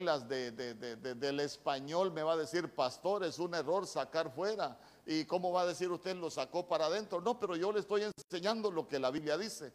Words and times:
reglas 0.00 0.26
del 0.26 1.40
español 1.40 2.10
me 2.10 2.22
va 2.22 2.32
a 2.32 2.36
decir, 2.36 2.74
pastor, 2.74 3.22
es 3.24 3.38
un 3.38 3.54
error 3.54 3.86
sacar 3.86 4.32
fuera. 4.34 4.78
¿Y 5.04 5.26
cómo 5.26 5.52
va 5.52 5.62
a 5.62 5.66
decir 5.66 5.90
usted 5.90 6.16
lo 6.16 6.30
sacó 6.30 6.66
para 6.66 6.86
adentro? 6.86 7.20
No, 7.20 7.38
pero 7.38 7.54
yo 7.54 7.70
le 7.70 7.80
estoy 7.80 8.04
enseñando 8.04 8.70
lo 8.70 8.88
que 8.88 8.98
la 8.98 9.10
Biblia 9.10 9.36
dice. 9.36 9.72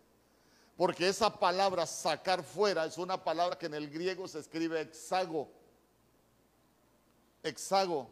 Porque 0.75 1.07
esa 1.07 1.29
palabra 1.39 1.85
sacar 1.85 2.43
fuera 2.43 2.85
es 2.85 2.97
una 2.97 3.23
palabra 3.23 3.57
que 3.57 3.67
en 3.67 3.75
el 3.75 3.87
griego 3.89 4.27
se 4.27 4.39
escribe 4.39 4.81
hexago. 4.81 5.47
Hexago. 7.43 8.09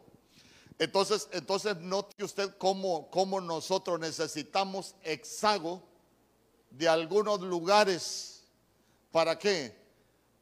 Entonces, 0.78 1.28
entonces 1.32 1.76
note 1.78 2.22
usted 2.22 2.56
cómo, 2.58 3.10
cómo 3.10 3.40
nosotros 3.40 3.98
necesitamos 3.98 4.94
hexago 5.02 5.82
de 6.70 6.88
algunos 6.88 7.40
lugares. 7.40 8.44
¿Para 9.10 9.36
qué? 9.36 9.83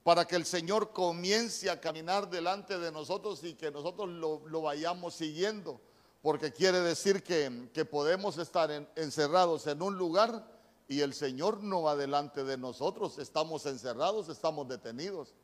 Para 0.04 0.24
que 0.24 0.36
el 0.36 0.44
Señor 0.44 0.92
comience 0.92 1.70
a 1.70 1.80
caminar 1.80 2.28
delante 2.28 2.78
de 2.78 2.90
nosotros 2.90 3.42
y 3.44 3.54
que 3.54 3.70
nosotros 3.70 4.08
lo, 4.08 4.62
vayamos 4.62 5.14
siguiendo. 5.14 5.80
Porque 6.22 6.52
quiere 6.52 6.80
decir 6.80 7.22
que, 7.22 7.68
que 7.72 7.84
podemos 7.84 8.38
estar 8.38 8.70
encerrados 8.96 9.66
en 9.66 9.82
un 9.82 9.96
lugar 9.96 10.46
y 10.88 11.00
el 11.00 11.14
Señor 11.14 11.62
no 11.62 11.82
va 11.82 11.96
delante 11.96 12.44
de 12.44 12.56
nosotros. 12.56 13.18
Estamos 13.18 13.64
encerrados, 13.66 14.28
estamos 14.28 14.68
detenidos. 14.68 15.34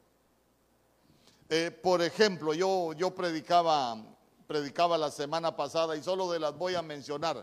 Eh, 1.48 1.70
por 1.70 2.02
ejemplo, 2.02 2.52
yo, 2.52 2.92
yo 2.92 3.14
predicaba, 3.14 3.96
predicaba 4.46 4.98
la 4.98 5.10
semana 5.10 5.56
pasada 5.56 5.96
y 5.96 6.02
solo 6.02 6.30
de 6.30 6.38
las 6.38 6.56
voy 6.56 6.74
a 6.74 6.82
mencionar. 6.82 7.42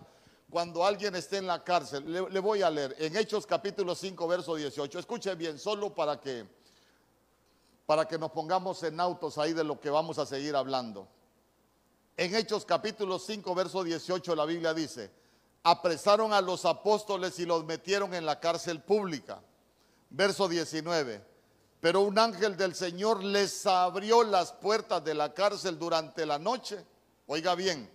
Cuando 0.50 0.86
alguien 0.86 1.16
esté 1.16 1.38
en 1.38 1.48
la 1.48 1.64
cárcel, 1.64 2.12
le, 2.12 2.30
le 2.30 2.40
voy 2.40 2.62
a 2.62 2.70
leer 2.70 2.96
en 3.00 3.16
Hechos 3.16 3.48
capítulo 3.48 3.96
5, 3.96 4.28
verso 4.28 4.56
18. 4.56 5.00
Escuche 5.00 5.34
bien, 5.34 5.58
solo 5.58 5.96
para 5.96 6.20
que, 6.20 6.48
para 7.86 8.08
que 8.08 8.18
nos 8.18 8.32
pongamos 8.32 8.82
en 8.84 9.00
autos 9.00 9.38
ahí 9.38 9.54
de 9.54 9.64
lo 9.64 9.80
que 9.80 9.90
vamos 9.90 10.18
a 10.18 10.26
seguir 10.26 10.56
hablando. 10.56 11.08
En 12.18 12.34
Hechos 12.34 12.66
capítulo 12.66 13.20
5, 13.20 13.54
verso 13.54 13.84
18, 13.84 14.36
la 14.36 14.46
Biblia 14.46 14.74
dice, 14.74 15.12
apresaron 15.64 16.32
a 16.32 16.42
los 16.42 16.66
apóstoles 16.66 17.38
y 17.40 17.46
los 17.46 17.66
metieron 17.66 18.14
en 18.14 18.26
la 18.26 18.40
cárcel 18.40 18.82
pública. 18.82 19.42
Verso 20.10 20.48
19. 20.48 21.22
Pero 21.82 22.02
un 22.02 22.18
ángel 22.18 22.56
del 22.56 22.74
Señor 22.74 23.24
les 23.24 23.66
abrió 23.66 24.24
las 24.24 24.54
puertas 24.54 25.04
de 25.04 25.14
la 25.14 25.34
cárcel 25.34 25.78
durante 25.78 26.26
la 26.26 26.40
noche. 26.40 26.84
Oiga 27.28 27.54
bien, 27.56 27.90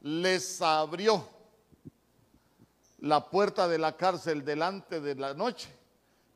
les 0.00 0.60
abrió 0.60 1.26
la 2.98 3.30
puerta 3.30 3.66
de 3.66 3.78
la 3.78 3.96
cárcel 3.96 4.44
delante 4.44 5.00
de 5.00 5.14
la 5.14 5.34
noche. 5.34 5.68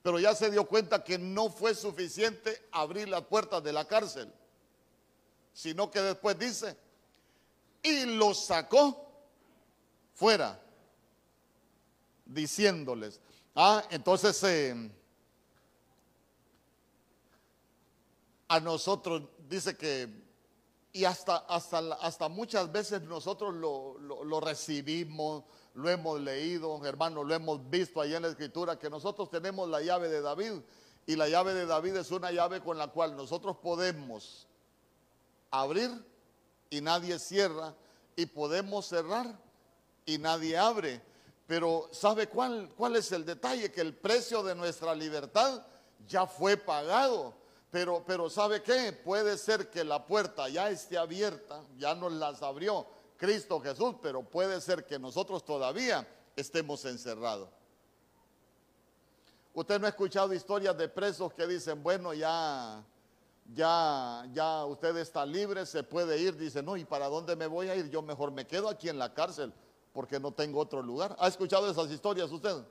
Pero 0.06 0.20
ya 0.20 0.36
se 0.36 0.52
dio 0.52 0.68
cuenta 0.68 1.02
que 1.02 1.18
no 1.18 1.50
fue 1.50 1.74
suficiente 1.74 2.68
abrir 2.70 3.08
las 3.08 3.22
puertas 3.22 3.60
de 3.64 3.72
la 3.72 3.88
cárcel, 3.88 4.32
sino 5.52 5.90
que 5.90 6.00
después 6.00 6.38
dice, 6.38 6.76
y 7.82 8.04
los 8.04 8.44
sacó 8.46 9.04
fuera 10.14 10.62
diciéndoles. 12.24 13.18
Ah, 13.56 13.82
entonces 13.90 14.40
eh, 14.44 14.92
a 18.46 18.60
nosotros 18.60 19.24
dice 19.48 19.77
que, 19.77 20.08
y 20.92 21.04
hasta, 21.04 21.38
hasta, 21.48 21.78
hasta 21.94 22.28
muchas 22.28 22.70
veces 22.70 23.02
nosotros 23.02 23.52
lo, 23.56 23.98
lo, 23.98 24.38
recibimos, 24.38 25.42
lo 25.77 25.91
hemos 25.91 26.19
leído, 26.20 26.82
hermano, 26.86 27.22
lo 27.22 27.34
hemos 27.34 27.69
visto 27.69 28.00
ahí 28.00 28.14
en 28.14 28.22
la 28.22 28.28
escritura, 28.28 28.78
que 28.78 28.88
nosotros 28.88 29.28
tenemos 29.28 29.69
la 29.69 29.83
llave 29.83 30.08
de 30.08 30.22
David. 30.22 30.52
Y 31.05 31.16
la 31.16 31.28
llave 31.28 31.52
de 31.52 31.66
David 31.66 31.96
es 31.96 32.10
una 32.10 32.33
llave 32.33 32.62
con 32.62 32.78
la 32.78 32.88
cual 32.88 33.14
nosotros 33.14 33.58
podemos 33.58 34.46
abrir 35.50 35.91
y 36.70 36.80
nadie 36.80 37.18
cierra, 37.18 37.74
y 38.16 38.24
podemos 38.24 38.86
cerrar 38.86 39.38
y 40.06 40.16
nadie 40.16 40.56
abre. 40.56 41.02
Pero 41.46 41.90
¿sabe 41.92 42.27
cuál, 42.27 42.70
cuál 42.74 42.96
es 42.96 43.12
el 43.12 43.27
detalle? 43.27 43.70
Que 43.70 43.83
el 43.83 43.95
precio 43.95 44.42
de 44.42 44.55
nuestra 44.55 44.95
libertad 44.95 45.62
ya 46.08 46.27
fue 46.27 46.56
pagado. 46.56 47.34
Pero, 47.70 48.02
pero 48.06 48.30
¿sabe 48.30 48.62
qué? 48.62 48.92
Puede 48.92 49.36
ser 49.36 49.68
que 49.68 49.84
la 49.84 50.06
puerta 50.06 50.48
ya 50.48 50.70
esté 50.70 50.96
abierta, 50.96 51.62
ya 51.77 51.95
nos 51.95 52.12
las 52.12 52.42
abrió 52.42 52.95
Cristo 53.16 53.60
Jesús, 53.60 53.96
pero 54.02 54.22
puede 54.22 54.60
ser 54.60 54.84
que 54.84 54.98
nosotros 54.98 55.44
todavía 55.44 56.06
estemos 56.34 56.84
encerrados. 56.84 57.48
Usted 59.54 59.80
no 59.80 59.86
ha 59.86 59.90
escuchado 59.90 60.34
historias 60.34 60.77
de 60.77 60.88
presos 60.88 61.32
que 61.32 61.46
dicen, 61.46 61.82
bueno, 61.82 62.12
ya, 62.12 62.84
ya, 63.54 64.27
ya 64.32 64.64
usted 64.66 64.94
está 64.98 65.24
libre, 65.24 65.64
se 65.64 65.82
puede 65.82 66.18
ir. 66.18 66.36
Dice, 66.36 66.62
no, 66.62 66.77
¿y 66.77 66.84
para 66.84 67.08
dónde 67.08 67.34
me 67.36 67.46
voy 67.46 67.70
a 67.70 67.74
ir? 67.74 67.88
Yo 67.88 68.02
mejor 68.02 68.30
me 68.32 68.46
quedo 68.46 68.68
aquí 68.68 68.90
en 68.90 68.98
la 68.98 69.14
cárcel 69.14 69.52
porque 69.94 70.20
no 70.20 70.30
tengo 70.30 70.60
otro 70.60 70.83
lugar. 70.83 71.16
¿Ha 71.18 71.28
escuchado 71.28 71.70
esas 71.70 71.90
historias 71.90 72.30
usted? 72.30 72.62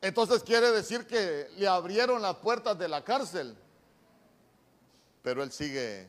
Entonces 0.00 0.42
quiere 0.42 0.70
decir 0.70 1.06
que 1.06 1.50
le 1.56 1.68
abrieron 1.68 2.22
las 2.22 2.36
puertas 2.36 2.78
de 2.78 2.88
la 2.88 3.04
cárcel, 3.04 3.54
pero 5.22 5.42
él 5.42 5.52
sigue, 5.52 6.08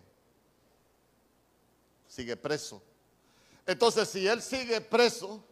sigue 2.07 2.35
preso. 2.38 2.81
Entonces 3.66 4.07
si 4.09 4.28
él 4.28 4.41
sigue 4.41 4.81
preso, 4.81 5.44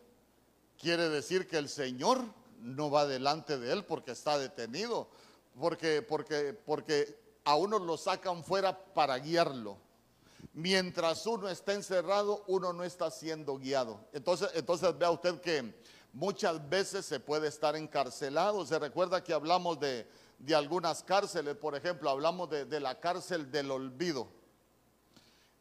quiere 0.79 1.09
decir 1.09 1.47
que 1.47 1.57
el 1.57 1.69
Señor 1.69 2.21
no 2.59 2.89
va 2.89 3.05
delante 3.05 3.57
de 3.57 3.73
él 3.73 3.85
porque 3.85 4.11
está 4.11 4.38
detenido, 4.38 5.09
porque, 5.59 6.01
porque, 6.01 6.53
porque 6.66 7.17
a 7.43 7.55
uno 7.55 7.79
lo 7.79 7.97
sacan 7.97 8.43
fuera 8.43 8.77
para 8.93 9.17
guiarlo 9.19 9.77
mientras 10.55 11.25
uno 11.27 11.49
está 11.49 11.73
encerrado, 11.73 12.43
uno 12.47 12.73
no 12.73 12.83
está 12.83 13.11
siendo 13.11 13.57
guiado. 13.57 13.99
Entonces, 14.13 14.49
entonces 14.53 14.97
vea 14.97 15.11
usted 15.11 15.39
que 15.41 15.75
muchas 16.13 16.67
veces 16.69 17.05
se 17.05 17.19
puede 17.19 17.49
estar 17.49 17.75
encarcelado. 17.75 18.66
Se 18.66 18.79
recuerda 18.79 19.23
que 19.23 19.33
hablamos 19.33 19.79
de, 19.79 20.07
algunas 20.55 21.03
cárceles, 21.03 21.55
por 21.55 21.75
ejemplo, 21.75 22.09
hablamos 22.09 22.49
de, 22.49 22.66
de 22.66 22.79
la 22.79 22.99
cárcel 22.99 23.51
del 23.51 23.69
olvido. 23.69 24.27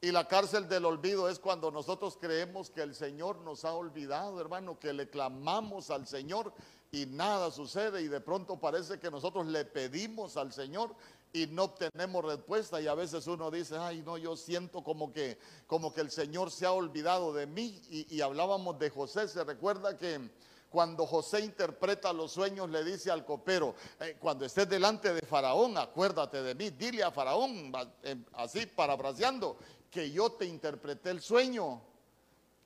Y 0.05 0.13
la 0.13 0.29
cárcel 0.29 0.69
del 0.69 0.85
olvido 0.85 1.31
es 1.31 1.39
cuando 1.39 1.71
nosotros 1.71 2.19
creemos 2.21 2.69
que 2.69 2.83
el 2.83 2.95
Señor 2.95 3.39
nos 3.39 3.65
ha 3.65 3.73
olvidado, 3.73 4.39
hermano, 4.39 4.79
que 4.79 4.93
le 4.93 5.09
clamamos 5.09 5.89
al 5.89 6.07
Señor 6.07 6.53
y 6.93 7.07
nada 7.07 7.51
sucede 7.51 8.03
y 8.03 8.09
de 8.09 8.21
pronto 8.21 8.61
parece 8.61 9.01
que 9.01 9.11
nosotros 9.11 9.47
le 9.47 9.65
pedimos 9.65 10.37
al 10.37 10.53
Señor 10.53 10.95
y 11.33 11.47
no 11.47 11.65
obtenemos 11.65 12.23
respuesta. 12.23 12.83
Y 12.83 12.87
a 12.87 12.95
veces 12.95 13.27
uno 13.27 13.51
dice, 13.51 13.79
ay 13.79 14.03
no, 14.05 14.19
yo 14.19 14.37
siento 14.37 14.85
como 14.85 15.11
que, 15.11 15.39
como 15.67 15.95
que 15.95 16.03
el 16.03 16.11
Señor 16.11 16.51
se 16.51 16.67
ha 16.67 16.73
olvidado 16.73 17.33
de 17.33 17.47
mí 17.47 17.81
y, 17.89 18.21
hablábamos 18.21 18.79
de 18.79 18.91
José, 18.91 19.27
se 19.27 19.43
recuerda 19.43 19.97
que 19.97 20.21
cuando 20.69 21.07
José 21.07 21.41
interpreta 21.41 22.13
los 22.13 22.33
sueños 22.33 22.69
le 22.69 22.85
dice 22.85 23.11
al 23.11 23.25
copero, 23.25 23.77
eh, 24.01 24.17
cuando 24.19 24.45
estés 24.45 24.69
delante 24.69 25.15
de 25.15 25.23
Faraón, 25.23 25.79
acuérdate 25.79 26.43
de 26.43 26.55
mí, 26.57 26.71
dile 26.71 27.05
a 27.05 27.13
Faraón, 27.13 27.73
eh, 28.03 28.17
así 28.33 28.67
parafraseando, 28.67 29.57
que 29.95 30.11
yo 30.11 30.33
te 30.33 30.45
interpreté 30.45 31.11
el 31.11 31.23
sueño. 31.23 31.81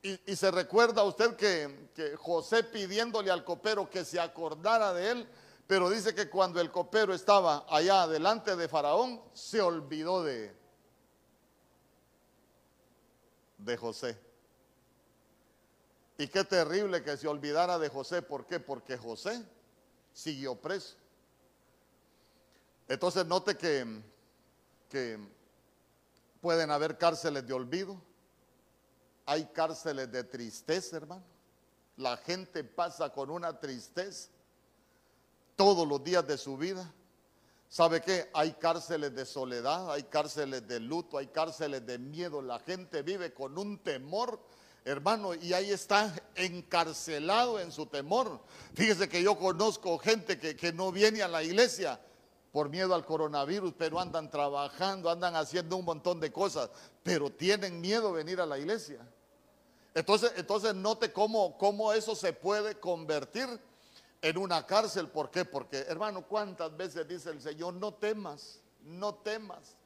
Y, 0.00 0.34
se 0.34 0.50
recuerda 0.50 1.02
usted 1.02 1.36
que, 1.36 2.16
José 2.16 2.64
pidiéndole 2.64 3.30
al 3.30 3.44
copero 3.44 3.90
que 3.90 4.02
se 4.02 4.18
acordara 4.18 4.94
de 4.94 5.10
él, 5.10 5.28
pero 5.66 5.90
dice 5.90 6.14
que 6.14 6.30
cuando 6.30 6.58
el 6.58 6.70
copero 6.70 7.12
estaba 7.12 7.66
allá 7.68 8.06
delante 8.06 8.56
de 8.56 8.66
Faraón, 8.66 9.20
se 9.34 9.60
olvidó 9.60 10.22
de, 10.22 10.56
de 13.58 13.76
José. 13.76 14.18
Y 16.16 16.28
qué 16.28 16.44
terrible 16.44 17.02
que 17.02 17.18
se 17.18 17.28
olvidara 17.28 17.78
de 17.78 17.90
José. 17.90 18.22
¿Por 18.22 18.46
qué? 18.46 18.58
Porque 18.58 18.96
José 18.96 19.44
siguió 20.14 20.54
preso. 20.54 20.96
Entonces 22.88 23.26
note 23.26 23.54
que, 23.58 24.00
que 24.88 25.19
pueden 26.40 26.70
haber 26.70 26.99
cárceles 26.99 27.46
de 27.46 27.52
olvido. 27.52 28.00
Hay 29.26 29.46
cárceles 29.46 30.11
de 30.11 30.25
tristeza, 30.25 30.96
hermano. 30.96 31.25
La 31.96 32.17
gente 32.17 32.64
pasa 32.64 33.11
con 33.11 33.31
una 33.31 33.58
tristeza 33.58 34.31
todos 35.56 35.87
los 35.87 36.02
días 36.02 36.26
de 36.26 36.38
su 36.38 36.56
vida. 36.56 36.93
¿Sabe 37.69 38.00
qué? 38.00 38.31
Hay 38.32 38.52
cárceles 38.52 39.14
de 39.14 39.26
soledad, 39.26 39.93
hay 39.93 40.05
cárceles 40.05 40.67
de 40.67 40.81
luto, 40.81 41.19
hay 41.19 41.26
cárceles 41.26 41.85
de 41.85 41.99
miedo. 41.99 42.41
La 42.41 42.61
gente 42.61 43.02
vive 43.02 43.34
con 43.34 43.58
un 43.58 43.79
temor, 43.79 44.41
hermano, 44.84 45.34
y 45.34 45.52
ahí 45.52 45.70
está 45.70 46.14
encarcelado 46.34 47.61
en 47.61 47.73
su 47.73 47.87
temor. 47.87 48.41
Fíjese 48.75 49.08
que 49.08 49.23
yo 49.23 49.38
conozco 49.38 49.99
gente 49.99 50.38
que, 50.38 50.56
que 50.56 50.73
no 50.73 50.93
viene 50.93 51.23
a 51.23 51.29
la 51.29 51.43
iglesia 51.43 52.00
por 52.58 52.70
miedo 52.70 52.93
al 52.93 53.06
coronavirus, 53.06 53.72
pero 53.78 54.00
andan 54.00 54.28
trabajando, 54.28 55.08
andan 55.08 55.37
haciendo 55.37 55.76
un 55.76 55.84
montón 55.84 56.19
de 56.19 56.32
cosas, 56.32 56.69
pero 57.05 57.31
tienen 57.31 57.81
miedo 57.81 58.10
venir 58.10 58.40
a 58.40 58.46
la 58.46 58.58
iglesia. 58.58 58.99
Entonces, 59.94 60.32
entonces 60.34 60.75
note 60.75 61.12
cómo, 61.12 61.56
cómo 61.56 61.93
eso 61.93 62.16
se 62.16 62.32
puede 62.32 62.81
convertir 62.81 63.46
en 64.20 64.38
una 64.38 64.66
cárcel. 64.66 65.06
¿Por 65.06 65.31
qué? 65.31 65.44
Porque, 65.44 65.78
hermano, 65.82 66.26
¿cuántas 66.26 66.76
veces 66.76 67.06
dice 67.06 67.31
el 67.31 67.40
Señor, 67.40 67.75
no 67.75 67.94
temas? 67.94 68.58
no 68.82 69.14
temas. 69.14 69.76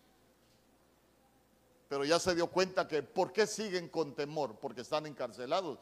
Pero 1.90 2.06
ya 2.06 2.19
se 2.19 2.34
dio 2.34 2.46
cuenta 2.46 2.88
que 2.88 3.02
¿por 3.02 3.34
qué 3.34 3.46
siguen 3.46 3.90
con 3.90 4.14
temor? 4.14 4.56
Porque 4.58 4.80
están 4.80 5.04
encarcelados. 5.04 5.78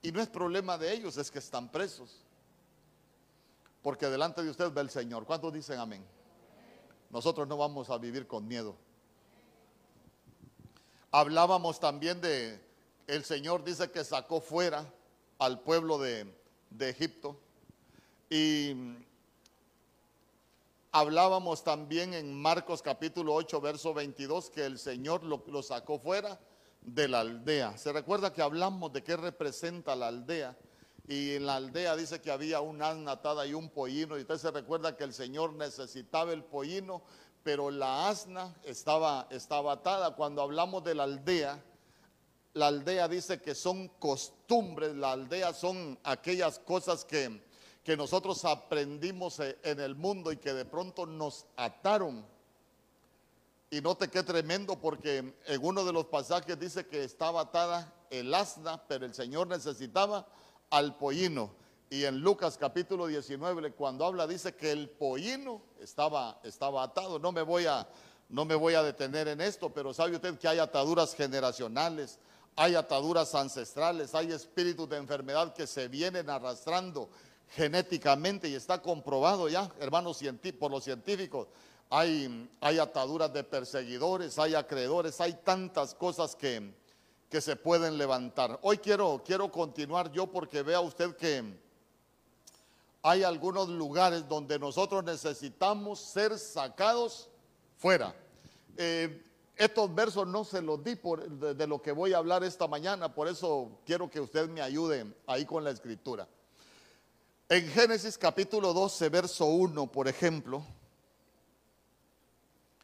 Y 0.00 0.12
no 0.12 0.22
es 0.22 0.28
problema 0.28 0.78
de 0.78 0.94
ellos, 0.94 1.18
es 1.18 1.30
que 1.30 1.40
están 1.40 1.70
presos. 1.70 2.22
Porque 3.82 4.06
delante 4.06 4.42
de 4.42 4.48
usted 4.48 4.72
ve 4.72 4.80
el 4.80 4.88
Señor. 4.88 5.26
¿Cuántos 5.26 5.52
dicen 5.52 5.78
amén? 5.78 6.02
Nosotros 7.12 7.46
no 7.46 7.58
vamos 7.58 7.90
a 7.90 7.98
vivir 7.98 8.26
con 8.26 8.48
miedo. 8.48 8.74
Hablábamos 11.10 11.78
también 11.78 12.22
de, 12.22 12.58
el 13.06 13.22
Señor 13.24 13.62
dice 13.62 13.90
que 13.90 14.02
sacó 14.02 14.40
fuera 14.40 14.90
al 15.38 15.60
pueblo 15.60 15.98
de, 15.98 16.26
de 16.70 16.88
Egipto. 16.88 17.38
Y 18.30 18.74
hablábamos 20.90 21.62
también 21.62 22.14
en 22.14 22.32
Marcos 22.32 22.80
capítulo 22.80 23.34
8, 23.34 23.60
verso 23.60 23.92
22, 23.92 24.48
que 24.48 24.64
el 24.64 24.78
Señor 24.78 25.22
lo, 25.22 25.44
lo, 25.48 25.62
sacó 25.62 25.98
fuera 25.98 26.40
de 26.80 27.08
la 27.08 27.20
aldea. 27.20 27.76
Se 27.76 27.92
recuerda 27.92 28.32
que 28.32 28.40
hablamos 28.40 28.90
de 28.90 29.04
qué 29.04 29.18
representa 29.18 29.94
la 29.94 30.08
aldea. 30.08 30.56
Y 31.08 31.34
en 31.34 31.46
la 31.46 31.56
aldea 31.56 31.96
dice 31.96 32.20
que 32.20 32.30
había 32.30 32.60
un 32.60 32.80
asna 32.80 33.12
atada 33.12 33.46
y 33.46 33.54
un 33.54 33.70
pollino. 33.70 34.16
Y 34.16 34.22
usted 34.22 34.38
se 34.38 34.50
recuerda 34.50 34.96
que 34.96 35.04
el 35.04 35.12
Señor 35.12 35.52
necesitaba 35.54 36.32
el 36.32 36.44
pollino, 36.44 37.02
pero 37.42 37.70
la 37.70 38.08
asna 38.08 38.54
estaba, 38.62 39.26
estaba 39.30 39.72
atada. 39.72 40.14
Cuando 40.14 40.42
hablamos 40.42 40.84
de 40.84 40.94
la 40.94 41.04
aldea, 41.04 41.62
la 42.54 42.68
aldea 42.68 43.08
dice 43.08 43.40
que 43.40 43.54
son 43.54 43.88
costumbres, 43.98 44.94
la 44.94 45.12
aldea 45.12 45.52
son 45.52 45.98
aquellas 46.04 46.58
cosas 46.60 47.04
que, 47.04 47.42
que 47.82 47.96
nosotros 47.96 48.44
aprendimos 48.44 49.40
e, 49.40 49.58
en 49.64 49.80
el 49.80 49.96
mundo 49.96 50.30
y 50.30 50.36
que 50.36 50.52
de 50.52 50.64
pronto 50.64 51.06
nos 51.06 51.46
ataron. 51.56 52.24
Y 53.70 53.80
note 53.80 54.08
qué 54.08 54.22
tremendo 54.22 54.78
porque 54.78 55.34
en 55.46 55.64
uno 55.64 55.84
de 55.84 55.94
los 55.94 56.04
pasajes 56.04 56.60
dice 56.60 56.86
que 56.86 57.02
estaba 57.04 57.40
atada 57.40 57.92
el 58.10 58.32
asna, 58.34 58.86
pero 58.86 59.06
el 59.06 59.14
Señor 59.14 59.46
necesitaba 59.46 60.28
al 60.72 60.96
pollino. 60.96 61.50
Y 61.90 62.04
en 62.04 62.20
Lucas 62.20 62.56
capítulo 62.58 63.06
19, 63.06 63.72
cuando 63.72 64.06
habla, 64.06 64.26
dice 64.26 64.54
que 64.54 64.72
el 64.72 64.88
pollino 64.88 65.60
estaba, 65.78 66.40
estaba 66.42 66.82
atado. 66.82 67.18
No 67.18 67.30
me 67.30 67.42
voy 67.42 67.66
a, 67.66 67.86
no 68.30 68.46
me 68.46 68.54
voy 68.54 68.74
a 68.74 68.82
detener 68.82 69.28
en 69.28 69.42
esto, 69.42 69.70
pero 69.70 69.92
sabe 69.92 70.16
usted 70.16 70.38
que 70.38 70.48
hay 70.48 70.58
ataduras 70.58 71.14
generacionales, 71.14 72.18
hay 72.56 72.74
ataduras 72.74 73.34
ancestrales, 73.34 74.14
hay 74.14 74.32
espíritus 74.32 74.88
de 74.88 74.96
enfermedad 74.96 75.52
que 75.52 75.66
se 75.66 75.88
vienen 75.88 76.30
arrastrando 76.30 77.10
genéticamente 77.50 78.48
y 78.48 78.54
está 78.54 78.80
comprobado 78.80 79.50
ya, 79.50 79.70
hermanos, 79.78 80.22
por 80.58 80.70
los 80.70 80.84
científicos. 80.84 81.48
Hay, 81.90 82.48
hay 82.62 82.78
ataduras 82.78 83.30
de 83.34 83.44
perseguidores, 83.44 84.38
hay 84.38 84.54
acreedores, 84.54 85.20
hay 85.20 85.34
tantas 85.44 85.94
cosas 85.94 86.34
que, 86.34 86.72
que 87.32 87.40
se 87.40 87.56
pueden 87.56 87.96
levantar. 87.96 88.58
Hoy 88.60 88.76
quiero, 88.76 89.22
quiero 89.24 89.50
continuar 89.50 90.12
yo 90.12 90.26
porque 90.26 90.62
vea 90.62 90.82
usted 90.82 91.16
que 91.16 91.42
hay 93.00 93.22
algunos 93.22 93.70
lugares 93.70 94.28
donde 94.28 94.58
nosotros 94.58 95.02
necesitamos 95.02 95.98
ser 95.98 96.38
sacados 96.38 97.30
fuera. 97.78 98.14
Eh, 98.76 99.24
estos 99.56 99.94
versos 99.94 100.26
no 100.26 100.44
se 100.44 100.60
los 100.60 100.84
di 100.84 100.94
por, 100.94 101.26
de, 101.26 101.66
lo 101.66 101.80
que 101.80 101.92
voy 101.92 102.12
a 102.12 102.18
hablar 102.18 102.44
esta 102.44 102.68
mañana, 102.68 103.14
por 103.14 103.26
eso 103.26 103.80
quiero 103.86 104.10
que 104.10 104.20
usted 104.20 104.50
me 104.50 104.60
ayude 104.60 105.06
ahí 105.26 105.46
con 105.46 105.64
la 105.64 105.70
escritura. 105.70 106.28
En 107.48 107.66
Génesis 107.70 108.18
capítulo 108.18 108.74
12, 108.74 109.08
verso 109.08 109.46
1, 109.46 109.90
por 109.90 110.06
ejemplo, 110.06 110.62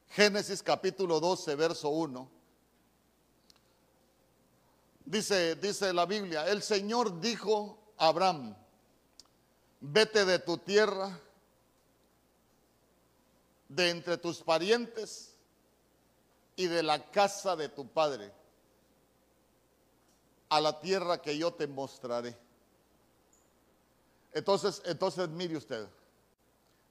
Génesis 0.09 0.62
capítulo 0.62 1.21
12, 1.21 1.55
verso 1.55 1.91
1, 1.91 2.38
dice, 5.09 5.57
dice 5.57 5.93
la 5.93 6.07
Biblia, 6.07 6.47
el 6.49 6.63
Señor 6.63 7.21
dijo 7.21 7.79
a 7.97 8.09
Abraham, 8.09 8.55
vete 9.81 10.25
de 10.25 10.39
tu 10.39 10.59
tierra, 10.59 11.19
de 13.69 13.91
entre 13.91 14.19
tus 14.19 14.43
parientes, 14.43 15.35
y 16.57 16.67
de 16.67 16.83
la 16.83 17.11
casa 17.13 17.55
de 17.55 17.69
tu 17.69 17.87
padre 17.87 18.33
a 20.49 20.61
la 20.61 20.81
tierra 20.81 21.23
que 21.23 21.39
yo 21.39 21.53
te 21.53 21.69
mostraré. 21.69 22.37
Entonces, 24.33 24.83
entonces 24.85 25.29
mire 25.29 25.57
usted, 25.57 25.87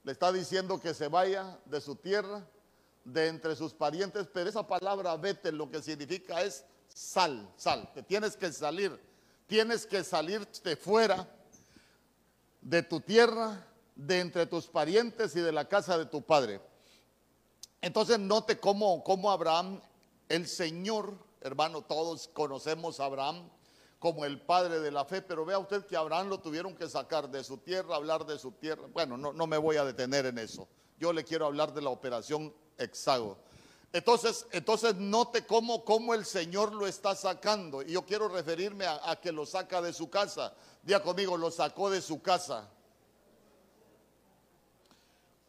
le 0.06 0.12
está 0.14 0.32
diciendo 0.32 0.80
que 0.80 0.94
se 0.94 1.10
vaya 1.10 1.60
de 1.66 1.82
su 1.82 1.98
tierra, 1.98 2.48
de 3.04 3.28
entre 3.28 3.58
sus 3.58 3.74
parientes, 3.74 4.28
pero 4.32 4.50
esa 4.50 4.66
palabra 4.66 5.18
vete 5.18 5.52
lo 5.52 5.70
que 5.70 5.82
significa 5.82 6.42
es 6.42 6.64
sal, 6.98 7.48
sal, 7.58 7.92
te 7.94 8.02
tienes 8.02 8.36
que 8.36 8.52
salir, 8.52 9.00
tienes 9.46 9.86
que 9.86 10.04
salirte 10.04 10.76
fuera 10.76 11.30
de 12.60 12.82
tu 12.82 13.00
tierra, 13.00 13.64
de 13.96 14.20
entre 14.20 14.48
tus 14.48 14.66
parientes 14.66 15.36
y 15.36 15.42
de 15.42 15.52
la 15.52 15.70
casa 15.70 15.96
de 15.96 16.08
tu 16.08 16.24
padre. 16.24 16.60
Entonces 17.82 18.18
note 18.18 18.60
cómo, 18.60 19.04
cómo 19.04 19.30
Abraham, 19.30 19.80
el 20.28 20.48
Señor, 20.48 21.14
hermano, 21.42 21.84
todos 21.84 22.30
conocemos 22.30 23.00
a 23.00 23.06
Abraham 23.06 23.48
como 24.00 24.26
el 24.26 24.42
padre 24.42 24.80
de 24.80 24.90
la 24.90 25.06
fe, 25.06 25.22
pero 25.22 25.46
vea 25.46 25.60
usted 25.60 25.86
que 25.86 25.96
Abraham 25.96 26.30
lo 26.30 26.40
tuvieron 26.40 26.76
que 26.76 26.90
sacar 26.90 27.30
de 27.30 27.44
su 27.44 27.58
tierra, 27.58 27.96
hablar 27.96 28.26
de 28.26 28.40
su 28.40 28.54
tierra. 28.54 28.88
Bueno, 28.92 29.18
no, 29.18 29.34
no 29.34 29.46
me 29.46 29.60
voy 29.60 29.78
a 29.78 29.86
detener 29.86 30.26
en 30.26 30.40
eso. 30.40 30.68
Yo 31.00 31.14
le 31.14 31.24
quiero 31.24 31.46
hablar 31.46 31.76
de 31.76 31.82
la 31.82 31.92
operación 31.92 32.52
Hexago. 32.76 33.38
Entonces, 33.94 34.46
entonces 34.52 34.96
note 34.96 35.46
cómo, 35.46 35.86
cómo, 35.86 36.14
el 36.14 36.26
Señor 36.26 36.74
lo 36.74 36.88
está 36.88 37.16
sacando. 37.16 37.82
Y 37.82 37.94
yo 37.94 38.06
quiero 38.06 38.28
referirme 38.28 38.86
a, 38.86 39.18
que 39.22 39.32
lo 39.32 39.46
saca 39.46 39.82
de 39.82 39.94
su 39.94 40.10
casa. 40.10 40.54
Día 40.84 41.02
conmigo, 41.02 41.38
lo 41.38 41.52
sacó 41.52 41.90
de 41.90 42.02
su 42.02 42.22
casa. 42.22 42.70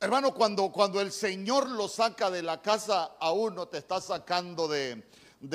Hermano, 0.01 0.33
cuando, 0.33 0.71
cuando 0.71 1.01
el 1.01 1.11
Señor 1.11 1.69
lo 1.69 1.89
saca 1.89 2.31
de 2.31 2.43
la 2.43 2.63
casa 2.63 3.17
a 3.19 3.33
uno, 3.33 3.67
te 3.67 3.79
está 3.79 4.01
sacando 4.01 4.69
de, 4.69 5.03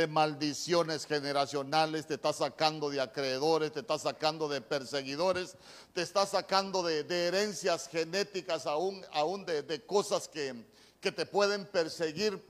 maldiciones 0.09 1.05
generacionales, 1.05 2.05
te 2.05 2.15
está 2.15 2.33
sacando 2.33 2.89
de 2.89 2.99
acreedores, 2.99 3.71
te 3.71 3.79
está 3.79 3.97
sacando 3.97 4.49
de 4.49 4.59
perseguidores, 4.59 5.55
te 5.93 6.01
está 6.01 6.25
sacando 6.25 6.83
de, 6.83 7.05
herencias 7.27 7.87
genéticas, 7.87 8.65
aún, 8.65 9.05
aún 9.13 9.45
de, 9.45 9.63
de, 9.63 9.85
cosas 9.85 10.27
que, 10.27 10.65
que 10.99 11.13
te 11.13 11.25
pueden 11.25 11.65
perseguir 11.65 12.43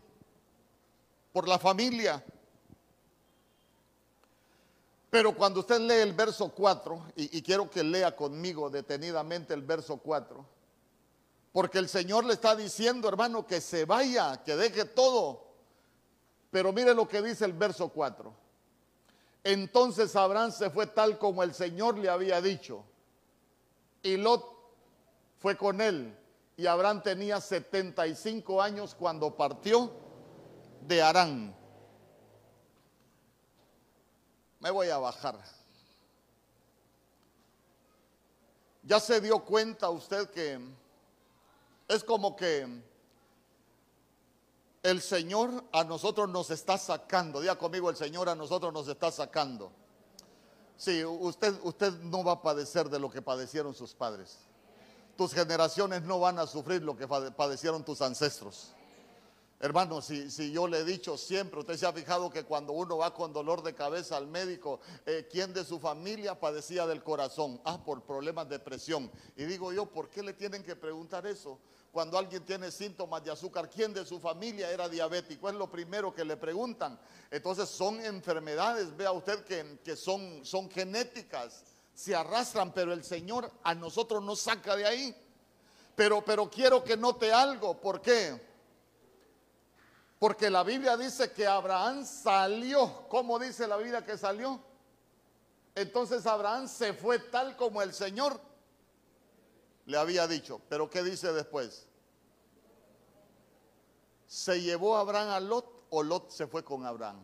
por 1.33 1.47
la 1.47 1.59
familia. 1.59 2.23
Pero 5.09 5.35
cuando 5.35 5.59
usted 5.59 5.79
lee 5.79 6.01
el 6.01 6.13
verso 6.13 6.49
4, 6.49 7.11
y, 7.17 7.41
quiero 7.41 7.69
que 7.69 7.83
lea 7.83 8.15
conmigo 8.15 8.69
detenidamente 8.69 9.53
el 9.53 9.61
verso 9.61 9.97
4, 9.97 10.45
porque 11.51 11.79
el 11.79 11.89
Señor 11.89 12.23
le 12.23 12.33
está 12.33 12.55
diciendo, 12.55 13.07
hermano, 13.09 13.45
que 13.45 13.61
se 13.61 13.85
vaya, 13.85 14.43
que 14.43 14.55
deje 14.55 14.85
todo. 14.85 15.43
Pero 16.49 16.71
mire 16.71 16.95
lo 16.95 17.07
que 17.07 17.21
dice 17.21 17.45
el 17.45 17.53
verso 17.53 17.89
4. 17.89 18.33
Entonces 19.43 20.15
Abraham 20.15 20.51
se 20.51 20.69
fue 20.69 20.87
tal 20.87 21.19
como 21.19 21.43
el 21.43 21.53
Señor 21.53 21.97
le 21.97 22.09
había 22.09 22.41
dicho. 22.41 22.83
Y 24.01 24.17
Lot 24.17 24.43
fue 25.39 25.57
con 25.57 25.81
él. 25.81 26.17
Y 26.57 26.65
Abraham 26.65 27.03
tenía 27.03 27.39
75 27.41 28.61
años 28.61 28.95
cuando 28.95 29.35
partió 29.35 29.91
de 30.87 31.01
Arán. 31.01 31.55
Me 34.59 34.69
voy 34.71 34.89
a 34.89 34.97
bajar. 34.97 35.37
Ya 38.83 38.99
se 38.99 39.21
dio 39.21 39.39
cuenta 39.39 39.89
usted 39.89 40.29
que 40.29 40.59
es 41.87 42.03
como 42.03 42.35
que 42.35 42.67
el 44.83 45.01
Señor 45.01 45.63
a 45.71 45.83
nosotros 45.83 46.29
nos 46.29 46.51
está 46.51 46.77
sacando. 46.77 47.39
Diga 47.39 47.57
conmigo, 47.57 47.89
el 47.89 47.95
Señor 47.95 48.27
a 48.27 48.35
nosotros 48.35 48.73
nos 48.73 48.87
está 48.87 49.11
sacando. 49.11 49.71
Sí, 50.75 51.03
usted, 51.05 51.57
usted 51.63 51.93
no 52.01 52.23
va 52.23 52.33
a 52.33 52.41
padecer 52.41 52.89
de 52.89 52.99
lo 52.99 53.09
que 53.09 53.21
padecieron 53.21 53.73
sus 53.73 53.93
padres. 53.93 54.39
Tus 55.15 55.33
generaciones 55.33 56.01
no 56.01 56.19
van 56.19 56.39
a 56.39 56.47
sufrir 56.47 56.81
lo 56.81 56.97
que 56.97 57.07
padecieron 57.07 57.85
tus 57.85 58.01
ancestros. 58.01 58.73
Hermano, 59.59 60.01
si, 60.01 60.51
yo 60.51 60.67
le 60.67 60.79
he 60.79 60.83
dicho 60.83 61.17
siempre, 61.17 61.61
usted 61.61 61.77
se 61.77 61.85
ha 61.85 61.93
fijado 61.93 62.29
que 62.29 62.43
cuando 62.43 62.73
uno 62.73 62.97
va 62.97 63.13
con 63.13 63.31
dolor 63.31 63.63
de 63.63 63.73
cabeza 63.73 64.17
al 64.17 64.27
médico, 64.27 64.81
eh, 65.05 65.27
¿quién 65.31 65.53
de 65.53 65.63
su 65.63 65.79
familia 65.79 66.37
padecía 66.37 66.85
del 66.85 67.01
corazón? 67.01 67.61
Ah, 67.63 67.81
por 67.81 68.03
problemas 68.03 68.49
de 68.49 68.59
presión. 68.59 69.09
Y 69.37 69.45
digo 69.45 69.71
yo, 69.71 69.85
¿por 69.85 70.09
qué 70.09 70.21
le 70.21 70.33
tienen 70.33 70.63
que 70.63 70.75
preguntar 70.75 71.25
eso? 71.25 71.59
Cuando 71.93 72.17
alguien 72.17 72.43
tiene 72.43 72.71
síntomas 72.71 73.23
de 73.23 73.31
azúcar, 73.31 73.69
¿quién 73.69 73.93
de 73.93 74.03
su 74.03 74.19
familia 74.19 74.69
era 74.71 74.89
diabético? 74.89 75.47
Es 75.47 75.55
lo 75.55 75.69
primero 75.69 76.13
que 76.13 76.25
le 76.25 76.35
preguntan. 76.35 76.99
Entonces 77.31 77.69
son 77.69 78.03
enfermedades, 78.03 78.97
vea 78.97 79.11
usted 79.11 79.45
que, 79.45 79.95
son 79.95 80.71
genéticas, 80.71 81.63
se 81.93 82.15
arrastran, 82.15 82.73
pero 82.73 82.91
el 82.91 83.03
Señor 83.03 83.49
a 83.63 83.75
nosotros 83.75 84.23
nos 84.23 84.41
saca 84.41 84.75
de 84.75 84.85
ahí. 84.85 85.15
Pero, 85.95 86.25
pero 86.25 86.49
quiero 86.49 86.83
que 86.83 86.97
note 86.97 87.31
algo, 87.31 87.79
¿por 87.79 88.01
qué? 88.01 88.52
Porque 90.23 90.49
la 90.49 90.63
Biblia 90.63 90.95
dice 90.95 91.33
que 91.33 91.45
Abraham 91.45 92.05
salió. 92.05 93.09
¿Cómo 93.09 93.37
dice 93.37 93.67
la 93.67 93.75
Biblia 93.75 94.05
que 94.05 94.17
salió? 94.17 94.57
Entonces 95.75 96.25
Abraham 96.25 96.69
se 96.69 96.93
fue 96.93 97.19
tal 97.19 97.57
como 97.57 97.81
el 97.81 97.93
Señor 97.93 98.39
le 99.85 99.97
había 99.97 100.25
dicho. 100.25 100.61
Pero 100.69 100.89
¿qué 100.89 101.03
dice 101.03 101.33
después? 101.33 101.85
¿Se 104.25 104.61
llevó 104.61 104.95
Abraham 104.95 105.27
a 105.27 105.41
Lot 105.41 105.87
o 105.89 106.01
Lot 106.01 106.31
se 106.31 106.47
fue 106.47 106.63
con 106.63 106.85
Abraham? 106.85 107.19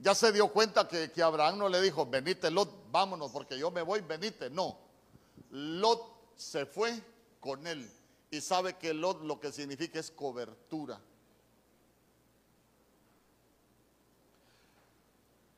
Ya 0.00 0.12
se 0.12 0.32
dio 0.32 0.48
cuenta 0.52 0.88
que, 0.88 1.12
que 1.12 1.22
Abraham 1.22 1.58
no 1.58 1.68
le 1.68 1.80
dijo, 1.80 2.04
venite 2.04 2.50
Lot, 2.50 2.90
vámonos 2.90 3.30
porque 3.30 3.56
yo 3.56 3.70
me 3.70 3.82
voy, 3.82 4.00
venite. 4.00 4.50
No, 4.50 4.76
Lot 5.50 6.34
se 6.34 6.66
fue 6.66 7.00
con 7.38 7.64
él 7.68 7.88
y 8.30 8.40
sabe 8.40 8.76
que 8.76 8.92
Lot 8.92 9.22
lo 9.22 9.38
que 9.38 9.52
significa 9.52 9.98
es 9.98 10.10
cobertura. 10.10 11.00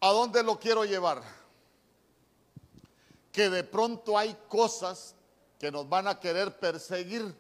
¿A 0.00 0.10
dónde 0.10 0.42
lo 0.42 0.58
quiero 0.58 0.84
llevar? 0.84 1.22
Que 3.32 3.50
de 3.50 3.64
pronto 3.64 4.16
hay 4.16 4.36
cosas 4.48 5.14
que 5.58 5.72
nos 5.72 5.88
van 5.88 6.06
a 6.06 6.20
querer 6.20 6.58
perseguir. 6.58 7.34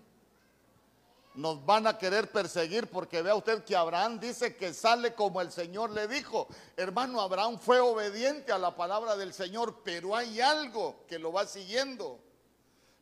Nos 1.34 1.64
van 1.64 1.86
a 1.86 1.96
querer 1.96 2.32
perseguir 2.32 2.88
porque 2.88 3.22
vea 3.22 3.36
usted 3.36 3.62
que 3.62 3.76
Abraham 3.76 4.18
dice 4.18 4.56
que 4.56 4.74
sale 4.74 5.14
como 5.14 5.40
el 5.40 5.52
Señor 5.52 5.90
le 5.90 6.08
dijo. 6.08 6.48
Hermano, 6.76 7.20
Abraham 7.20 7.60
fue 7.60 7.78
obediente 7.78 8.50
a 8.50 8.58
la 8.58 8.74
palabra 8.74 9.16
del 9.16 9.32
Señor, 9.32 9.82
pero 9.84 10.16
hay 10.16 10.40
algo 10.40 11.04
que 11.06 11.20
lo 11.20 11.32
va 11.32 11.46
siguiendo. 11.46 12.18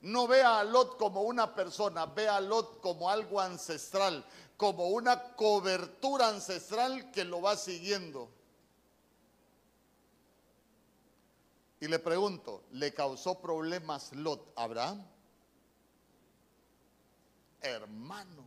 No 0.06 0.28
vea 0.28 0.60
a 0.60 0.64
Lot 0.64 0.98
como 0.98 1.22
una 1.22 1.52
persona, 1.52 2.06
vea 2.06 2.36
a 2.36 2.40
Lot 2.40 2.80
como 2.80 3.10
algo 3.10 3.40
ancestral, 3.40 4.25
como 4.56 4.90
una 4.90 5.34
cobertura 5.34 6.28
ancestral 6.28 7.10
que 7.10 7.25
lo 7.25 7.42
va 7.42 7.56
siguiendo. 7.56 8.30
Y 11.80 11.88
le 11.88 11.98
pregunto, 11.98 12.62
¿le 12.70 12.94
causó 12.94 13.40
problemas 13.40 14.12
Lot 14.12 14.52
a 14.54 14.62
Abraham? 14.62 15.04
Hermano. 17.60 18.46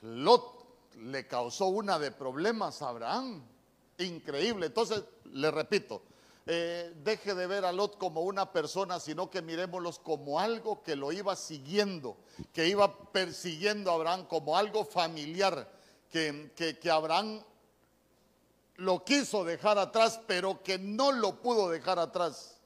Lot 0.00 0.64
le 0.96 1.26
causó 1.26 1.66
una 1.66 1.98
de 1.98 2.10
problemas 2.10 2.80
a 2.80 2.88
Abraham. 2.88 3.44
Increíble. 3.98 4.64
Entonces, 4.64 5.04
le 5.26 5.50
repito, 5.50 6.00
eh, 6.46 6.92
deje 6.96 7.34
de 7.34 7.46
ver 7.46 7.64
a 7.64 7.72
Lot 7.72 7.96
como 7.96 8.20
una 8.22 8.52
persona, 8.52 9.00
sino 9.00 9.30
que 9.30 9.40
miremoslos 9.40 9.98
como 9.98 10.38
algo 10.38 10.82
que 10.82 10.94
lo 10.94 11.10
iba 11.10 11.34
siguiendo, 11.36 12.18
que 12.52 12.68
iba 12.68 13.10
persiguiendo 13.12 13.90
a 13.90 13.94
Abraham, 13.94 14.26
como 14.26 14.56
algo 14.56 14.84
familiar, 14.84 15.70
que, 16.10 16.52
que, 16.54 16.78
que 16.78 16.90
Abraham 16.90 17.42
lo 18.76 19.04
quiso 19.04 19.44
dejar 19.44 19.78
atrás, 19.78 20.20
pero 20.26 20.62
que 20.62 20.78
no 20.78 21.12
lo 21.12 21.40
pudo 21.40 21.70
dejar 21.70 21.98
atrás. 21.98 22.56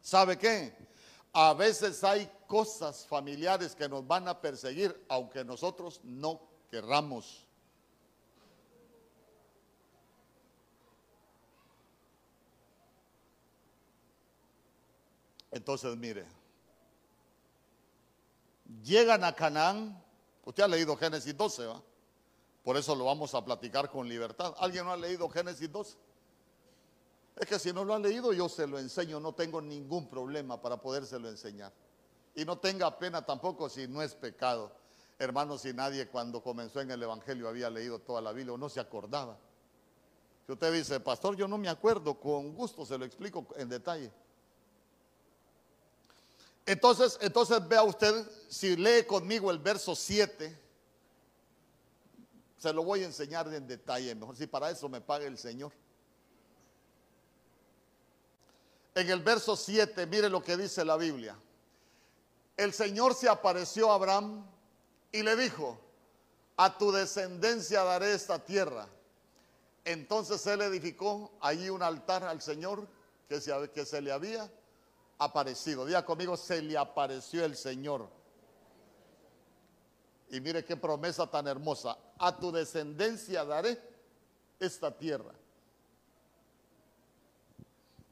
¿Sabe 0.00 0.38
qué? 0.38 0.74
A 1.32 1.52
veces 1.54 2.04
hay 2.04 2.30
cosas 2.46 3.06
familiares 3.06 3.74
que 3.74 3.88
nos 3.88 4.06
van 4.06 4.28
a 4.28 4.40
perseguir, 4.40 5.04
aunque 5.08 5.44
nosotros 5.44 6.00
no 6.04 6.40
querramos. 6.70 7.43
Entonces, 15.54 15.96
mire, 15.96 16.26
llegan 18.82 19.22
a 19.22 19.32
Canaán, 19.32 20.02
usted 20.44 20.64
ha 20.64 20.68
leído 20.68 20.96
Génesis 20.96 21.36
12, 21.36 21.66
¿va? 21.66 21.80
Por 22.64 22.76
eso 22.76 22.92
lo 22.96 23.04
vamos 23.04 23.36
a 23.36 23.44
platicar 23.44 23.88
con 23.88 24.08
libertad. 24.08 24.52
¿Alguien 24.58 24.84
no 24.84 24.90
ha 24.90 24.96
leído 24.96 25.28
Génesis 25.28 25.70
12? 25.70 25.96
Es 27.36 27.46
que 27.46 27.60
si 27.60 27.72
no 27.72 27.84
lo 27.84 27.94
ha 27.94 28.00
leído, 28.00 28.32
yo 28.32 28.48
se 28.48 28.66
lo 28.66 28.80
enseño, 28.80 29.20
no 29.20 29.32
tengo 29.32 29.62
ningún 29.62 30.08
problema 30.08 30.60
para 30.60 30.76
podérselo 30.76 31.28
enseñar. 31.28 31.72
Y 32.34 32.44
no 32.44 32.58
tenga 32.58 32.98
pena 32.98 33.24
tampoco 33.24 33.68
si 33.68 33.86
no 33.86 34.02
es 34.02 34.16
pecado. 34.16 34.72
Hermanos, 35.20 35.60
si 35.60 35.72
nadie 35.72 36.08
cuando 36.08 36.42
comenzó 36.42 36.80
en 36.80 36.90
el 36.90 37.00
Evangelio 37.00 37.48
había 37.48 37.70
leído 37.70 38.00
toda 38.00 38.20
la 38.20 38.32
Biblia 38.32 38.54
o 38.54 38.58
no 38.58 38.68
se 38.68 38.80
acordaba. 38.80 39.38
Si 40.46 40.52
usted 40.52 40.72
dice, 40.72 40.98
pastor, 40.98 41.36
yo 41.36 41.46
no 41.46 41.58
me 41.58 41.68
acuerdo, 41.68 42.18
con 42.18 42.56
gusto 42.56 42.84
se 42.84 42.98
lo 42.98 43.04
explico 43.04 43.46
en 43.54 43.68
detalle. 43.68 44.10
Entonces, 46.66 47.18
entonces 47.20 47.66
vea 47.68 47.82
usted, 47.82 48.26
si 48.48 48.76
lee 48.76 49.04
conmigo 49.04 49.50
el 49.50 49.58
verso 49.58 49.94
7, 49.94 50.58
se 52.56 52.72
lo 52.72 52.82
voy 52.82 53.02
a 53.02 53.04
enseñar 53.04 53.52
en 53.52 53.66
detalle, 53.66 54.14
mejor 54.14 54.36
si 54.36 54.46
para 54.46 54.70
eso 54.70 54.88
me 54.88 55.00
paga 55.00 55.26
el 55.26 55.36
Señor. 55.36 55.72
En 58.94 59.10
el 59.10 59.20
verso 59.20 59.56
7, 59.56 60.06
mire 60.06 60.30
lo 60.30 60.42
que 60.42 60.56
dice 60.56 60.84
la 60.84 60.96
Biblia. 60.96 61.36
El 62.56 62.72
Señor 62.72 63.14
se 63.14 63.28
apareció 63.28 63.90
a 63.90 63.96
Abraham 63.96 64.46
y 65.12 65.22
le 65.22 65.36
dijo, 65.36 65.78
a 66.56 66.78
tu 66.78 66.92
descendencia 66.92 67.82
daré 67.82 68.14
esta 68.14 68.42
tierra. 68.42 68.88
Entonces 69.84 70.46
él 70.46 70.62
edificó 70.62 71.32
allí 71.40 71.68
un 71.68 71.82
altar 71.82 72.24
al 72.24 72.40
Señor 72.40 72.86
que 73.28 73.40
se, 73.40 73.70
que 73.70 73.84
se 73.84 74.00
le 74.00 74.12
había 74.12 74.48
aparecido. 75.18 75.86
Diga 75.86 76.04
conmigo, 76.04 76.36
se 76.36 76.62
le 76.62 76.76
apareció 76.76 77.44
el 77.44 77.56
Señor. 77.56 78.08
Y 80.30 80.40
mire 80.40 80.64
qué 80.64 80.76
promesa 80.76 81.26
tan 81.26 81.46
hermosa. 81.46 81.96
A 82.18 82.36
tu 82.38 82.50
descendencia 82.50 83.44
daré 83.44 83.80
esta 84.58 84.96
tierra. 84.96 85.32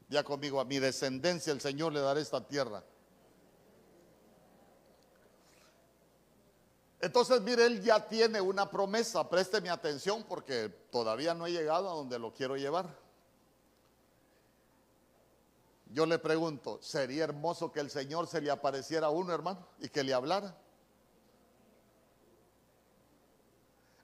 Ya 0.09 0.23
conmigo, 0.23 0.61
a 0.61 0.65
mi 0.65 0.79
descendencia 0.79 1.51
el 1.51 1.59
Señor 1.59 1.91
le 1.91 1.99
daré 1.99 2.21
esta 2.21 2.45
tierra. 2.45 2.83
Entonces, 7.01 7.41
mire, 7.41 7.65
él 7.65 7.81
ya 7.83 8.07
tiene 8.07 8.39
una 8.39 8.69
promesa. 8.69 9.27
Présteme 9.29 9.69
atención 9.69 10.23
porque 10.23 10.69
todavía 10.89 11.33
no 11.33 11.47
he 11.47 11.51
llegado 11.51 11.89
a 11.89 11.95
donde 11.95 12.17
lo 12.17 12.33
quiero 12.33 12.55
llevar. 12.55 13.02
Yo 15.93 16.07
le 16.07 16.17
pregunto, 16.17 16.79
¿sería 16.81 17.23
hermoso 17.23 17.71
que 17.71 17.79
el 17.79 17.91
Señor 17.91 18.27
se 18.27 18.41
le 18.41 18.49
apareciera 18.49 19.07
a 19.07 19.09
uno, 19.11 19.31
hermano, 19.31 19.67
y 19.79 19.89
que 19.89 20.03
le 20.03 20.11
hablara? 20.11 20.57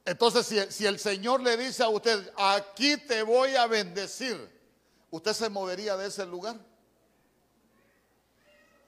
Entonces, 0.05 0.67
si, 0.69 0.85
el 0.85 0.99
Señor 0.99 1.41
le 1.41 1.57
dice 1.57 1.83
a 1.83 1.89
usted, 1.89 2.31
aquí 2.37 2.95
te 2.97 3.23
voy 3.23 3.55
a 3.55 3.65
bendecir, 3.65 4.37
¿usted 5.09 5.33
se 5.33 5.49
movería 5.49 5.97
de 5.97 6.07
ese 6.07 6.27
lugar? 6.27 6.59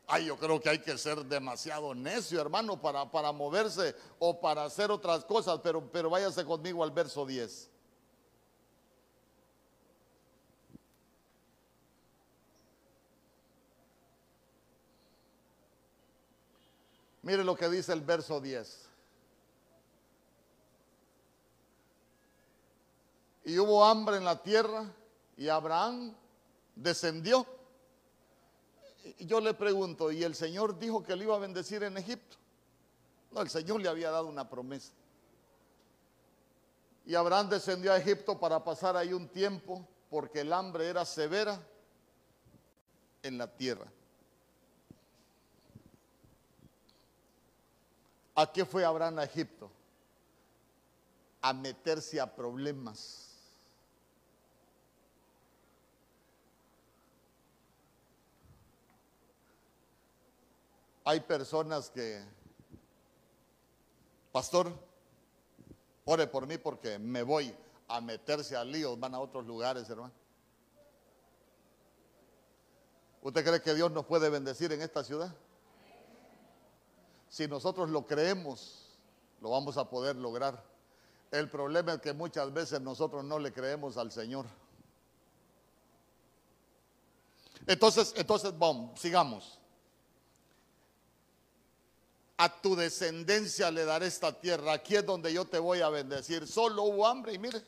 Ay, 0.06 0.26
yo 0.26 0.38
creo 0.38 0.62
que 0.62 0.70
hay 0.70 0.80
que 0.80 0.96
ser 0.96 1.26
demasiado 1.26 1.96
necio, 1.96 2.40
hermano, 2.40 2.80
para, 2.80 3.10
para 3.10 3.32
moverse 3.32 3.96
o 4.20 4.40
para 4.40 4.66
hacer 4.66 4.92
otras 4.92 5.26
cosas, 5.26 5.60
pero, 5.64 5.92
pero 5.92 6.12
váyase 6.12 6.46
conmigo 6.46 6.84
al 6.84 6.92
verso 6.92 7.26
10. 7.26 7.71
Mire 17.24 17.44
lo 17.44 17.56
que 17.56 17.70
dice 17.70 17.94
el 17.94 18.02
verso 18.02 18.42
10. 18.42 18.92
y 23.44 23.58
hubo 23.60 23.84
hambre 23.84 24.18
en 24.18 24.26
la 24.26 24.42
tierra 24.42 24.86
y 25.36 25.48
Abraham 25.50 26.14
descendió. 26.76 27.46
Y 29.18 29.26
yo 29.26 29.42
le 29.42 29.54
pregunto, 29.54 30.12
¿y 30.12 30.24
el 30.24 30.36
Señor 30.36 30.78
dijo 30.78 31.04
que 31.04 31.16
le 31.16 31.24
iba 31.24 31.36
a 31.36 31.40
bendecir 31.40 31.84
en 31.84 31.98
Egipto? 31.98 32.38
No, 33.32 33.42
el 33.42 33.50
Señor 33.50 33.82
le 33.82 33.90
había 33.90 34.12
dado 34.12 34.28
una 34.28 34.50
promesa. 34.50 34.92
Y 37.06 37.16
Abraham 37.16 37.50
descendió 37.50 37.92
a 37.92 37.98
Egipto 37.98 38.40
para 38.40 38.64
pasar 38.64 38.96
ahí 38.96 39.12
un 39.12 39.28
tiempo 39.28 39.88
porque 40.10 40.42
el 40.42 40.54
hambre 40.54 40.88
era 40.88 41.04
severa 41.04 41.60
en 43.24 43.38
la 43.38 43.48
tierra. 43.48 43.92
¿A 48.36 48.52
qué 48.52 48.66
fue 48.66 48.86
Abraham 48.86 49.20
a 49.20 49.24
Egipto? 49.24 49.70
A 51.42 51.54
meterse 51.54 52.20
a 52.20 52.36
problemas 52.36 53.32
Hay 61.04 61.20
personas 61.20 61.90
que, 61.90 62.24
pastor, 64.32 64.72
ore 66.06 66.28
por 66.28 66.46
mí 66.46 66.58
porque 66.58 67.00
me 67.00 67.24
voy 67.24 67.54
a 67.88 68.00
meterse 68.00 68.56
a 68.56 68.64
líos, 68.64 69.00
van 69.00 69.16
a 69.16 69.20
otros 69.20 69.46
lugares, 69.46 69.90
hermano. 69.90 70.14
¿Usted 73.24 73.44
cree 73.44 73.62
que 73.62 73.74
Dios 73.74 73.92
nos 73.92 74.06
puede 74.06 74.30
bendecir 74.30 74.72
en 74.72 74.82
esta 74.82 75.04
ciudad? 75.04 75.36
Si 77.32 77.48
nosotros 77.48 77.90
lo 77.90 78.06
creemos, 78.06 78.90
lo 79.40 79.52
vamos 79.52 79.78
a 79.78 79.90
poder 79.90 80.18
lograr. 80.18 80.62
El 81.32 81.50
problema 81.50 81.94
es 81.94 82.02
que 82.02 82.12
muchas 82.12 82.52
veces 82.52 82.82
nosotros 82.82 83.24
no 83.24 83.40
le 83.40 83.54
creemos 83.54 83.96
al 83.96 84.12
Señor. 84.12 84.46
Entonces, 87.66 88.14
entonces, 88.18 88.52
vamos, 88.60 89.00
sigamos. 89.00 89.60
A 92.36 92.62
tu 92.62 92.76
descendencia 92.76 93.72
le 93.72 93.86
daré 93.86 94.08
esta 94.08 94.38
tierra. 94.38 94.74
Aquí 94.74 94.98
es 94.98 95.06
donde 95.06 95.32
yo 95.32 95.46
te 95.46 95.58
voy 95.58 95.80
a 95.80 95.88
bendecir. 95.88 96.46
Solo 96.46 96.84
hubo 96.84 97.08
hambre 97.08 97.34
y 97.34 97.40
mire, 97.40 97.64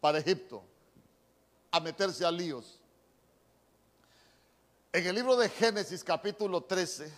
para 0.00 0.18
Egipto, 0.18 0.62
a 1.72 1.80
meterse 1.80 2.24
a 2.24 2.30
líos. 2.30 2.78
En 4.96 5.06
el 5.06 5.14
libro 5.14 5.36
de 5.36 5.50
Génesis 5.50 6.02
capítulo 6.02 6.62
13, 6.64 7.12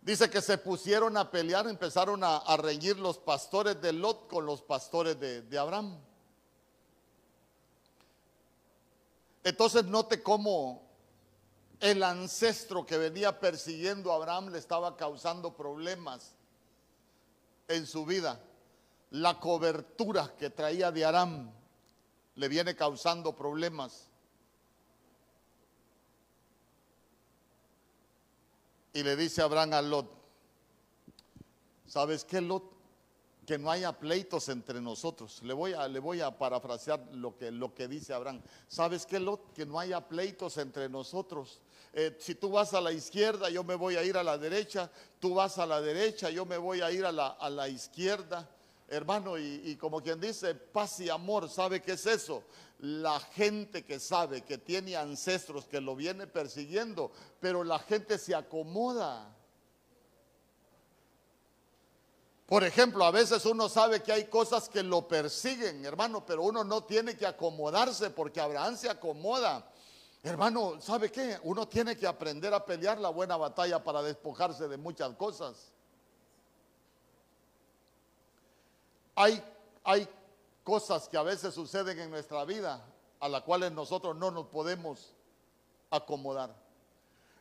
dice 0.00 0.30
que 0.30 0.40
se 0.40 0.56
pusieron 0.56 1.18
a 1.18 1.30
pelear, 1.30 1.68
empezaron 1.68 2.24
a, 2.24 2.56
reñir 2.56 2.98
los 2.98 3.18
pastores 3.18 3.78
de 3.82 3.92
Lot 3.92 4.26
con 4.26 4.46
los 4.46 4.62
pastores 4.62 5.20
de, 5.20 5.42
de 5.42 5.58
Abraham. 5.58 5.98
Entonces 9.42 9.84
note 9.84 10.22
cómo 10.22 10.88
el 11.78 12.02
ancestro 12.02 12.86
que 12.86 12.96
venía 12.96 13.38
persiguiendo 13.38 14.10
a 14.10 14.14
Abraham 14.14 14.48
le 14.48 14.56
estaba 14.56 14.96
causando 14.96 15.54
problemas 15.54 16.32
en 17.68 17.86
su 17.86 18.06
vida. 18.06 18.40
La 19.10 19.38
cobertura 19.38 20.32
que 20.38 20.48
traía 20.48 20.90
de 20.90 21.04
Aram 21.04 21.52
le 22.34 22.48
viene 22.48 22.74
causando 22.74 23.36
problemas. 23.36 24.08
Y 28.94 29.02
le 29.02 29.16
dice 29.16 29.42
Abraham 29.42 29.74
a 29.74 29.82
Lot, 29.82 30.10
¿sabes 31.86 32.24
qué 32.24 32.40
Lot? 32.40 32.74
que 33.44 33.58
no 33.58 33.70
haya 33.70 33.92
pleitos 33.92 34.48
entre 34.48 34.80
nosotros. 34.80 35.42
Le 35.42 35.52
voy 35.52 35.72
a, 35.72 35.86
le 35.86 35.98
voy 35.98 36.20
a 36.20 36.36
parafrasear 36.36 37.00
lo 37.12 37.36
que, 37.36 37.50
lo 37.50 37.74
que 37.74 37.88
dice 37.88 38.12
Abraham. 38.12 38.42
¿Sabes 38.68 39.06
qué, 39.06 39.20
Lot? 39.20 39.52
Que 39.52 39.66
no 39.66 39.78
haya 39.78 40.00
pleitos 40.00 40.56
entre 40.58 40.88
nosotros. 40.88 41.60
Eh, 41.92 42.16
si 42.18 42.34
tú 42.34 42.50
vas 42.50 42.74
a 42.74 42.80
la 42.80 42.92
izquierda, 42.92 43.50
yo 43.50 43.62
me 43.62 43.74
voy 43.74 43.96
a 43.96 44.04
ir 44.04 44.16
a 44.16 44.22
la 44.22 44.38
derecha. 44.38 44.90
Tú 45.20 45.34
vas 45.34 45.58
a 45.58 45.66
la 45.66 45.80
derecha, 45.80 46.30
yo 46.30 46.44
me 46.46 46.56
voy 46.56 46.80
a 46.80 46.90
ir 46.90 47.04
a 47.04 47.12
la, 47.12 47.28
a 47.28 47.50
la 47.50 47.68
izquierda. 47.68 48.48
Hermano, 48.88 49.38
y, 49.38 49.76
como 49.76 50.02
quien 50.02 50.20
dice, 50.20 50.54
paz 50.54 51.00
y 51.00 51.08
amor, 51.08 51.48
¿sabe 51.48 51.80
qué 51.80 51.92
es 51.92 52.06
eso? 52.06 52.44
La 52.80 53.18
gente 53.18 53.84
que 53.84 53.98
sabe 53.98 54.42
que 54.42 54.58
tiene 54.58 54.94
ancestros 54.94 55.64
que 55.64 55.80
lo 55.80 55.96
viene 55.96 56.26
persiguiendo, 56.26 57.10
pero 57.40 57.64
la 57.64 57.78
gente 57.78 58.18
se 58.18 58.34
acomoda. 58.34 59.34
Por 62.46 62.62
ejemplo, 62.62 63.04
a 63.06 63.10
veces 63.10 63.46
uno 63.46 63.70
sabe 63.70 64.02
que 64.02 64.12
hay 64.12 64.26
cosas 64.26 64.68
que 64.68 64.82
lo 64.82 65.08
persiguen, 65.08 65.84
hermano, 65.86 66.26
pero 66.26 66.42
uno 66.42 66.62
no 66.62 66.84
tiene 66.84 67.16
que 67.16 67.26
acomodarse 67.26 68.10
porque 68.10 68.38
Abraham 68.38 68.76
se 68.76 68.90
acomoda. 68.90 69.66
Hermano, 70.22 70.78
¿sabe 70.78 71.10
qué? 71.10 71.38
Uno 71.42 71.66
tiene 71.66 71.96
que 71.96 72.06
aprender 72.06 72.52
a 72.52 72.64
pelear 72.64 73.00
la 73.00 73.08
buena 73.08 73.38
batalla 73.38 73.82
para 73.82 74.02
despojarse 74.02 74.68
de 74.68 74.76
muchas 74.76 75.14
cosas. 75.16 75.73
Hay, 79.14 79.42
cosas 80.62 81.08
que 81.08 81.18
a 81.18 81.22
veces 81.22 81.52
suceden 81.52 81.98
en 82.00 82.10
nuestra 82.10 82.42
vida 82.46 82.82
a 83.20 83.28
las 83.28 83.42
cuales 83.42 83.70
nosotros 83.70 84.16
no 84.16 84.30
nos 84.30 84.46
podemos 84.46 85.12
acomodar. 85.90 86.54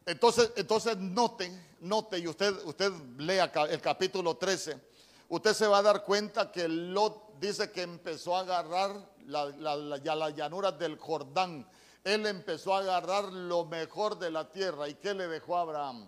Entonces, 0.05 0.51
entonces 0.57 0.97
note, 0.97 1.49
note, 1.79 2.19
y 2.19 2.27
usted, 2.27 2.53
usted 2.65 2.91
lea 3.17 3.49
el 3.69 3.79
capítulo 3.79 4.35
13 4.35 4.93
usted 5.33 5.53
se 5.53 5.67
va 5.67 5.79
a 5.79 5.81
dar 5.81 6.03
cuenta 6.03 6.51
que 6.51 6.67
Lot 6.67 7.39
dice 7.39 7.71
que 7.71 7.81
empezó 7.81 8.35
a 8.35 8.41
agarrar 8.41 8.91
ya 9.25 10.15
las 10.15 10.35
llanuras 10.35 10.77
del 10.77 10.97
Jordán. 10.97 11.67
Él 12.03 12.27
empezó 12.27 12.75
a 12.75 12.79
agarrar 12.79 13.33
lo 13.33 13.65
mejor 13.65 14.19
de 14.19 14.29
la 14.29 14.51
tierra. 14.51 14.87
¿Y 14.87 14.93
qué 14.95 15.15
le 15.15 15.27
dejó 15.27 15.57
a 15.57 15.61
Abraham? 15.61 16.07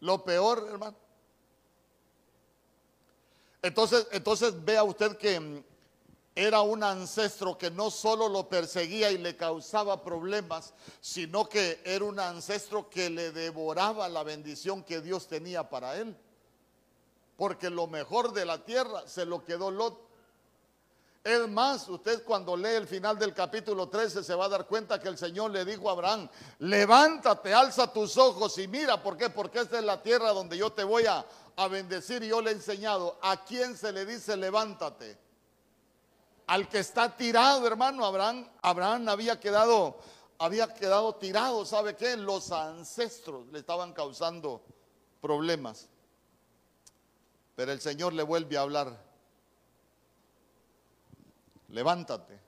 Lo 0.00 0.22
peor, 0.22 0.66
hermano. 0.70 0.96
Entonces, 3.62 4.06
entonces 4.12 4.64
vea 4.64 4.84
usted 4.84 5.16
que 5.16 5.38
mm, 5.38 5.64
era 6.34 6.60
un 6.60 6.82
ancestro 6.82 7.58
que 7.58 7.70
no 7.70 7.90
solo 7.90 8.28
lo 8.28 8.48
perseguía 8.48 9.10
y 9.10 9.18
le 9.18 9.36
causaba 9.36 10.02
problemas, 10.02 10.74
sino 11.00 11.48
que 11.48 11.80
era 11.84 12.04
un 12.04 12.20
ancestro 12.20 12.88
que 12.88 13.10
le 13.10 13.32
devoraba 13.32 14.08
la 14.08 14.22
bendición 14.22 14.84
que 14.84 15.00
Dios 15.00 15.26
tenía 15.26 15.68
para 15.68 15.96
él 15.96 16.16
porque 17.38 17.70
lo 17.70 17.86
mejor 17.86 18.32
de 18.32 18.44
la 18.44 18.64
tierra 18.64 19.06
se 19.06 19.24
lo 19.24 19.44
quedó 19.44 19.70
Lot. 19.70 20.07
Es 21.28 21.46
más, 21.46 21.86
usted 21.90 22.24
cuando 22.24 22.56
lee 22.56 22.76
el 22.76 22.86
final 22.86 23.18
del 23.18 23.34
capítulo 23.34 23.86
13 23.86 24.24
se 24.24 24.34
va 24.34 24.46
a 24.46 24.48
dar 24.48 24.66
cuenta 24.66 24.98
que 24.98 25.08
el 25.08 25.18
Señor 25.18 25.50
le 25.50 25.62
dijo 25.62 25.90
a 25.90 25.92
Abraham, 25.92 26.26
levántate, 26.60 27.52
alza 27.52 27.92
tus 27.92 28.16
ojos 28.16 28.56
y 28.56 28.66
mira, 28.66 29.02
¿por 29.02 29.18
qué? 29.18 29.28
Porque 29.28 29.60
esta 29.60 29.78
es 29.78 29.84
la 29.84 30.02
tierra 30.02 30.30
donde 30.30 30.56
yo 30.56 30.72
te 30.72 30.84
voy 30.84 31.04
a, 31.04 31.26
a 31.54 31.68
bendecir 31.68 32.22
y 32.22 32.28
yo 32.28 32.40
le 32.40 32.52
he 32.52 32.54
enseñado. 32.54 33.18
¿A 33.20 33.44
quién 33.44 33.76
se 33.76 33.92
le 33.92 34.06
dice 34.06 34.38
levántate? 34.38 35.18
Al 36.46 36.66
que 36.66 36.78
está 36.78 37.14
tirado, 37.14 37.66
hermano, 37.66 38.06
Abraham, 38.06 38.48
Abraham 38.62 39.10
había 39.10 39.38
quedado, 39.38 39.98
había 40.38 40.72
quedado 40.72 41.14
tirado, 41.16 41.66
¿sabe 41.66 41.94
qué? 41.94 42.16
Los 42.16 42.52
ancestros 42.52 43.46
le 43.48 43.58
estaban 43.58 43.92
causando 43.92 44.64
problemas. 45.20 45.90
Pero 47.54 47.70
el 47.70 47.82
Señor 47.82 48.14
le 48.14 48.22
vuelve 48.22 48.56
a 48.56 48.62
hablar. 48.62 49.07
Levántate, 51.68 52.38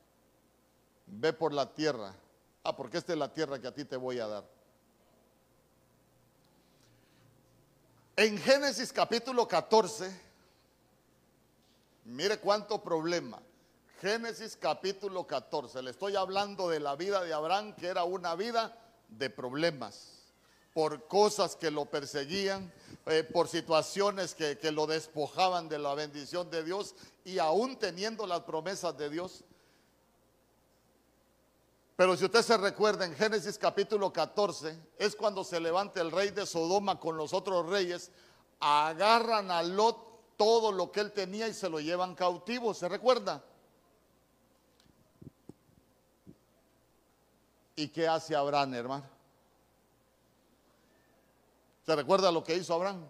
ve 1.07 1.33
por 1.33 1.53
la 1.53 1.73
tierra. 1.73 2.15
Ah, 2.63 2.77
porque 2.77 2.99
esta 2.99 3.13
es 3.13 3.19
la 3.19 3.33
tierra 3.33 3.59
que 3.59 3.69
a 3.69 3.75
ti 3.75 3.85
te 3.85 3.97
voy 3.97 4.19
a 4.19 4.27
dar. 4.27 4.45
En 8.17 8.39
Génesis 8.39 8.93
capítulo 8.93 9.49
14, 9.49 10.11
mire 12.05 12.39
cuánto 12.39 12.83
problema. 12.83 13.41
Génesis 14.01 14.57
capítulo 14.57 15.27
14, 15.27 15.83
le 15.83 15.91
estoy 15.91 16.17
hablando 16.17 16.69
de 16.69 16.81
la 16.81 16.97
vida 16.97 17.23
de 17.23 17.33
Abraham, 17.35 17.75
que 17.75 17.87
era 17.87 18.05
una 18.05 18.35
vida 18.35 18.77
de 19.09 19.29
problemas, 19.29 20.23
por 20.73 21.07
cosas 21.07 21.57
que 21.57 21.71
lo 21.71 21.87
perseguían, 21.87 22.73
eh, 23.11 23.25
por 23.25 23.49
situaciones 23.49 24.35
que, 24.35 24.59
que 24.59 24.71
lo 24.71 24.87
despojaban 24.87 25.69
de 25.69 25.79
la 25.79 25.95
bendición 25.95 26.51
de 26.51 26.65
Dios 26.65 26.95
y 27.25 27.39
aún 27.39 27.77
teniendo 27.77 28.27
las 28.27 28.41
promesas 28.41 28.97
de 28.97 29.11
Dios. 29.11 29.45
Pero 31.97 32.17
si 32.17 32.25
usted 32.25 32.41
se 32.41 32.57
recuerda 32.57 33.05
en 33.05 33.15
Génesis 33.15 33.59
capítulo 33.59 34.11
14, 34.11 34.75
es 34.97 35.15
cuando 35.15 35.45
se 35.45 35.61
levanta 35.61 36.01
el 36.01 36.11
rey 36.11 36.31
de 36.31 36.47
Sodoma 36.47 36.99
con 36.99 37.19
los 37.19 37.35
otros 37.35 37.67
reyes, 37.67 38.11
agarran 38.59 39.51
a 39.51 39.63
Lot 39.63 40.37
todo 40.39 40.73
lo 40.73 40.91
que 40.91 41.01
él 41.01 41.13
tenía 41.13 41.47
y 41.49 41.53
se 41.53 41.69
lo 41.69 41.81
llevan 41.81 42.15
cautivo, 42.15 42.73
¿se 42.73 42.89
recuerda? 42.89 43.45
¿Y 47.77 47.89
qué 47.89 48.09
hace 48.09 48.35
Abraham, 48.35 48.73
hermano? 48.73 49.20
¿Se 51.91 51.97
recuerda 51.97 52.31
lo 52.31 52.45
que 52.45 52.55
hizo 52.55 52.73
Abraham? 52.73 53.05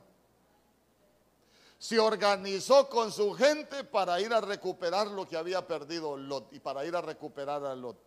Se 1.78 1.98
organizó 1.98 2.88
con 2.88 3.12
su 3.12 3.34
gente 3.34 3.84
para 3.84 4.18
ir 4.22 4.32
a 4.32 4.40
recuperar 4.40 5.06
lo 5.08 5.28
que 5.28 5.36
había 5.36 5.66
perdido 5.66 6.16
Lot 6.16 6.50
y 6.54 6.60
para 6.60 6.86
ir 6.86 6.96
a 6.96 7.02
recuperar 7.02 7.62
a 7.62 7.74
Lot. 7.74 7.98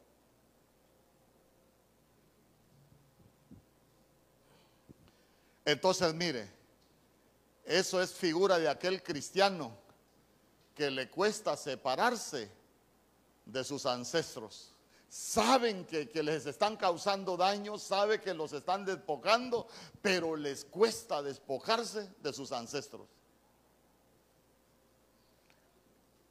Entonces, 5.63 6.11
mire, 6.15 6.51
eso 7.65 8.01
es 8.01 8.11
figura 8.11 8.57
de 8.57 8.67
aquel 8.67 9.03
cristiano 9.03 9.77
que 10.73 10.89
le 10.89 11.07
cuesta 11.07 11.55
separarse 11.55 12.49
de 13.45 13.63
sus 13.63 13.85
ancestros 13.85 14.72
saben 15.13 15.85
que, 15.85 16.23
les 16.23 16.47
están 16.47 16.75
causando 16.75 17.37
daño, 17.37 17.77
sabe 17.77 18.19
que 18.19 18.33
los 18.33 18.51
están 18.51 18.83
despojando, 18.83 19.67
pero 20.01 20.35
les 20.35 20.65
cuesta 20.65 21.21
despojarse 21.21 22.09
de 22.19 22.33
sus 22.33 22.51
ancestros. 22.51 23.07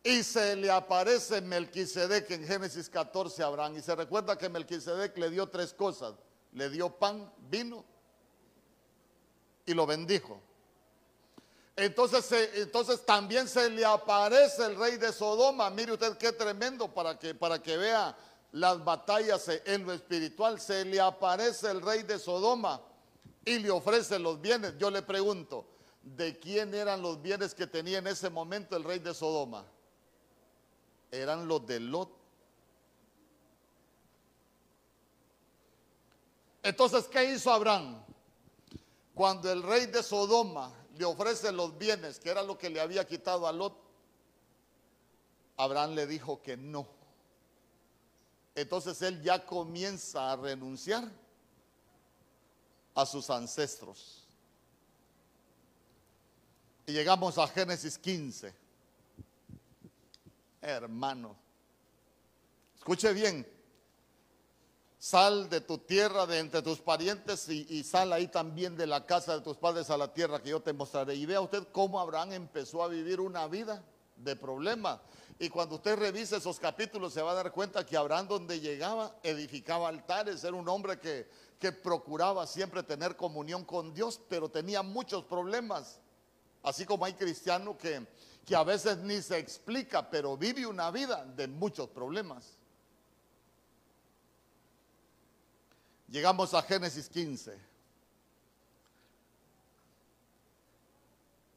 Y 0.02 0.24
se 0.24 0.56
le 0.56 0.68
aparece 0.68 1.40
Melquisedec 1.40 2.28
en 2.32 2.44
Génesis 2.44 2.88
14 2.88 3.44
a 3.44 3.46
Abraham. 3.46 3.76
Y 3.76 3.82
se 3.82 3.94
recuerda 3.94 4.36
que 4.36 4.48
Melquisedec 4.48 5.16
le 5.16 5.30
dio 5.30 5.48
tres 5.48 5.72
cosas: 5.72 6.14
le 6.50 6.68
dio 6.68 6.90
pan, 6.90 7.32
vino 7.48 7.84
y 9.64 9.74
lo 9.74 9.86
bendijo. 9.86 10.40
Entonces, 11.76 12.50
entonces 12.54 13.06
también 13.06 13.46
se 13.46 13.70
le 13.70 13.84
aparece 13.84 14.66
el 14.66 14.74
rey 14.74 14.96
de 14.96 15.12
Sodoma. 15.12 15.70
Mire 15.70 15.92
usted 15.92 16.18
qué 16.18 16.32
tremendo 16.32 16.92
para 16.92 17.16
que, 17.16 17.32
para 17.32 17.62
que 17.62 17.76
vea 17.76 18.16
las 18.52 18.84
batallas 18.84 19.48
en 19.64 19.86
lo 19.86 19.92
espiritual, 19.92 20.60
se 20.60 20.84
le 20.84 21.00
aparece 21.00 21.70
el 21.70 21.80
rey 21.80 22.02
de 22.02 22.18
Sodoma 22.18 22.80
y 23.44 23.58
le 23.58 23.70
ofrece 23.70 24.18
los 24.18 24.40
bienes. 24.40 24.76
Yo 24.78 24.90
le 24.90 25.02
pregunto, 25.02 25.66
¿de 26.02 26.38
quién 26.38 26.74
eran 26.74 27.00
los 27.00 27.20
bienes 27.20 27.54
que 27.54 27.66
tenía 27.66 27.98
en 27.98 28.06
ese 28.06 28.28
momento 28.28 28.76
el 28.76 28.84
rey 28.84 28.98
de 28.98 29.14
Sodoma? 29.14 29.64
Eran 31.10 31.48
los 31.48 31.66
de 31.66 31.80
Lot. 31.80 32.10
Entonces, 36.62 37.06
¿qué 37.08 37.24
hizo 37.24 37.50
Abraham? 37.50 38.04
Cuando 39.14 39.50
el 39.50 39.62
rey 39.62 39.86
de 39.86 40.02
Sodoma 40.02 40.72
le 40.96 41.04
ofrece 41.06 41.50
los 41.52 41.76
bienes, 41.76 42.18
que 42.18 42.30
era 42.30 42.42
lo 42.42 42.56
que 42.56 42.70
le 42.70 42.80
había 42.80 43.06
quitado 43.06 43.46
a 43.46 43.52
Lot, 43.52 43.76
Abraham 45.56 45.94
le 45.94 46.06
dijo 46.06 46.42
que 46.42 46.56
no. 46.56 47.01
Entonces 48.54 49.00
él 49.02 49.22
ya 49.22 49.44
comienza 49.44 50.32
a 50.32 50.36
renunciar 50.36 51.10
a 52.94 53.06
sus 53.06 53.30
ancestros. 53.30 54.22
Y 56.86 56.92
llegamos 56.92 57.38
a 57.38 57.46
Génesis 57.46 57.96
15. 57.98 58.54
Hermano, 60.60 61.36
escuche 62.76 63.12
bien, 63.12 63.46
sal 65.02 65.48
de 65.48 65.60
tu 65.60 65.78
tierra, 65.78 66.26
de 66.26 66.38
entre 66.38 66.62
tus 66.62 66.78
parientes 66.78 67.48
y, 67.48 67.82
sal 67.82 68.12
ahí 68.12 68.28
también 68.28 68.76
de 68.76 68.86
la 68.86 69.04
casa 69.04 69.34
de 69.34 69.40
tus 69.40 69.56
padres 69.56 69.90
a 69.90 69.96
la 69.96 70.12
tierra 70.12 70.40
que 70.40 70.50
yo 70.50 70.62
te 70.62 70.72
mostraré. 70.72 71.16
Y 71.16 71.26
vea 71.26 71.40
usted 71.40 71.66
cómo 71.72 71.98
Abraham 71.98 72.32
empezó 72.34 72.84
a 72.84 72.88
vivir 72.88 73.20
una 73.20 73.48
vida 73.48 73.82
de 74.16 74.36
problemas. 74.36 75.00
Y 75.38 75.48
cuando 75.48 75.76
usted 75.76 75.96
revise 75.96 76.36
esos 76.36 76.60
capítulos 76.60 77.12
se 77.12 77.22
va 77.22 77.32
a 77.32 77.34
dar 77.34 77.52
cuenta 77.52 77.84
que 77.84 77.96
Abraham 77.96 78.28
donde 78.28 78.60
llegaba 78.60 79.16
edificaba 79.22 79.88
altares, 79.88 80.44
era 80.44 80.54
un 80.54 80.68
hombre 80.68 81.00
que, 81.00 81.28
que 81.58 81.72
procuraba 81.72 82.46
siempre 82.46 82.82
tener 82.82 83.16
comunión 83.16 83.64
con 83.64 83.92
Dios, 83.92 84.20
pero 84.28 84.48
tenía 84.48 84.82
muchos 84.82 85.24
problemas. 85.24 85.98
Así 86.62 86.86
como 86.86 87.04
hay 87.04 87.14
cristianos 87.14 87.76
que, 87.76 88.06
que 88.44 88.54
a 88.54 88.62
veces 88.62 88.98
ni 88.98 89.20
se 89.20 89.38
explica, 89.38 90.08
pero 90.08 90.36
vive 90.36 90.66
una 90.66 90.90
vida 90.90 91.24
de 91.24 91.48
muchos 91.48 91.88
problemas. 91.88 92.56
Llegamos 96.08 96.52
a 96.52 96.62
Génesis 96.62 97.08
15. 97.08 97.58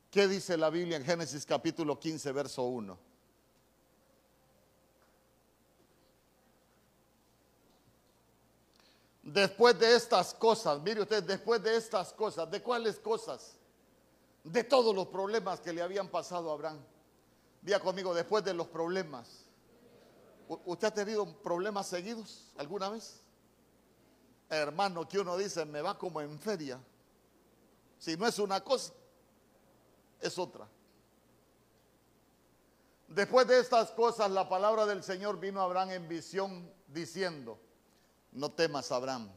¿Qué 0.09 0.27
dice 0.29 0.55
la 0.55 0.69
Biblia 0.69 0.95
en 0.95 1.03
Génesis 1.03 1.45
capítulo 1.45 1.99
15, 1.99 2.31
verso 2.31 2.63
1? 2.63 3.04
Después 9.25 9.77
de 9.79 9.95
estas 9.95 10.33
cosas, 10.35 10.79
mire 10.81 11.01
usted, 11.01 11.23
después 11.23 11.61
de 11.61 11.75
estas 11.75 12.13
cosas, 12.13 12.49
¿de 12.49 12.61
cuáles 12.61 12.99
cosas? 12.99 13.57
De 14.43 14.63
todos 14.63 14.95
los 14.95 15.07
problemas 15.07 15.59
que 15.59 15.73
le 15.73 15.81
habían 15.81 16.07
pasado 16.07 16.51
a 16.51 16.53
Abraham. 16.53 16.79
Día 17.61 17.79
conmigo, 17.79 18.13
después 18.13 18.45
de 18.45 18.53
los 18.53 18.67
problemas. 18.67 19.45
¿Usted 20.47 20.87
ha 20.87 20.93
tenido 20.93 21.25
problemas 21.41 21.87
seguidos 21.87 22.51
alguna 22.55 22.89
vez? 22.89 23.19
hermano, 24.49 25.07
que 25.07 25.19
uno 25.19 25.37
dice, 25.37 25.65
me 25.65 25.81
va 25.81 25.97
como 25.97 26.21
en 26.21 26.39
feria. 26.39 26.79
Si 27.97 28.15
no 28.15 28.27
es 28.27 28.37
una 28.39 28.63
cosa, 28.63 28.93
es 30.21 30.37
otra. 30.37 30.67
Después 33.07 33.47
de 33.47 33.59
estas 33.59 33.91
cosas, 33.91 34.29
la 34.31 34.47
palabra 34.47 34.85
del 34.85 35.03
Señor 35.03 35.39
vino 35.39 35.61
a 35.61 35.63
Abraham 35.63 35.91
en 35.91 36.07
visión 36.07 36.71
diciendo, 36.87 37.59
no 38.35 38.51
temas, 38.51 38.91
Abraham. 38.91 39.29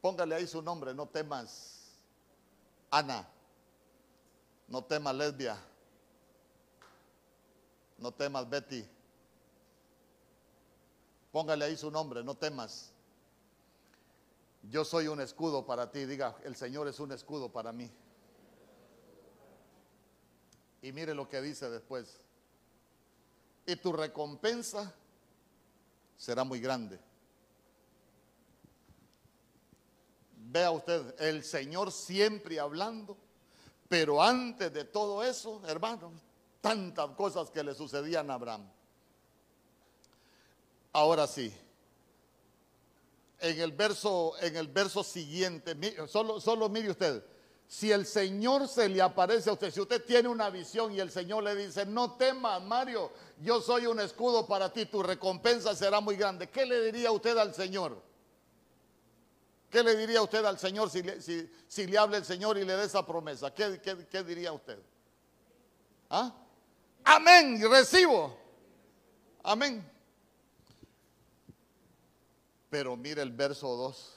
Póngale 0.00 0.36
ahí 0.36 0.46
su 0.46 0.62
nombre, 0.62 0.94
no 0.94 1.06
temas, 1.06 1.90
Ana. 2.90 3.28
No 4.68 4.82
temas, 4.82 5.14
lesbia. 5.14 5.58
No 7.98 8.12
temas, 8.12 8.48
Betty. 8.48 8.88
Póngale 11.32 11.64
ahí 11.64 11.76
su 11.76 11.90
nombre, 11.90 12.22
no 12.22 12.36
temas. 12.36 12.92
Yo 14.70 14.84
soy 14.84 15.08
un 15.08 15.20
escudo 15.20 15.66
para 15.66 15.90
ti. 15.90 16.04
Diga, 16.04 16.36
el 16.44 16.56
Señor 16.56 16.88
es 16.88 17.00
un 17.00 17.12
escudo 17.12 17.50
para 17.50 17.72
mí. 17.72 17.90
Y 20.82 20.92
mire 20.92 21.14
lo 21.14 21.28
que 21.28 21.40
dice 21.40 21.68
después. 21.70 22.20
Y 23.66 23.76
tu 23.76 23.92
recompensa 23.92 24.94
será 26.16 26.44
muy 26.44 26.60
grande. 26.60 26.98
Vea 30.56 30.70
usted, 30.70 31.14
el 31.18 31.44
Señor 31.44 31.92
siempre 31.92 32.58
hablando, 32.58 33.14
pero 33.90 34.22
antes 34.22 34.72
de 34.72 34.84
todo 34.84 35.22
eso, 35.22 35.60
hermanos, 35.66 36.14
tantas 36.62 37.10
cosas 37.10 37.50
que 37.50 37.62
le 37.62 37.74
sucedían 37.74 38.30
a 38.30 38.34
Abraham. 38.34 38.66
Ahora 40.94 41.26
sí, 41.26 41.54
en 43.38 43.60
el 43.60 43.72
verso, 43.72 44.32
en 44.40 44.56
el 44.56 44.68
verso 44.68 45.04
siguiente, 45.04 45.76
solo, 46.08 46.40
solo 46.40 46.70
mire 46.70 46.88
usted, 46.88 47.22
si 47.68 47.92
el 47.92 48.06
Señor 48.06 48.66
se 48.66 48.88
le 48.88 49.02
aparece 49.02 49.50
a 49.50 49.52
usted, 49.52 49.70
si 49.70 49.82
usted 49.82 50.06
tiene 50.06 50.26
una 50.26 50.48
visión 50.48 50.90
y 50.90 51.00
el 51.00 51.10
Señor 51.10 51.44
le 51.44 51.54
dice, 51.54 51.84
no 51.84 52.12
temas, 52.12 52.62
Mario, 52.62 53.12
yo 53.42 53.60
soy 53.60 53.84
un 53.84 54.00
escudo 54.00 54.46
para 54.46 54.72
ti, 54.72 54.86
tu 54.86 55.02
recompensa 55.02 55.74
será 55.74 56.00
muy 56.00 56.16
grande. 56.16 56.48
¿Qué 56.48 56.64
le 56.64 56.82
diría 56.86 57.12
usted 57.12 57.36
al 57.36 57.54
Señor? 57.54 58.15
¿Qué 59.70 59.82
le 59.82 59.96
diría 59.96 60.22
usted 60.22 60.44
al 60.44 60.58
Señor 60.58 60.90
si 60.90 61.02
le, 61.02 61.98
habla 61.98 62.18
el 62.18 62.24
Señor 62.24 62.56
y 62.56 62.64
le 62.64 62.74
da 62.74 62.84
esa 62.84 63.04
promesa? 63.04 63.52
¿Qué, 63.52 64.24
diría 64.24 64.52
usted? 64.52 64.78
¿Ah? 66.08 66.32
Amén, 67.04 67.60
recibo. 67.68 68.38
Amén. 69.42 69.88
Pero 72.70 72.96
mire 72.96 73.22
el 73.22 73.32
verso 73.32 73.68
2. 73.68 74.12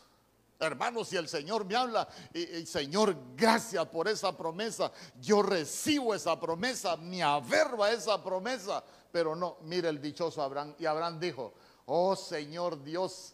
Hermanos, 0.60 1.08
si 1.08 1.16
el 1.16 1.28
Señor 1.28 1.66
me 1.66 1.76
habla, 1.76 2.08
y, 2.34 2.66
Señor, 2.66 3.16
gracias 3.36 3.86
por 3.88 4.08
esa 4.08 4.36
promesa, 4.36 4.92
yo 5.20 5.42
recibo 5.42 6.14
esa 6.14 6.38
promesa, 6.40 6.98
me 6.98 7.24
averba 7.24 7.92
esa 7.92 8.22
promesa. 8.22 8.84
Pero 9.12 9.36
no, 9.36 9.58
mire 9.62 9.90
el 9.90 10.02
dichoso 10.02 10.44
Abraham. 10.44 10.76
Y 10.78 10.86
Abraham 10.86 11.20
dijo, 11.20 11.54
oh 11.86 12.16
Señor 12.16 12.84
Dios, 12.84 13.34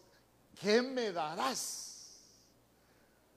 ¿qué 0.62 0.82
me 0.82 1.12
darás? 1.12 1.85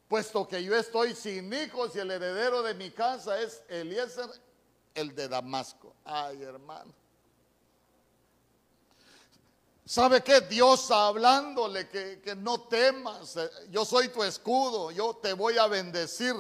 Puesto 0.09 0.49
que 0.49 0.65
yo 0.65 0.75
estoy 0.75 1.15
sin 1.15 1.53
hijos 1.53 1.95
y 1.95 1.99
el 1.99 2.11
heredero 2.11 2.63
de 2.63 2.73
mi 2.75 2.91
casa 2.91 3.39
es 3.39 3.63
Eliezer, 3.69 4.31
el 4.95 5.15
de 5.15 5.29
Damasco. 5.29 5.95
Ay, 6.05 6.43
hermano. 6.43 6.95
¿Sabe 9.85 10.23
qué? 10.23 10.41
Dios 10.43 10.91
hablándole 10.91 11.89
que, 11.89 12.21
que, 12.23 12.35
no 12.35 12.63
temas, 12.63 13.37
eh, 13.37 13.51
yo 13.71 13.85
soy 13.85 14.09
tu 14.09 14.23
escudo, 14.23 14.91
yo 14.91 15.15
te 15.15 15.35
voy 15.35 15.59
a 15.59 15.67
bendecir. 15.67 16.35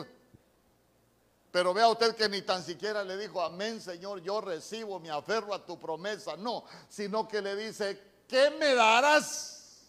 Pero 1.50 1.72
vea 1.72 1.88
usted 1.88 2.14
que 2.14 2.28
ni 2.28 2.42
tan 2.42 2.62
siquiera 2.62 3.02
le 3.04 3.16
dijo, 3.16 3.40
amén 3.42 3.80
Señor, 3.80 4.20
yo 4.20 4.40
recibo, 4.40 5.00
me 5.00 5.10
aferro 5.10 5.54
a 5.54 5.64
tu 5.64 5.78
promesa. 5.78 6.36
No, 6.36 6.64
sino 6.88 7.26
que 7.26 7.40
le 7.40 7.56
dice, 7.56 7.98
¿qué 8.28 8.50
me 8.50 8.74
darás? 8.74 9.82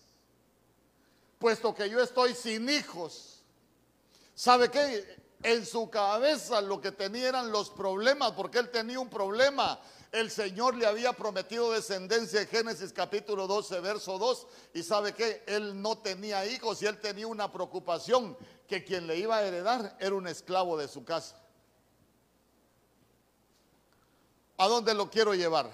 Puesto 1.38 1.74
que 1.74 1.90
yo 1.90 2.02
estoy 2.02 2.34
sin 2.36 2.70
hijos. 2.70 3.39
¿Sabe 4.40 4.72
qué? 4.72 5.20
En 5.44 5.66
su 5.66 5.90
cabeza 5.90 6.62
lo 6.62 6.80
que 6.80 6.94
tenía 6.94 7.28
eran 7.28 7.52
los 7.52 7.70
problemas, 7.70 8.32
porque 8.32 8.60
él 8.60 8.72
tenía 8.72 8.98
un 8.98 9.10
problema 9.10 9.78
el 10.14 10.32
Señor 10.32 10.76
le 10.76 10.86
había 10.86 11.12
prometido 11.12 11.74
descendencia 11.74 12.42
en 12.42 12.48
Génesis 12.48 12.94
capítulo 12.94 13.48
12, 13.48 13.82
verso 13.82 14.18
2. 14.18 14.48
Y 14.76 14.84
sabe 14.84 15.14
que 15.14 15.44
él 15.46 15.82
no 15.82 15.98
tenía 15.98 16.46
hijos 16.46 16.82
y 16.82 16.86
él 16.86 17.02
tenía 17.02 17.28
una 17.28 17.52
preocupación 17.52 18.38
que 18.66 18.86
quien 18.86 19.08
le 19.08 19.18
iba 19.18 19.36
a 19.36 19.44
heredar 19.44 19.98
era 20.00 20.16
un 20.16 20.26
esclavo 20.26 20.78
de 20.78 20.88
su 20.88 21.04
casa. 21.04 21.36
¿A 24.58 24.70
dónde 24.70 24.94
lo 24.94 25.10
quiero 25.10 25.34
llevar? 25.34 25.70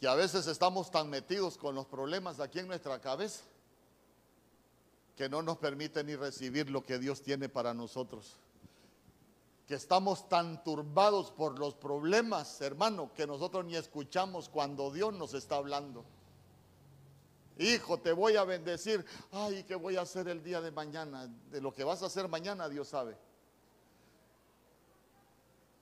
Que 0.00 0.08
a 0.08 0.16
veces 0.16 0.48
estamos 0.48 0.90
tan 0.90 1.08
metidos 1.08 1.56
con 1.56 1.76
los 1.76 1.86
problemas 1.86 2.40
aquí 2.40 2.58
en 2.58 2.66
nuestra 2.66 3.00
cabeza 3.00 3.44
que 5.16 5.28
no 5.28 5.42
nos 5.42 5.58
permite 5.58 6.04
ni 6.04 6.14
recibir 6.14 6.70
lo 6.70 6.84
que 6.84 6.98
Dios 6.98 7.22
tiene 7.22 7.48
para 7.48 7.74
nosotros 7.74 8.38
que 9.66 9.74
estamos 9.74 10.28
tan 10.28 10.62
turbados 10.62 11.32
por 11.32 11.58
los 11.58 11.74
problemas, 11.74 12.60
hermano, 12.60 13.12
que 13.14 13.26
nosotros 13.26 13.64
ni 13.64 13.74
escuchamos 13.74 14.48
cuando 14.48 14.92
Dios 14.92 15.12
nos 15.12 15.34
está 15.34 15.56
hablando. 15.56 16.04
Hijo, 17.58 17.98
te 17.98 18.12
voy 18.12 18.36
a 18.36 18.44
bendecir. 18.44 19.04
Ay, 19.32 19.64
¿qué 19.64 19.74
voy 19.74 19.96
a 19.96 20.02
hacer 20.02 20.28
el 20.28 20.42
día 20.42 20.60
de 20.60 20.70
mañana? 20.70 21.26
De 21.50 21.60
lo 21.60 21.72
que 21.72 21.82
vas 21.82 22.02
a 22.02 22.06
hacer 22.06 22.28
mañana, 22.28 22.68
Dios 22.68 22.88
sabe. 22.88 23.16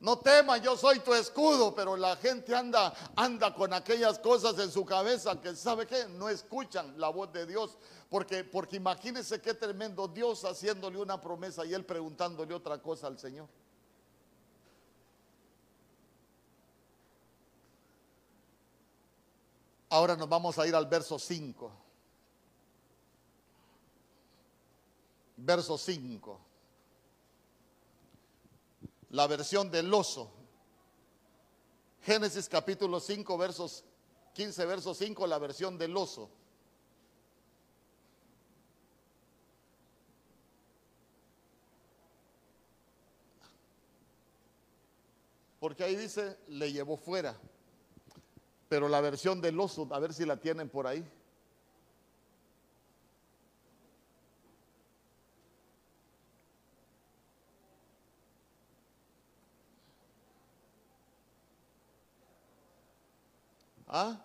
No 0.05 0.19
temas, 0.19 0.61
yo 0.61 0.77
soy 0.77 1.01
tu 1.01 1.15
escudo, 1.15 1.75
pero 1.75 1.97
la 1.97 2.15
gente 2.17 2.55
anda, 2.55 2.93
anda 3.17 3.55
con 3.55 3.73
aquellas 3.73 4.19
cosas 4.19 4.59
en 4.59 4.71
su 4.71 4.85
cabeza 4.85 5.41
que 5.41 5.57
sabe 5.57 5.87
que 5.87 6.07
no 6.09 6.29
escuchan 6.29 7.01
la 7.01 7.09
voz 7.09 7.33
de 7.33 7.47
Dios. 7.47 7.79
Porque, 8.11 8.45
porque 8.45 8.77
imagínense 8.77 9.41
qué 9.41 9.55
tremendo 9.55 10.07
Dios 10.07 10.45
haciéndole 10.45 10.99
una 10.99 11.19
promesa 11.19 11.65
y 11.65 11.73
él 11.73 11.87
preguntándole 11.87 12.53
otra 12.53 12.77
cosa 12.83 13.07
al 13.07 13.19
Señor. 13.19 13.49
Ahora 19.89 20.17
nos 20.17 20.29
vamos 20.29 20.59
a 20.59 20.67
ir 20.67 20.75
al 20.75 20.85
verso 20.85 21.19
5. 21.19 21.73
Verso 25.39 25.79
5 25.79 26.54
la 29.15 29.29
versión 29.29 29.71
del 29.71 29.95
oso. 29.95 30.29
Génesis 32.03 32.49
capítulo 32.49 32.99
5, 32.99 33.39
versos 33.39 33.85
15, 34.35 34.67
verso 34.67 34.93
5, 34.93 35.27
la 35.29 35.39
versión 35.39 35.79
del 35.79 35.97
oso. 35.97 36.29
Porque 45.61 45.85
ahí 45.85 45.95
dice, 45.95 46.37
le 46.49 46.73
llevó 46.73 46.97
fuera. 46.97 47.37
Pero 48.69 48.89
la 48.89 49.01
versión 49.01 49.41
del 49.41 49.61
oso, 49.61 49.87
a 49.93 50.01
ver 50.01 50.13
si 50.13 50.25
la 50.25 50.39
tienen 50.39 50.69
por 50.69 50.89
ahí. 50.89 51.09
¿Ah? 63.97 64.21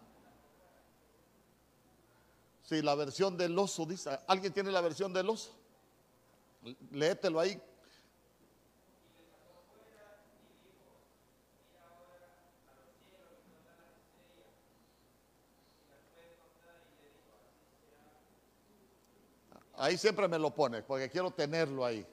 Sí, 2.64 2.82
la 2.82 2.96
versión 2.96 3.38
del 3.38 3.56
oso 3.60 3.86
dice. 3.86 4.18
¿Alguien 4.26 4.52
tiene 4.52 4.72
la 4.72 4.82
versión 4.82 5.14
del 5.14 5.30
oso? 5.30 5.52
Léetelo 6.90 7.40
ahí. 7.40 7.62
Ahí 19.76 19.96
siempre 20.00 20.28
me 20.28 20.40
lo 20.40 20.50
pone, 20.50 20.82
porque 20.82 21.12
quiero 21.12 21.30
tenerlo 21.30 21.86
ahí. 21.86 22.04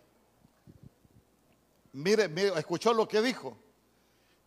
Mire, 1.94 2.28
mire, 2.28 2.58
escuchó 2.58 2.92
lo 2.92 3.08
que 3.08 3.22
dijo 3.22 3.56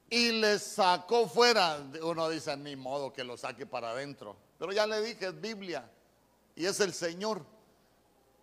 y 0.09 0.31
le 0.31 0.59
sacó 0.59 1.27
fuera. 1.27 1.83
Uno 2.01 2.29
dice, 2.29 2.55
ni 2.57 2.75
modo 2.75 3.13
que 3.13 3.23
lo 3.23 3.37
saque 3.37 3.65
para 3.65 3.91
adentro. 3.91 4.35
Pero 4.57 4.71
ya 4.71 4.87
le 4.87 5.01
dije, 5.01 5.27
es 5.27 5.39
Biblia 5.39 5.89
y 6.55 6.65
es 6.65 6.79
el 6.79 6.93
Señor. 6.93 7.45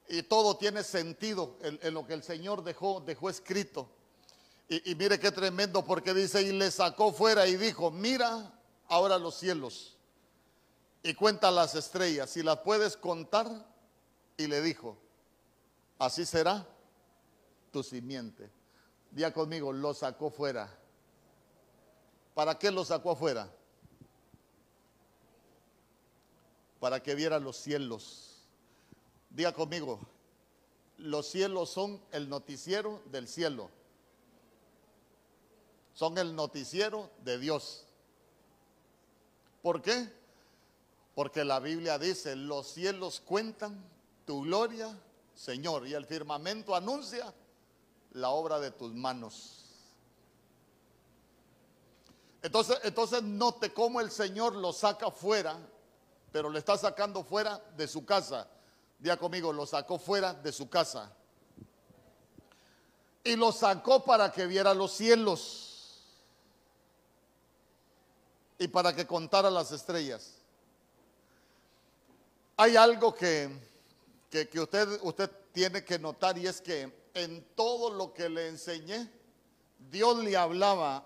Y 0.09 0.23
todo 0.23 0.57
tiene 0.57 0.85
sentido 0.85 1.57
en, 1.61 1.93
lo 1.93 2.07
que 2.07 2.15
el 2.15 2.23
Señor 2.23 2.63
dejó, 2.63 3.05
escrito. 3.29 3.89
Y, 4.69 4.93
y 4.93 4.95
mire 4.95 5.19
qué 5.19 5.33
tremendo 5.33 5.85
porque 5.85 6.15
dice, 6.15 6.43
y 6.43 6.53
le 6.53 6.71
sacó 6.71 7.13
fuera 7.13 7.47
y 7.47 7.57
dijo, 7.57 7.91
mira 7.91 8.53
ahora 8.89 9.19
los 9.19 9.37
cielos 9.37 9.97
y 11.03 11.15
cuenta 11.15 11.51
las 11.51 11.75
estrellas, 11.75 12.31
si 12.31 12.43
las 12.43 12.59
puedes 12.59 12.97
contar. 12.97 13.47
Y 14.37 14.47
le 14.49 14.61
dijo, 14.61 14.99
así 15.99 16.27
será 16.27 16.67
tu 17.73 17.83
simiente. 17.83 18.51
Día 19.11 19.33
conmigo, 19.33 19.73
lo 19.73 19.95
sacó 19.95 20.31
fuera 20.31 20.69
¿Para 22.37 22.59
qué 22.59 22.70
lo 22.70 22.85
sacó 22.85 23.12
afuera? 23.12 23.51
Para 26.79 27.03
que 27.03 27.14
viera 27.14 27.38
los 27.38 27.57
cielos. 27.57 28.42
Diga 29.31 29.55
conmigo, 29.55 29.99
los 30.99 31.27
cielos 31.29 31.70
son 31.70 31.99
el 32.12 32.29
noticiero 32.29 33.01
del 33.07 33.27
cielo. 33.27 33.70
Son 35.94 36.18
el 36.18 36.37
noticiero 36.37 37.11
de 37.25 37.38
Dios. 37.38 37.87
¿Por 39.62 39.81
qué? 39.81 40.07
Porque 41.14 41.42
la 41.42 41.59
Biblia 41.59 41.99
dice, 41.99 42.37
los 42.37 42.66
cielos 42.66 43.22
cuentan 43.25 43.83
tu 44.27 44.42
gloria, 44.42 44.94
Señor, 45.35 45.88
y 45.88 45.94
el 45.94 46.05
firmamento 46.05 46.77
anuncia 46.77 47.33
la 48.12 48.29
obra 48.29 48.61
de 48.61 48.72
tus 48.72 48.92
manos. 48.92 49.66
Entonces, 52.42 52.79
entonces 52.85 53.22
note 53.22 53.72
cómo 53.72 54.01
el 54.01 54.11
Señor 54.11 54.55
lo 54.55 54.72
saca 54.72 55.11
fuera, 55.11 55.59
pero 56.33 56.51
le 56.51 56.59
está 56.59 56.77
sacando 56.77 57.25
fuera 57.25 57.62
de 57.77 57.88
su 57.88 58.05
casa. 58.05 58.49
Día 58.99 59.16
conmigo, 59.16 59.53
lo 59.53 59.66
sacó 59.66 59.99
fuera 59.99 60.33
de 60.35 60.53
su 60.53 60.68
casa. 60.68 61.12
Y 63.25 63.37
lo 63.37 63.53
sacó 63.53 64.05
para 64.05 64.31
que 64.31 64.46
viera 64.46 64.72
los 64.72 64.92
cielos 64.92 65.66
y 68.59 68.68
para 68.68 68.94
que 68.94 69.07
contara 69.07 69.51
las 69.51 69.72
estrellas. 69.72 70.35
Hay 72.57 72.77
algo 72.77 73.14
que, 73.14 73.51
que, 74.31 74.49
que 74.49 74.61
usted, 74.61 75.01
usted 75.03 75.31
tiene 75.53 75.85
que 75.85 75.99
notar 75.99 76.38
y 76.38 76.46
es 76.46 76.61
que 76.61 77.11
en 77.14 77.44
todo 77.55 77.90
lo 77.90 78.12
que 78.12 78.29
le 78.29 78.49
enseñé, 78.49 79.11
Dios 79.90 80.18
le 80.18 80.37
hablaba 80.37 81.05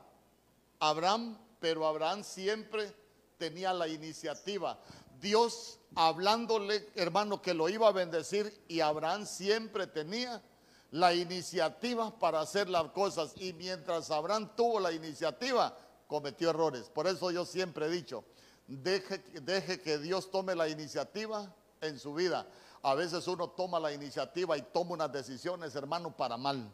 Abraham, 0.80 1.38
pero 1.60 1.86
Abraham 1.86 2.24
siempre 2.24 2.92
tenía 3.38 3.72
la 3.72 3.86
iniciativa. 3.86 4.78
Dios 5.20 5.78
hablándole, 5.94 6.88
hermano, 6.94 7.40
que 7.42 7.54
lo 7.54 7.68
iba 7.68 7.88
a 7.88 7.92
bendecir 7.92 8.64
y 8.68 8.80
Abraham 8.80 9.26
siempre 9.26 9.86
tenía 9.86 10.42
la 10.90 11.14
iniciativa 11.14 12.18
para 12.18 12.40
hacer 12.40 12.68
las 12.68 12.90
cosas. 12.90 13.32
Y 13.36 13.52
mientras 13.52 14.10
Abraham 14.10 14.50
tuvo 14.56 14.80
la 14.80 14.92
iniciativa, 14.92 15.76
cometió 16.06 16.50
errores. 16.50 16.88
Por 16.88 17.06
eso 17.06 17.30
yo 17.30 17.44
siempre 17.44 17.86
he 17.86 17.90
dicho, 17.90 18.24
deje, 18.66 19.18
deje 19.42 19.80
que 19.80 19.98
Dios 19.98 20.30
tome 20.30 20.54
la 20.54 20.68
iniciativa 20.68 21.54
en 21.80 21.98
su 21.98 22.14
vida. 22.14 22.46
A 22.82 22.94
veces 22.94 23.26
uno 23.28 23.50
toma 23.50 23.78
la 23.78 23.92
iniciativa 23.92 24.56
y 24.56 24.62
toma 24.62 24.92
unas 24.92 25.12
decisiones, 25.12 25.74
hermano, 25.74 26.16
para 26.16 26.36
mal. 26.36 26.72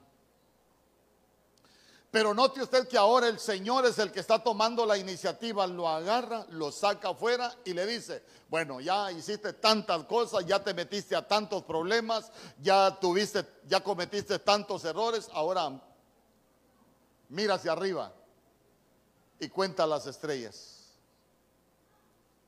Pero 2.16 2.32
note 2.32 2.62
usted 2.62 2.88
que 2.88 2.96
ahora 2.96 3.28
el 3.28 3.38
Señor 3.38 3.84
es 3.84 3.98
el 3.98 4.10
que 4.10 4.20
está 4.20 4.42
tomando 4.42 4.86
la 4.86 4.96
iniciativa, 4.96 5.66
lo 5.66 5.86
agarra, 5.86 6.46
lo 6.48 6.72
saca 6.72 7.10
afuera 7.10 7.54
y 7.62 7.74
le 7.74 7.84
dice, 7.84 8.24
bueno, 8.48 8.80
ya 8.80 9.12
hiciste 9.12 9.52
tantas 9.52 10.04
cosas, 10.04 10.46
ya 10.46 10.64
te 10.64 10.72
metiste 10.72 11.14
a 11.14 11.28
tantos 11.28 11.64
problemas, 11.64 12.32
ya 12.62 12.98
tuviste, 12.98 13.44
ya 13.68 13.80
cometiste 13.80 14.38
tantos 14.38 14.86
errores, 14.86 15.28
ahora 15.34 15.78
mira 17.28 17.56
hacia 17.56 17.72
arriba 17.72 18.10
y 19.38 19.50
cuenta 19.50 19.86
las 19.86 20.06
estrellas. 20.06 20.94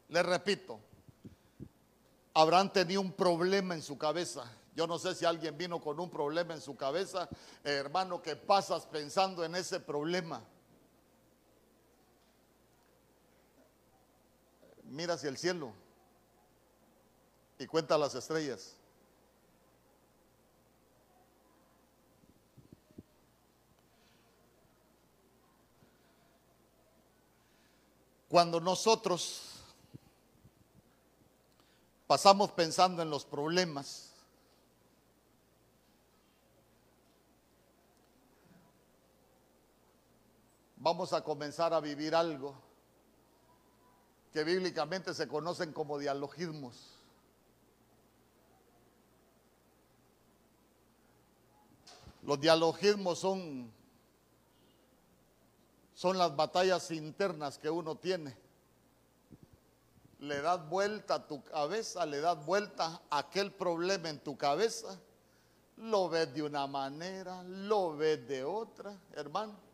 Le 0.08 0.22
repito, 0.22 0.80
Abraham 2.32 2.72
tenía 2.72 3.00
un 3.00 3.12
problema 3.12 3.74
en 3.74 3.82
su 3.82 3.98
cabeza 3.98 4.50
yo 4.78 4.86
no 4.86 4.96
sé 4.96 5.12
si 5.12 5.24
alguien 5.24 5.58
vino 5.58 5.80
con 5.80 5.98
un 5.98 6.08
problema 6.08 6.54
en 6.54 6.60
su 6.60 6.76
cabeza, 6.76 7.28
hermano, 7.64 8.22
que 8.22 8.36
pasas 8.36 8.86
pensando 8.86 9.44
en 9.44 9.56
ese 9.56 9.80
problema. 9.80 10.40
Mira 14.84 15.14
hacia 15.14 15.30
el 15.30 15.36
cielo 15.36 15.72
y 17.58 17.66
cuenta 17.66 17.98
las 17.98 18.14
estrellas. 18.14 18.76
Cuando 28.28 28.60
nosotros 28.60 29.64
pasamos 32.06 32.52
pensando 32.52 33.02
en 33.02 33.10
los 33.10 33.24
problemas, 33.24 34.07
vamos 40.88 41.12
a 41.12 41.22
comenzar 41.22 41.74
a 41.74 41.80
vivir 41.80 42.14
algo 42.14 42.54
que 44.32 44.42
bíblicamente 44.42 45.12
se 45.12 45.28
conocen 45.28 45.70
como 45.74 45.98
dialogismos. 45.98 46.94
Los 52.22 52.40
dialogismos 52.40 53.18
son, 53.18 53.70
son 55.92 56.16
las 56.16 56.34
batallas 56.34 56.90
internas 56.90 57.58
que 57.58 57.68
uno 57.68 57.96
tiene. 57.96 58.34
Le 60.20 60.40
das 60.40 60.66
vuelta 60.70 61.16
a 61.16 61.26
tu 61.26 61.44
cabeza, 61.44 62.06
le 62.06 62.20
das 62.20 62.42
vuelta 62.46 63.02
a 63.10 63.18
aquel 63.18 63.52
problema 63.52 64.08
en 64.08 64.20
tu 64.20 64.38
cabeza, 64.38 64.98
lo 65.76 66.08
ves 66.08 66.32
de 66.32 66.44
una 66.44 66.66
manera, 66.66 67.42
lo 67.42 67.94
ves 67.94 68.26
de 68.26 68.42
otra, 68.42 68.98
hermano 69.12 69.67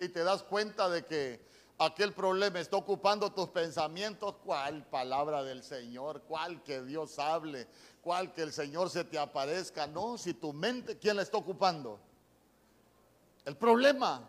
y 0.00 0.08
te 0.08 0.24
das 0.24 0.42
cuenta 0.42 0.88
de 0.88 1.04
que 1.04 1.40
aquel 1.78 2.12
problema 2.12 2.60
está 2.60 2.76
ocupando 2.76 3.32
tus 3.32 3.48
pensamientos, 3.48 4.36
¿cuál 4.44 4.86
palabra 4.86 5.42
del 5.42 5.62
Señor? 5.62 6.22
¿Cuál 6.22 6.62
que 6.62 6.82
Dios 6.82 7.18
hable? 7.18 7.66
¿Cuál 8.02 8.32
que 8.32 8.42
el 8.42 8.52
Señor 8.52 8.90
se 8.90 9.04
te 9.04 9.18
aparezca? 9.18 9.86
No, 9.86 10.18
si 10.18 10.34
tu 10.34 10.52
mente, 10.52 10.98
¿quién 10.98 11.16
la 11.16 11.22
está 11.22 11.38
ocupando? 11.38 11.98
El 13.44 13.56
problema. 13.56 14.28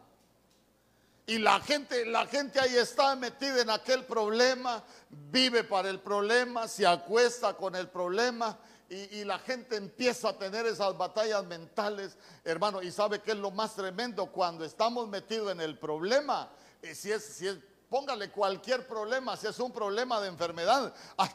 Y 1.28 1.40
la 1.40 1.60
gente, 1.60 2.06
la 2.06 2.28
gente 2.28 2.60
ahí 2.60 2.76
está 2.76 3.16
metida 3.16 3.62
en 3.62 3.72
aquel 3.72 4.06
problema, 4.06 4.84
vive 5.10 5.64
para 5.64 5.90
el 5.90 6.00
problema, 6.00 6.68
se 6.68 6.86
acuesta 6.86 7.56
con 7.56 7.76
el 7.76 7.90
problema 7.90 8.60
y, 8.90 9.24
la 9.24 9.40
gente 9.40 9.76
empieza 9.76 10.30
a 10.30 10.38
tener 10.38 10.66
esas 10.66 10.98
batallas 10.98 11.44
mentales, 11.46 12.18
hermano. 12.44 12.82
Y 12.82 12.92
sabe 12.92 13.20
que 13.20 13.32
es 13.32 13.38
lo 13.38 13.52
más 13.52 13.76
tremendo 13.76 14.28
cuando 14.28 14.64
estamos 14.64 15.08
metidos 15.08 15.52
en 15.52 15.62
el 15.62 15.78
problema. 15.78 16.50
Eh, 16.82 16.94
si 16.94 17.12
es, 17.12 17.24
si 17.24 17.48
es 17.48 17.58
Póngale 17.90 18.32
cualquier 18.32 18.88
problema, 18.88 19.38
si 19.38 19.48
es 19.48 19.60
un 19.60 19.72
problema 19.72 20.20
de 20.20 20.28
enfermedad, 20.28 20.94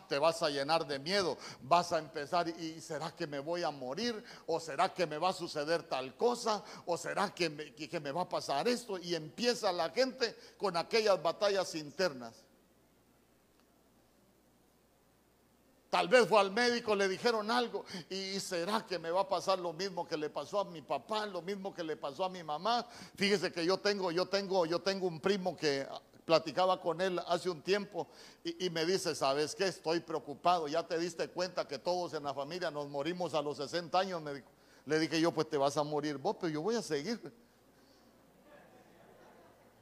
te 0.09 0.19
vas 0.19 0.43
a 0.43 0.51
llenar 0.51 0.87
de 0.87 0.99
miedo, 0.99 1.39
vas 1.63 1.93
a 1.93 1.99
empezar 1.99 2.49
y, 2.49 2.81
será 2.81 3.11
que 3.13 3.27
me 3.27 3.39
voy 3.39 3.63
a 3.63 3.71
morir 3.71 4.23
o 4.47 4.59
será 4.59 4.93
que 4.93 5.07
me 5.07 5.17
va 5.17 5.31
a 5.31 5.33
suceder 5.33 5.85
tal 5.85 6.17
cosa 6.17 6.63
o 6.87 6.97
será 6.97 7.33
que 7.33 7.75
que 7.75 8.01
me 8.01 8.11
va 8.11 8.23
a 8.23 8.29
pasar 8.29 8.67
esto 8.67 8.99
y 8.99 9.15
empieza 9.15 9.73
la 9.73 9.91
gente 9.91 10.37
con 10.59 10.77
aquellas 10.77 11.23
batallas 11.23 11.75
internas. 11.75 12.45
Tal 15.91 16.07
vez 16.07 16.29
fue 16.29 16.39
al 16.39 16.53
médico, 16.53 16.95
le 16.95 17.09
dijeron 17.09 17.51
algo 17.51 17.85
y 18.09 18.39
será 18.39 18.87
que 18.87 18.97
me 18.97 19.11
va 19.11 19.23
a 19.23 19.29
pasar 19.29 19.59
lo 19.59 19.73
mismo 19.73 20.07
que 20.07 20.17
le 20.17 20.31
pasó 20.31 20.61
a 20.61 20.65
mi 20.65 20.83
papá, 20.83 21.27
lo 21.27 21.43
mismo 21.43 21.75
que 21.75 21.83
le 21.83 21.97
pasó 21.97 22.25
a 22.25 22.29
mi 22.29 22.45
mamá. 22.45 22.87
Fíjese 23.17 23.51
que 23.51 23.67
yo 23.67 23.77
tengo, 23.77 24.13
yo 24.13 24.27
tengo, 24.27 24.65
yo 24.67 24.79
tengo 24.81 25.09
un 25.09 25.19
primo 25.19 25.57
que 25.57 25.85
platicaba 26.25 26.81
con 26.81 27.01
él 27.01 27.21
hace 27.27 27.51
un 27.51 27.61
tiempo 27.61 28.07
y, 28.45 28.71
me 28.71 28.87
dice, 28.87 29.17
¿sabes 29.17 29.57
qué? 29.57 29.67
Estoy 29.67 29.99
preocupado. 29.99 30.69
Ya 30.69 30.87
te 30.87 30.97
diste 30.97 31.27
cuenta 31.27 31.67
que 31.67 31.77
todos 31.77 32.15
en 32.15 32.23
la 32.23 32.33
familia 32.33 32.71
nos 32.71 32.89
morimos 32.89 33.35
a 33.35 33.43
los 33.43 33.57
60 33.57 33.99
años. 33.99 34.23
Le 34.87 34.99
dije 35.01 35.21
yo, 35.21 35.33
pues 35.33 35.51
te 35.51 35.57
vas 35.57 35.77
a 35.77 35.83
morir 35.83 36.19
vos, 36.19 36.37
pero 36.41 36.53
yo 36.53 36.63
voy 36.63 36.77
a 36.77 36.83
seguir. 36.83 37.21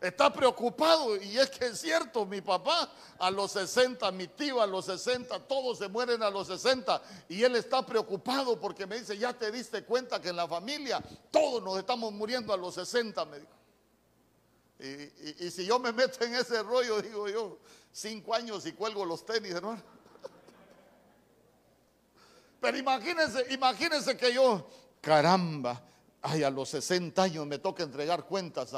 Está 0.00 0.32
preocupado 0.32 1.16
y 1.16 1.38
es 1.38 1.50
que 1.50 1.66
es 1.66 1.80
cierto, 1.80 2.24
mi 2.24 2.40
papá 2.40 2.88
a 3.18 3.30
los 3.32 3.50
60, 3.52 4.12
mi 4.12 4.28
tío 4.28 4.62
a 4.62 4.66
los 4.66 4.84
60, 4.84 5.40
todos 5.40 5.78
se 5.78 5.88
mueren 5.88 6.22
a 6.22 6.30
los 6.30 6.46
60 6.46 7.02
y 7.28 7.42
él 7.42 7.56
está 7.56 7.84
preocupado 7.84 8.60
porque 8.60 8.86
me 8.86 9.00
dice, 9.00 9.18
ya 9.18 9.32
te 9.36 9.50
diste 9.50 9.82
cuenta 9.82 10.20
que 10.20 10.28
en 10.28 10.36
la 10.36 10.46
familia 10.46 11.02
todos 11.32 11.60
nos 11.64 11.78
estamos 11.78 12.12
muriendo 12.12 12.52
a 12.52 12.56
los 12.56 12.74
60, 12.74 13.24
me 13.24 13.40
dijo. 13.40 13.52
Y, 14.78 15.50
si 15.50 15.66
yo 15.66 15.80
me 15.80 15.92
meto 15.92 16.24
en 16.24 16.36
ese 16.36 16.62
rollo, 16.62 17.02
digo 17.02 17.28
yo, 17.28 17.58
cinco 17.90 18.32
años 18.32 18.64
y 18.66 18.72
cuelgo 18.72 19.04
los 19.04 19.26
tenis, 19.26 19.52
hermano. 19.52 19.82
Pero 22.60 22.78
imagínense, 22.78 23.52
imagínense 23.52 24.16
que 24.16 24.32
yo, 24.32 24.68
caramba, 25.00 25.82
ay, 26.22 26.44
a 26.44 26.50
los 26.50 26.68
60 26.68 27.20
años 27.20 27.44
me 27.46 27.58
toca 27.58 27.82
entregar 27.82 28.24
cuentas 28.26 28.72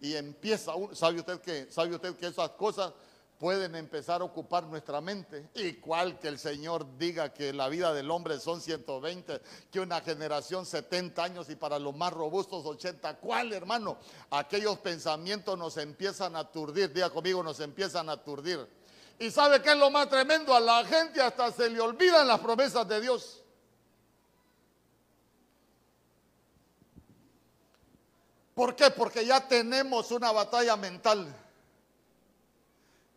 y 0.00 0.16
empieza, 0.16 0.72
¿sabe 0.92 1.20
usted 1.20 1.40
que, 1.40 1.70
sabe 1.70 1.94
usted 1.94 2.16
que 2.16 2.26
esas 2.26 2.50
cosas 2.50 2.92
pueden 3.40 3.74
empezar 3.74 4.20
a 4.20 4.24
ocupar 4.24 4.64
nuestra 4.64 5.00
mente. 5.00 5.48
Y 5.54 5.72
cual 5.74 6.18
que 6.18 6.28
el 6.28 6.38
Señor 6.38 6.98
diga 6.98 7.32
que 7.32 7.54
la 7.54 7.70
vida 7.70 7.94
del 7.94 8.10
hombre 8.10 8.38
son 8.38 8.60
120, 8.60 9.40
que 9.72 9.80
una 9.80 10.02
generación 10.02 10.66
70 10.66 11.24
años 11.24 11.48
y 11.48 11.56
para 11.56 11.78
los 11.78 11.96
más 11.96 12.12
robustos 12.12 12.66
80. 12.66 13.16
¿Cuál, 13.16 13.54
hermano? 13.54 13.96
Aquellos 14.30 14.78
pensamientos 14.80 15.58
nos 15.58 15.78
empiezan 15.78 16.36
a 16.36 16.40
aturdir. 16.40 16.92
Diga 16.92 17.08
conmigo, 17.08 17.42
nos 17.42 17.60
empiezan 17.60 18.10
a 18.10 18.12
aturdir. 18.12 18.68
¿Y 19.18 19.30
sabe 19.30 19.62
qué 19.62 19.70
es 19.70 19.78
lo 19.78 19.90
más 19.90 20.10
tremendo? 20.10 20.54
A 20.54 20.60
la 20.60 20.84
gente 20.84 21.22
hasta 21.22 21.50
se 21.50 21.70
le 21.70 21.80
olvidan 21.80 22.28
las 22.28 22.40
promesas 22.40 22.86
de 22.86 23.00
Dios. 23.00 23.39
¿Por 28.60 28.76
qué? 28.76 28.90
Porque 28.90 29.24
ya 29.24 29.48
tenemos 29.48 30.10
una 30.10 30.32
batalla 30.32 30.76
mental. 30.76 31.34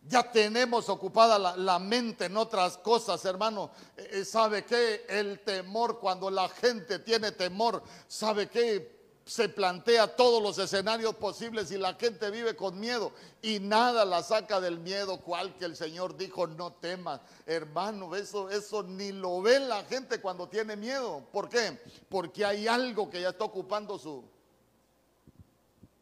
Ya 0.08 0.22
tenemos 0.32 0.88
ocupada 0.88 1.38
la, 1.38 1.78
mente 1.78 2.24
en 2.24 2.38
otras 2.38 2.78
cosas, 2.78 3.22
hermano. 3.26 3.70
Eh, 3.94 4.08
eh, 4.10 4.24
¿Sabe 4.24 4.64
qué? 4.64 5.04
El 5.06 5.40
temor, 5.40 6.00
cuando 6.00 6.30
la 6.30 6.48
gente 6.48 6.98
tiene 7.00 7.30
temor, 7.32 7.82
¿sabe 8.08 8.48
qué? 8.48 8.90
Se 9.26 9.50
plantea 9.50 10.16
todos 10.16 10.42
los 10.42 10.56
escenarios 10.56 11.14
posibles 11.16 11.70
y 11.72 11.76
la 11.76 11.92
gente 11.92 12.30
vive 12.30 12.56
con 12.56 12.80
miedo 12.80 13.12
y 13.42 13.60
nada 13.60 14.06
la 14.06 14.22
saca 14.22 14.62
del 14.62 14.78
miedo, 14.78 15.20
cual 15.20 15.58
que 15.58 15.66
el 15.66 15.76
Señor 15.76 16.16
dijo, 16.16 16.46
no 16.46 16.72
temas. 16.72 17.20
Hermano, 17.44 18.16
eso, 18.16 18.48
eso 18.48 18.82
ni 18.82 19.12
lo 19.12 19.42
ve 19.42 19.60
la 19.60 19.84
gente 19.84 20.22
cuando 20.22 20.48
tiene 20.48 20.74
miedo. 20.74 21.22
¿Por 21.30 21.50
qué? 21.50 21.78
Porque 22.08 22.46
hay 22.46 22.66
algo 22.66 23.10
que 23.10 23.20
ya 23.20 23.28
está 23.28 23.44
ocupando 23.44 23.98
su, 23.98 24.24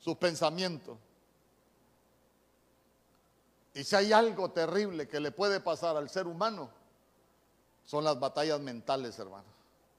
sus 0.03 0.17
pensamientos. 0.17 0.99
Y 3.73 3.85
si 3.85 3.95
hay 3.95 4.13
algo 4.13 4.51
terrible 4.51 5.09
que 5.09 5.21
le 5.21 5.31
puede 5.31 5.61
pasar 5.61 5.97
al 5.97 6.11
ser 6.11 6.27
humano, 6.27 6.71
son 7.85 8.05
las 8.05 8.19
batallas 8.19 8.61
mentales, 8.61 9.19
hermano. 9.19 9.47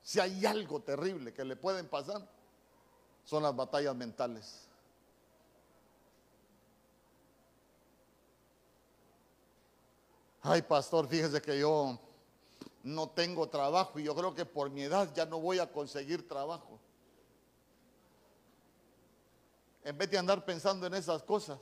Si 0.02 0.20
hay 0.20 0.46
algo 0.46 0.82
terrible 0.82 1.34
que 1.34 1.46
le 1.46 1.56
pueden 1.56 1.88
pasar, 1.88 2.28
son 3.24 3.44
las 3.44 3.56
batallas 3.56 3.96
mentales. 3.96 4.68
Ay, 10.42 10.62
pastor, 10.62 11.08
fíjese 11.08 11.42
que 11.42 11.58
yo 11.58 11.98
no 12.84 13.10
tengo 13.10 13.48
trabajo 13.48 13.98
y 13.98 14.04
yo 14.04 14.14
creo 14.14 14.36
que 14.36 14.46
por 14.46 14.70
mi 14.70 14.82
edad 14.84 15.10
ya 15.16 15.26
no 15.26 15.40
voy 15.40 15.60
a 15.60 15.72
conseguir 15.72 16.28
trabajo. 16.28 16.78
En 19.84 19.98
vez 19.98 20.10
de 20.10 20.18
andar 20.18 20.46
pensando 20.46 20.88
en 20.88 20.94
esas 20.94 21.24
cosas, 21.24 21.60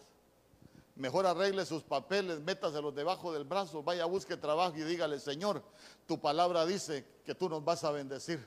Mejor 0.95 1.25
arregle 1.25 1.65
sus 1.65 1.81
papeles, 1.81 2.41
métaselos 2.41 2.93
debajo 2.93 3.31
del 3.33 3.43
brazo, 3.43 3.81
vaya, 3.81 4.05
busque 4.05 4.37
trabajo 4.37 4.77
y 4.77 4.83
dígale, 4.83 5.19
Señor, 5.19 5.63
tu 6.05 6.19
palabra 6.19 6.65
dice 6.65 7.05
que 7.25 7.33
tú 7.33 7.49
nos 7.49 7.63
vas 7.63 7.83
a 7.83 7.91
bendecir. 7.91 8.45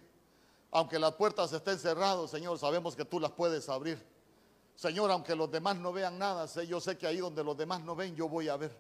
Aunque 0.70 0.98
las 0.98 1.14
puertas 1.14 1.52
estén 1.52 1.78
cerradas, 1.78 2.30
Señor, 2.30 2.58
sabemos 2.58 2.94
que 2.94 3.04
tú 3.04 3.18
las 3.18 3.32
puedes 3.32 3.68
abrir. 3.68 4.00
Señor, 4.76 5.10
aunque 5.10 5.34
los 5.34 5.50
demás 5.50 5.76
no 5.76 5.92
vean 5.92 6.16
nada, 6.16 6.46
yo 6.64 6.80
sé 6.80 6.98
que 6.98 7.06
ahí 7.06 7.18
donde 7.18 7.42
los 7.42 7.56
demás 7.56 7.80
no 7.82 7.96
ven, 7.96 8.14
yo 8.14 8.28
voy 8.28 8.48
a 8.48 8.56
ver. 8.56 8.76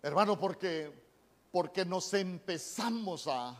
Hermano, 0.00 0.38
porque, 0.38 0.90
porque 1.50 1.84
nos 1.84 2.14
empezamos 2.14 3.26
a, 3.26 3.56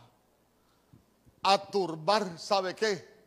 a 1.51 1.57
turbar, 1.69 2.39
¿sabe 2.39 2.75
qué? 2.75 3.17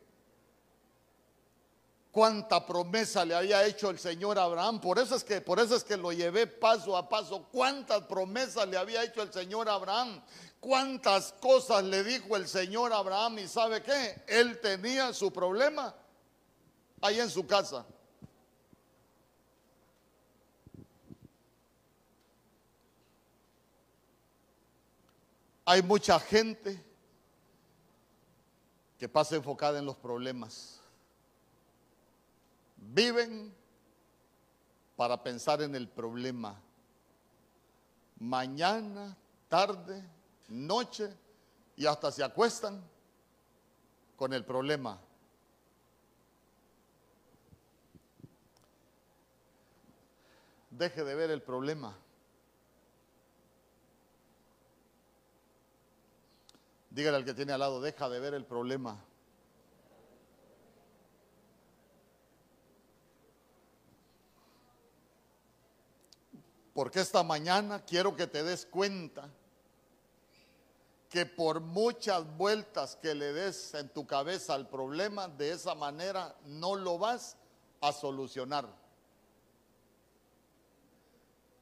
cuánta 2.11 2.65
promesa 2.65 3.23
le 3.23 3.33
había 3.33 3.65
hecho 3.65 3.89
el 3.89 3.97
Señor 3.97 4.37
a 4.37 4.43
Abraham. 4.43 4.79
Por 4.81 4.99
eso 4.99 5.15
es 5.15 5.23
que, 5.23 5.41
por 5.41 5.59
eso 5.59 5.75
es 5.75 5.83
que 5.83 5.97
lo 5.97 6.11
llevé 6.11 6.45
paso 6.45 6.95
a 6.95 7.07
paso. 7.07 7.47
Cuántas 7.51 8.03
promesas 8.03 8.67
le 8.67 8.77
había 8.77 9.03
hecho 9.03 9.21
el 9.21 9.31
Señor 9.31 9.69
a 9.69 9.75
Abraham. 9.75 10.21
Cuántas 10.59 11.33
cosas 11.33 11.83
le 11.83 12.03
dijo 12.03 12.35
el 12.35 12.47
Señor 12.47 12.93
a 12.93 12.97
Abraham. 12.97 13.39
Y 13.39 13.47
sabe 13.47 13.81
qué? 13.81 14.23
Él 14.27 14.59
tenía 14.59 15.13
su 15.13 15.31
problema 15.31 15.95
ahí 17.01 17.19
en 17.19 17.29
su 17.29 17.47
casa. 17.47 17.85
Hay 25.63 25.81
mucha 25.81 26.19
gente 26.19 26.90
que 29.01 29.09
pasa 29.09 29.35
enfocada 29.35 29.79
en 29.79 29.85
los 29.87 29.95
problemas 29.95 30.79
viven 32.77 33.51
para 34.95 35.23
pensar 35.23 35.59
en 35.63 35.73
el 35.73 35.87
problema. 35.87 36.61
Mañana, 38.19 39.17
tarde, 39.49 40.07
noche 40.49 41.11
y 41.75 41.87
hasta 41.87 42.11
se 42.11 42.23
acuestan 42.23 42.79
con 44.17 44.33
el 44.33 44.45
problema. 44.45 44.99
Deje 50.69 51.03
de 51.03 51.15
ver 51.15 51.31
el 51.31 51.41
problema. 51.41 51.97
Dígale 56.91 57.15
al 57.15 57.25
que 57.25 57.33
tiene 57.33 57.53
al 57.53 57.61
lado, 57.61 57.79
deja 57.79 58.09
de 58.09 58.19
ver 58.19 58.33
el 58.33 58.45
problema. 58.45 59.01
Porque 66.73 66.99
esta 66.99 67.23
mañana 67.23 67.85
quiero 67.85 68.13
que 68.17 68.27
te 68.27 68.43
des 68.43 68.65
cuenta 68.65 69.29
que 71.09 71.25
por 71.25 71.61
muchas 71.61 72.25
vueltas 72.37 72.97
que 72.97 73.15
le 73.15 73.31
des 73.31 73.73
en 73.73 73.87
tu 73.89 74.05
cabeza 74.05 74.53
al 74.53 74.67
problema, 74.67 75.29
de 75.29 75.51
esa 75.51 75.75
manera 75.75 76.35
no 76.45 76.75
lo 76.75 76.97
vas 76.97 77.37
a 77.79 77.93
solucionar. 77.93 78.67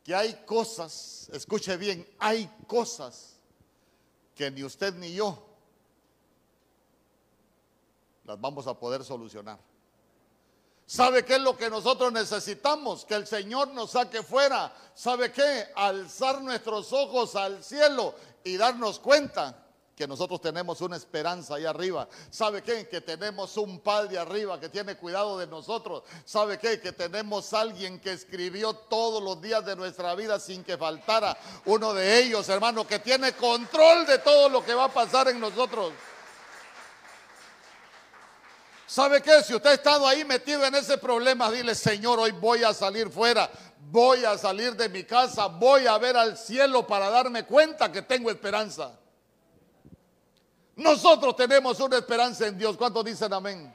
Que 0.04 0.16
hay 0.16 0.44
cosas, 0.46 1.30
escuche 1.34 1.78
bien, 1.78 2.08
hay 2.18 2.48
cosas 2.66 3.39
que 4.40 4.50
ni 4.50 4.64
usted 4.64 4.94
ni 4.94 5.12
yo 5.12 5.38
las 8.24 8.40
vamos 8.40 8.68
a 8.68 8.74
poder 8.74 9.04
solucionar. 9.04 9.60
¿Sabe 10.86 11.26
qué 11.26 11.36
es 11.36 11.42
lo 11.42 11.58
que 11.58 11.70
nosotros 11.70 12.14
necesitamos? 12.14 13.04
Que 13.04 13.16
el 13.16 13.28
Señor 13.28 13.68
nos 13.74 13.92
saque 13.92 14.24
fuera. 14.24 14.74
¿Sabe 14.96 15.34
qué? 15.34 15.68
Alzar 15.76 16.42
nuestros 16.42 16.94
ojos 16.94 17.36
al 17.36 17.62
cielo 17.62 18.16
y 18.46 18.56
darnos 18.56 19.00
cuenta 19.00 19.62
que 20.00 20.08
nosotros 20.08 20.40
tenemos 20.40 20.80
una 20.80 20.96
esperanza 20.96 21.56
ahí 21.56 21.66
arriba. 21.66 22.08
¿Sabe 22.30 22.64
qué? 22.64 22.88
Que 22.88 23.02
tenemos 23.02 23.58
un 23.58 23.82
Padre 23.82 24.18
arriba 24.18 24.58
que 24.58 24.70
tiene 24.70 24.96
cuidado 24.96 25.38
de 25.38 25.46
nosotros. 25.46 26.04
¿Sabe 26.24 26.58
qué? 26.58 26.80
Que 26.80 26.94
tenemos 26.94 27.54
alguien 27.54 28.00
que 28.00 28.14
escribió 28.14 28.74
todos 28.74 29.22
los 29.22 29.42
días 29.42 29.66
de 29.66 29.76
nuestra 29.76 30.16
vida 30.16 30.40
sin 30.40 30.64
que 30.64 30.78
faltara 30.78 31.38
uno 31.66 31.94
de 31.94 32.18
ellos, 32.18 32.48
hermano, 32.48 32.88
que 32.88 33.00
tiene 33.00 33.34
control 33.34 34.06
de 34.06 34.20
todo 34.20 34.48
lo 34.48 34.64
que 34.64 34.74
va 34.74 34.86
a 34.86 34.94
pasar 34.94 35.28
en 35.28 35.38
nosotros. 35.42 35.92
¿Sabe 38.88 39.22
qué? 39.22 39.44
Si 39.44 39.54
usted 39.54 39.70
ha 39.70 39.74
estado 39.74 40.08
ahí 40.08 40.24
metido 40.24 40.66
en 40.66 40.76
ese 40.76 40.98
problema, 40.98 41.52
dile, 41.52 41.76
Señor, 41.76 42.20
hoy 42.20 42.32
voy 42.32 42.64
a 42.64 42.74
salir 42.74 43.10
fuera 43.10 43.52
voy 43.92 44.24
a 44.24 44.38
salir 44.38 44.76
de 44.76 44.88
mi 44.88 45.04
casa, 45.04 45.48
voy 45.48 45.88
a 45.88 45.98
ver 45.98 46.16
al 46.16 46.38
cielo 46.38 46.86
para 46.86 47.10
darme 47.10 47.44
cuenta 47.44 47.92
que 47.92 48.02
tengo 48.02 48.30
esperanza. 48.30 49.00
Nosotros 50.80 51.36
tenemos 51.36 51.78
una 51.82 51.98
esperanza 51.98 52.48
en 52.48 52.58
Dios. 52.58 52.78
¿Cuántos 52.78 53.04
dicen 53.04 53.34
amén? 53.34 53.74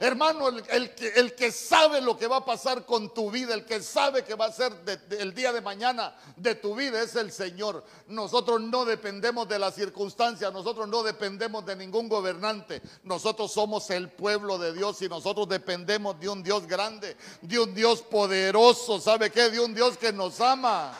Hermano, 0.00 0.48
el, 0.48 1.34
que, 1.36 1.52
sabe 1.52 2.00
lo 2.00 2.18
que 2.18 2.26
va 2.26 2.38
a 2.38 2.44
pasar 2.44 2.84
con 2.84 3.14
tu 3.14 3.30
vida, 3.30 3.54
el 3.54 3.64
que 3.64 3.80
sabe 3.80 4.24
que 4.24 4.34
va 4.34 4.46
a 4.46 4.52
ser 4.52 4.72
el 5.10 5.32
día 5.32 5.52
de 5.52 5.60
mañana 5.60 6.16
de 6.34 6.56
tu 6.56 6.74
vida 6.74 7.00
es 7.00 7.14
el 7.14 7.30
Señor. 7.30 7.84
Nosotros 8.08 8.60
no 8.60 8.84
dependemos 8.84 9.48
de 9.48 9.60
las 9.60 9.76
circunstancias, 9.76 10.52
nosotros 10.52 10.88
no 10.88 11.04
dependemos 11.04 11.64
de 11.64 11.76
ningún 11.76 12.08
gobernante. 12.08 12.82
Nosotros 13.04 13.52
somos 13.52 13.88
el 13.90 14.10
pueblo 14.10 14.58
de 14.58 14.72
Dios 14.72 15.00
y 15.02 15.08
nosotros 15.08 15.48
dependemos 15.48 16.18
de 16.18 16.28
un 16.28 16.42
Dios 16.42 16.66
grande, 16.66 17.16
de 17.40 17.60
un 17.60 17.72
Dios 17.72 18.02
poderoso. 18.02 19.00
¿Sabe 19.00 19.30
qué? 19.30 19.50
De 19.50 19.60
un 19.60 19.72
Dios 19.72 19.96
que 19.96 20.12
nos 20.12 20.40
ama. 20.40 20.92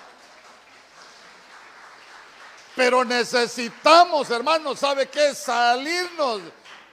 Pero 2.75 3.05
necesitamos, 3.05 4.31
hermano, 4.31 4.75
¿sabe 4.75 5.09
qué? 5.09 5.35
Salirnos 5.35 6.41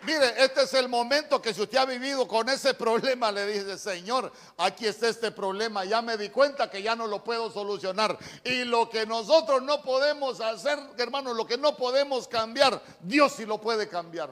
Mire, 0.03 0.41
este 0.41 0.61
es 0.61 0.73
el 0.75 0.88
momento 0.88 1.41
que 1.41 1.53
si 1.53 1.61
usted 1.61 1.77
ha 1.77 1.86
vivido 1.86 2.25
con 2.25 2.47
ese 2.47 2.73
problema, 2.73 3.32
le 3.34 3.45
dice, 3.45 3.77
Señor, 3.77 4.32
aquí 4.57 4.86
está 4.86 5.09
este 5.09 5.30
problema, 5.32 5.84
ya 5.84 6.01
me 6.01 6.15
di 6.15 6.30
cuenta 6.30 6.69
que 6.69 6.82
ya 6.82 6.95
no 6.95 7.05
lo 7.05 7.21
puedo 7.21 7.51
solucionar. 7.51 8.17
Y 8.45 8.63
lo 8.63 8.89
que 8.89 9.05
nosotros 9.05 9.61
no 9.61 9.82
podemos 9.82 10.39
hacer, 10.39 10.80
hermano, 10.97 11.34
lo 11.34 11.45
que 11.45 11.57
no 11.57 11.75
podemos 11.75 12.30
cambiar, 12.30 12.82
Dios 13.01 13.34
sí 13.34 13.45
lo 13.45 13.59
puede 13.59 13.89
cambiar. 13.89 14.32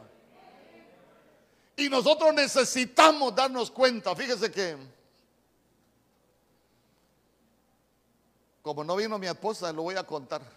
Y 1.76 1.90
nosotros 1.90 2.34
necesitamos 2.34 3.36
darnos 3.36 3.70
cuenta, 3.70 4.16
fíjese 4.16 4.50
que, 4.50 4.78
como 8.62 8.86
no 8.86 8.96
vino 8.96 9.20
mi 9.20 9.28
esposa, 9.28 9.72
lo 9.74 9.84
voy 9.84 9.96
a 9.96 10.04
contar. 10.06 10.57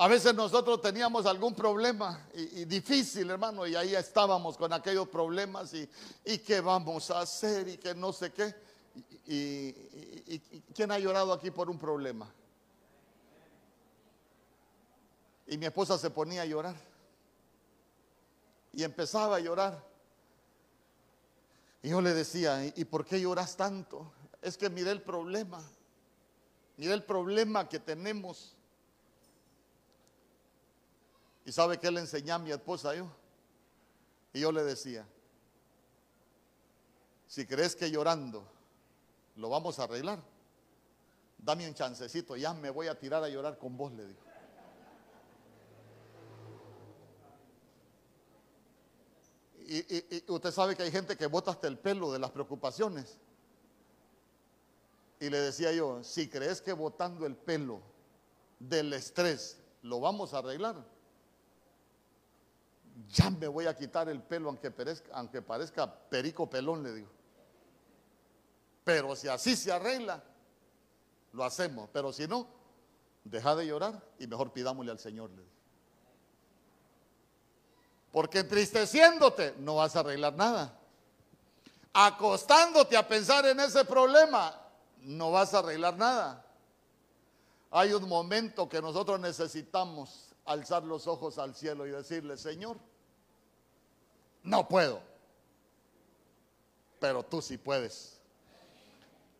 A 0.00 0.06
veces 0.06 0.32
nosotros 0.32 0.80
teníamos 0.80 1.26
algún 1.26 1.54
problema 1.54 2.28
y, 2.32 2.64
difícil, 2.66 3.28
hermano, 3.30 3.66
y 3.66 3.74
ahí 3.74 3.96
estábamos 3.96 4.56
con 4.56 4.72
aquellos 4.72 5.08
problemas 5.08 5.74
y, 5.74 5.88
y 6.24 6.38
qué 6.38 6.60
vamos 6.60 7.10
a 7.10 7.20
hacer 7.20 7.66
y 7.66 7.78
que 7.78 7.96
no 7.96 8.12
sé 8.12 8.32
qué. 8.32 8.54
Y, 9.26 9.72
quién 10.72 10.92
ha 10.92 11.00
llorado 11.00 11.32
aquí 11.32 11.50
por 11.50 11.68
un 11.68 11.80
problema? 11.80 12.32
Y 15.48 15.58
mi 15.58 15.66
esposa 15.66 15.98
se 15.98 16.10
ponía 16.10 16.42
a 16.42 16.46
llorar. 16.46 16.76
Y 18.72 18.84
empezaba 18.84 19.34
a 19.34 19.40
llorar. 19.40 19.84
Y 21.82 21.88
yo 21.88 22.00
le 22.00 22.14
decía, 22.14 22.64
¿y 22.66 22.84
por 22.84 23.04
qué 23.04 23.20
lloras 23.20 23.56
tanto? 23.56 24.12
Es 24.42 24.56
que 24.56 24.70
mire 24.70 24.92
el 24.92 25.02
problema. 25.02 25.60
Mire 26.76 26.94
el 26.94 27.02
problema 27.02 27.68
que 27.68 27.80
tenemos. 27.80 28.54
¿Y 31.48 31.52
sabe 31.52 31.78
qué 31.78 31.90
le 31.90 32.00
enseñé 32.00 32.30
a 32.30 32.38
mi 32.38 32.50
esposa 32.50 32.94
yo? 32.94 33.08
Y 34.34 34.40
yo 34.40 34.52
le 34.52 34.62
decía, 34.64 35.08
si 37.26 37.46
crees 37.46 37.74
que 37.74 37.90
llorando 37.90 38.46
lo 39.34 39.48
vamos 39.48 39.78
a 39.78 39.84
arreglar, 39.84 40.22
dame 41.38 41.66
un 41.66 41.72
chancecito, 41.72 42.36
ya 42.36 42.52
me 42.52 42.68
voy 42.68 42.88
a 42.88 42.98
tirar 42.98 43.24
a 43.24 43.30
llorar 43.30 43.56
con 43.56 43.78
vos, 43.78 43.90
le 43.94 44.04
digo. 44.08 44.20
Y, 49.70 50.30
usted 50.30 50.50
sabe 50.50 50.76
que 50.76 50.82
hay 50.82 50.90
gente 50.90 51.16
que 51.16 51.26
bota 51.28 51.52
hasta 51.52 51.66
el 51.66 51.78
pelo 51.78 52.12
de 52.12 52.18
las 52.18 52.30
preocupaciones. 52.30 53.16
Y 55.18 55.30
le 55.30 55.38
decía 55.38 55.72
yo, 55.72 56.04
si 56.04 56.28
crees 56.28 56.60
que 56.60 56.74
botando 56.74 57.24
el 57.24 57.36
pelo 57.36 57.80
del 58.58 58.92
estrés 58.92 59.56
lo 59.80 59.98
vamos 59.98 60.34
a 60.34 60.40
arreglar, 60.40 60.97
ya 63.06 63.30
me 63.30 63.46
voy 63.46 63.66
a 63.66 63.76
quitar 63.76 64.08
el 64.08 64.22
pelo 64.22 64.48
aunque 65.12 65.42
parezca, 65.42 65.92
perico 66.10 66.50
pelón, 66.50 66.82
le 66.82 66.92
digo. 66.92 67.08
Pero 68.84 69.14
si 69.14 69.28
así 69.28 69.54
se 69.54 69.70
arregla, 69.70 70.22
lo 71.32 71.44
hacemos. 71.44 71.88
Pero 71.92 72.12
si 72.12 72.26
no, 72.26 72.48
deja 73.24 73.54
de 73.54 73.66
llorar 73.66 74.02
y 74.18 74.26
mejor 74.26 74.52
pidámosle 74.52 74.90
al 74.90 74.98
Señor. 74.98 75.30
Le 75.30 75.42
digo. 75.42 75.48
Porque 78.10 78.40
entristeciéndote 78.40 79.54
no 79.58 79.76
vas 79.76 79.94
a 79.94 80.00
arreglar 80.00 80.34
nada. 80.34 80.74
Acostándote 81.92 82.96
a 82.96 83.06
pensar 83.06 83.46
en 83.46 83.60
ese 83.60 83.84
problema, 83.84 84.58
no 85.00 85.30
vas 85.30 85.54
a 85.54 85.58
arreglar 85.58 85.96
nada. 85.96 86.44
Hay 87.70 87.92
un 87.92 88.08
momento 88.08 88.68
que 88.68 88.80
nosotros 88.80 89.20
necesitamos 89.20 90.27
alzar 90.48 90.82
los 90.82 91.06
ojos 91.06 91.38
al 91.38 91.54
cielo 91.54 91.86
y 91.86 91.90
decirle, 91.90 92.36
Señor, 92.36 92.78
no 94.42 94.66
puedo. 94.66 95.00
Pero 96.98 97.22
tú 97.22 97.42
sí 97.42 97.58
puedes. 97.58 98.18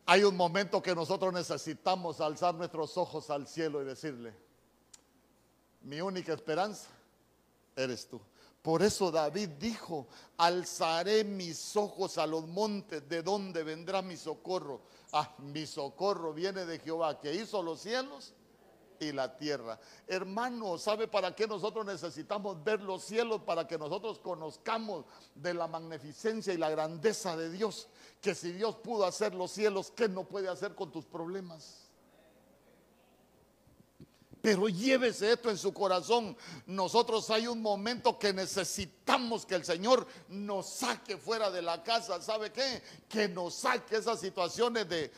Hay 0.05 0.23
un 0.23 0.37
momento 0.37 0.81
que 0.81 0.95
nosotros 0.95 1.33
necesitamos 1.33 2.21
alzar 2.21 2.55
nuestros 2.55 2.95
ojos 2.97 3.29
al 3.29 3.47
cielo 3.47 3.81
y 3.81 3.85
decirle, 3.85 4.33
mi 5.81 5.99
única 5.99 6.33
esperanza 6.33 6.89
eres 7.75 8.07
tú. 8.07 8.21
Por 8.61 8.83
eso 8.83 9.09
David 9.09 9.49
dijo, 9.59 10.07
alzaré 10.37 11.23
mis 11.23 11.75
ojos 11.75 12.17
a 12.17 12.27
los 12.27 12.45
montes, 12.47 13.07
¿de 13.09 13.23
dónde 13.23 13.63
vendrá 13.63 14.01
mi 14.01 14.17
socorro? 14.17 14.81
Ah, 15.11 15.33
mi 15.39 15.65
socorro 15.65 16.33
viene 16.33 16.65
de 16.65 16.77
Jehová, 16.79 17.19
que 17.19 17.33
hizo 17.33 17.63
los 17.63 17.81
cielos 17.81 18.33
y 18.99 19.11
la 19.11 19.37
tierra. 19.37 19.79
Hermano, 20.07 20.77
¿sabe 20.77 21.07
para 21.07 21.33
qué 21.35 21.47
nosotros 21.47 21.85
necesitamos 21.85 22.63
ver 22.63 22.81
los 22.81 23.03
cielos? 23.03 23.41
Para 23.41 23.67
que 23.67 23.77
nosotros 23.77 24.19
conozcamos 24.19 25.05
de 25.35 25.53
la 25.53 25.67
magnificencia 25.67 26.53
y 26.53 26.57
la 26.57 26.69
grandeza 26.69 27.35
de 27.37 27.49
Dios. 27.49 27.87
Que 28.21 28.35
si 28.35 28.51
Dios 28.51 28.75
pudo 28.75 29.05
hacer 29.05 29.33
los 29.33 29.51
cielos, 29.51 29.91
¿qué 29.95 30.09
no 30.09 30.23
puede 30.25 30.49
hacer 30.49 30.75
con 30.75 30.91
tus 30.91 31.05
problemas? 31.05 31.89
Pero 34.41 34.69
llévese 34.69 35.33
esto 35.33 35.49
en 35.49 35.57
su 35.57 35.73
corazón. 35.73 36.35
Nosotros 36.65 37.29
hay 37.29 37.47
un 37.47 37.61
momento 37.61 38.17
que 38.17 38.33
necesitamos 38.33 39.45
que 39.45 39.55
el 39.55 39.65
Señor 39.65 40.07
nos 40.29 40.69
saque 40.69 41.17
fuera 41.17 41.51
de 41.51 41.61
la 41.61 41.83
casa. 41.83 42.21
¿Sabe 42.21 42.51
qué? 42.51 42.81
Que 43.09 43.27
nos 43.27 43.55
saque 43.55 43.97
esas 43.97 44.19
situaciones 44.19 44.87
de, 44.87 45.11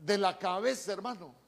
de 0.00 0.18
la 0.18 0.38
cabeza, 0.38 0.92
hermano. 0.92 1.43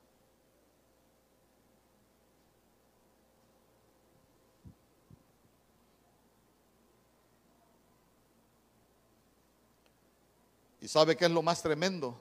¿Y 10.87 10.89
sabe 10.89 11.17
qué 11.17 11.25
es 11.25 11.31
lo 11.33 11.43
más 11.43 11.61
tremendo? 11.61 12.17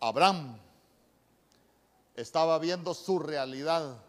Abraham 0.00 0.58
estaba 2.16 2.58
viendo 2.58 2.92
su 2.92 3.20
realidad. 3.20 4.02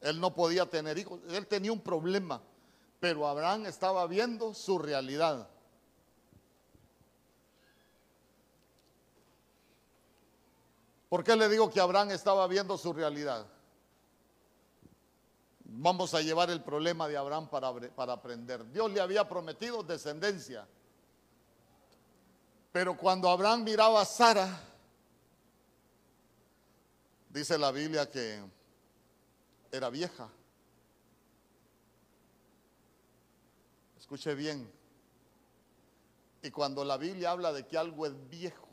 Él 0.00 0.18
no 0.18 0.34
podía 0.34 0.66
tener 0.66 0.98
hijos, 0.98 1.20
él 1.28 1.46
tenía 1.46 1.70
un 1.70 1.80
problema, 1.80 2.42
pero 2.98 3.28
Abraham 3.28 3.66
estaba 3.66 4.04
viendo 4.08 4.52
su 4.52 4.80
realidad. 4.80 5.48
¿Por 11.08 11.22
qué 11.22 11.36
le 11.36 11.48
digo 11.48 11.70
que 11.70 11.78
Abraham 11.78 12.10
estaba 12.10 12.48
viendo 12.48 12.76
su 12.76 12.92
realidad? 12.92 13.46
Vamos 15.82 16.12
a 16.12 16.20
llevar 16.20 16.50
el 16.50 16.62
problema 16.62 17.08
de 17.08 17.16
Abraham 17.16 17.48
para, 17.48 17.72
para 17.72 18.12
aprender. 18.12 18.70
Dios 18.70 18.92
le 18.92 19.00
había 19.00 19.26
prometido 19.26 19.82
descendencia. 19.82 20.68
Pero 22.70 22.98
cuando 22.98 23.30
Abraham 23.30 23.64
miraba 23.64 24.02
a 24.02 24.04
Sara, 24.04 24.60
dice 27.30 27.56
la 27.56 27.70
Biblia 27.70 28.10
que 28.10 28.44
era 29.72 29.88
vieja. 29.88 30.28
Escuche 33.98 34.34
bien. 34.34 34.70
Y 36.42 36.50
cuando 36.50 36.84
la 36.84 36.98
Biblia 36.98 37.30
habla 37.30 37.54
de 37.54 37.66
que 37.66 37.78
algo 37.78 38.04
es 38.04 38.28
viejo, 38.28 38.68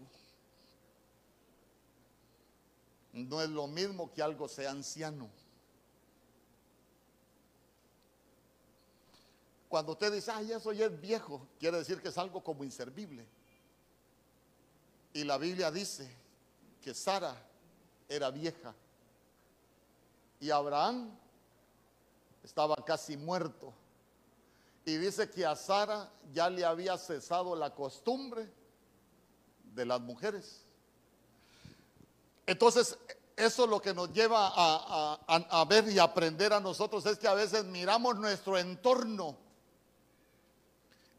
no 3.13 3.41
es 3.41 3.47
lo 3.49 3.65
mismo 3.67 4.11
que 4.11 4.21
algo 4.21 4.49
sea 4.49 4.71
anciano. 4.71 5.29
Cuando 9.69 9.93
usted 9.93 10.13
dice, 10.13 10.31
ay, 10.31 10.51
eso 10.51 10.71
ya 10.71 10.85
es 10.85 11.01
viejo, 11.01 11.47
quiere 11.59 11.77
decir 11.77 12.01
que 12.01 12.09
es 12.09 12.17
algo 12.17 12.43
como 12.43 12.63
inservible. 12.63 13.25
Y 15.13 15.23
la 15.23 15.37
Biblia 15.37 15.71
dice 15.71 16.09
que 16.81 16.93
Sara 16.93 17.35
era 18.07 18.29
vieja 18.31 18.73
y 20.39 20.49
Abraham 20.51 21.11
estaba 22.43 22.75
casi 22.85 23.17
muerto. 23.17 23.73
Y 24.85 24.95
dice 24.97 25.29
que 25.29 25.45
a 25.45 25.55
Sara 25.55 26.09
ya 26.31 26.49
le 26.49 26.63
había 26.63 26.97
cesado 26.97 27.55
la 27.55 27.73
costumbre 27.73 28.49
de 29.75 29.85
las 29.85 29.99
mujeres. 29.99 30.61
Entonces, 32.45 32.97
eso 33.35 33.67
lo 33.67 33.81
que 33.81 33.93
nos 33.93 34.11
lleva 34.13 34.51
a, 34.55 35.65
ver 35.65 35.89
y 35.89 35.99
aprender 35.99 36.53
a 36.53 36.59
nosotros 36.59 37.05
es 37.05 37.19
que 37.19 37.27
a 37.27 37.33
veces 37.33 37.65
miramos 37.65 38.17
nuestro 38.17 38.57
entorno. 38.57 39.37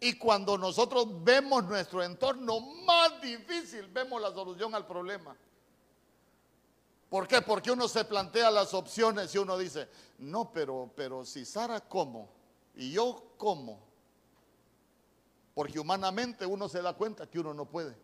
Y 0.00 0.16
cuando 0.16 0.56
nosotros 0.56 1.06
vemos 1.24 1.64
nuestro 1.64 2.02
entorno 2.02 2.60
más 2.60 3.20
difícil, 3.20 3.88
vemos 3.88 4.22
la 4.22 4.32
solución 4.32 4.74
al 4.74 4.86
problema. 4.86 5.36
¿Por 7.08 7.26
qué? 7.26 7.40
Porque 7.40 7.70
uno 7.70 7.88
se 7.88 8.04
plantea 8.04 8.50
las 8.50 8.74
opciones 8.74 9.34
y 9.34 9.38
uno 9.38 9.56
dice, 9.56 9.88
no, 10.18 10.52
pero, 10.52 10.90
pero 10.94 11.24
si 11.24 11.44
Sara 11.44 11.80
como 11.80 12.28
y 12.74 12.92
yo 12.92 13.32
como, 13.36 13.80
porque 15.54 15.80
humanamente 15.80 16.46
uno 16.46 16.68
se 16.68 16.82
da 16.82 16.92
cuenta 16.92 17.28
que 17.28 17.40
uno 17.40 17.54
no 17.54 17.64
puede. 17.64 17.96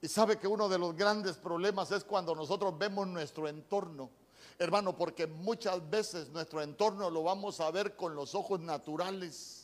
Y 0.00 0.08
sabe 0.08 0.38
que 0.38 0.48
uno 0.48 0.68
de 0.68 0.78
los 0.78 0.96
grandes 0.96 1.36
problemas 1.36 1.90
es 1.92 2.04
cuando 2.04 2.34
nosotros 2.34 2.76
vemos 2.78 3.06
nuestro 3.06 3.48
entorno. 3.48 4.10
Hermano, 4.58 4.96
porque 4.96 5.26
muchas 5.26 5.88
veces 5.88 6.28
nuestro 6.28 6.62
entorno 6.62 7.10
lo 7.10 7.22
vamos 7.22 7.60
a 7.60 7.70
ver 7.70 7.96
con 7.96 8.14
los 8.14 8.34
ojos 8.34 8.60
naturales. 8.60 9.62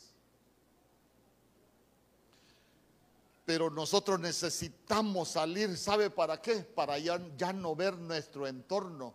Pero 3.45 3.69
nosotros 3.69 4.19
necesitamos 4.19 5.29
salir, 5.29 5.75
¿sabe 5.77 6.09
para 6.09 6.41
qué? 6.41 6.57
Para 6.57 6.99
ya, 6.99 7.17
no 7.53 7.75
ver 7.75 7.97
nuestro 7.97 8.45
entorno, 8.45 9.13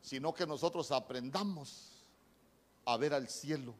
sino 0.00 0.34
que 0.34 0.46
nosotros 0.46 0.90
aprendamos 0.90 2.04
a 2.84 2.96
ver 2.96 3.14
al 3.14 3.28
cielo. 3.28 3.74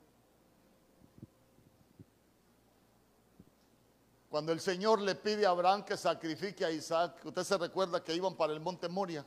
Cuando 4.31 4.53
el 4.53 4.61
Señor 4.61 5.01
le 5.01 5.15
pide 5.15 5.47
a 5.47 5.51
Abraham 5.51 5.85
que 5.85 5.97
sacrifique 5.97 6.65
a 6.65 6.71
Isaac, 6.71 7.21
usted 7.25 7.43
se 7.43 7.59
recuerda 7.59 8.03
que 8.03 8.15
iban 8.15 8.35
para 8.35 8.53
el 8.53 8.61
monte 8.61 8.89
Moria. 8.89 9.27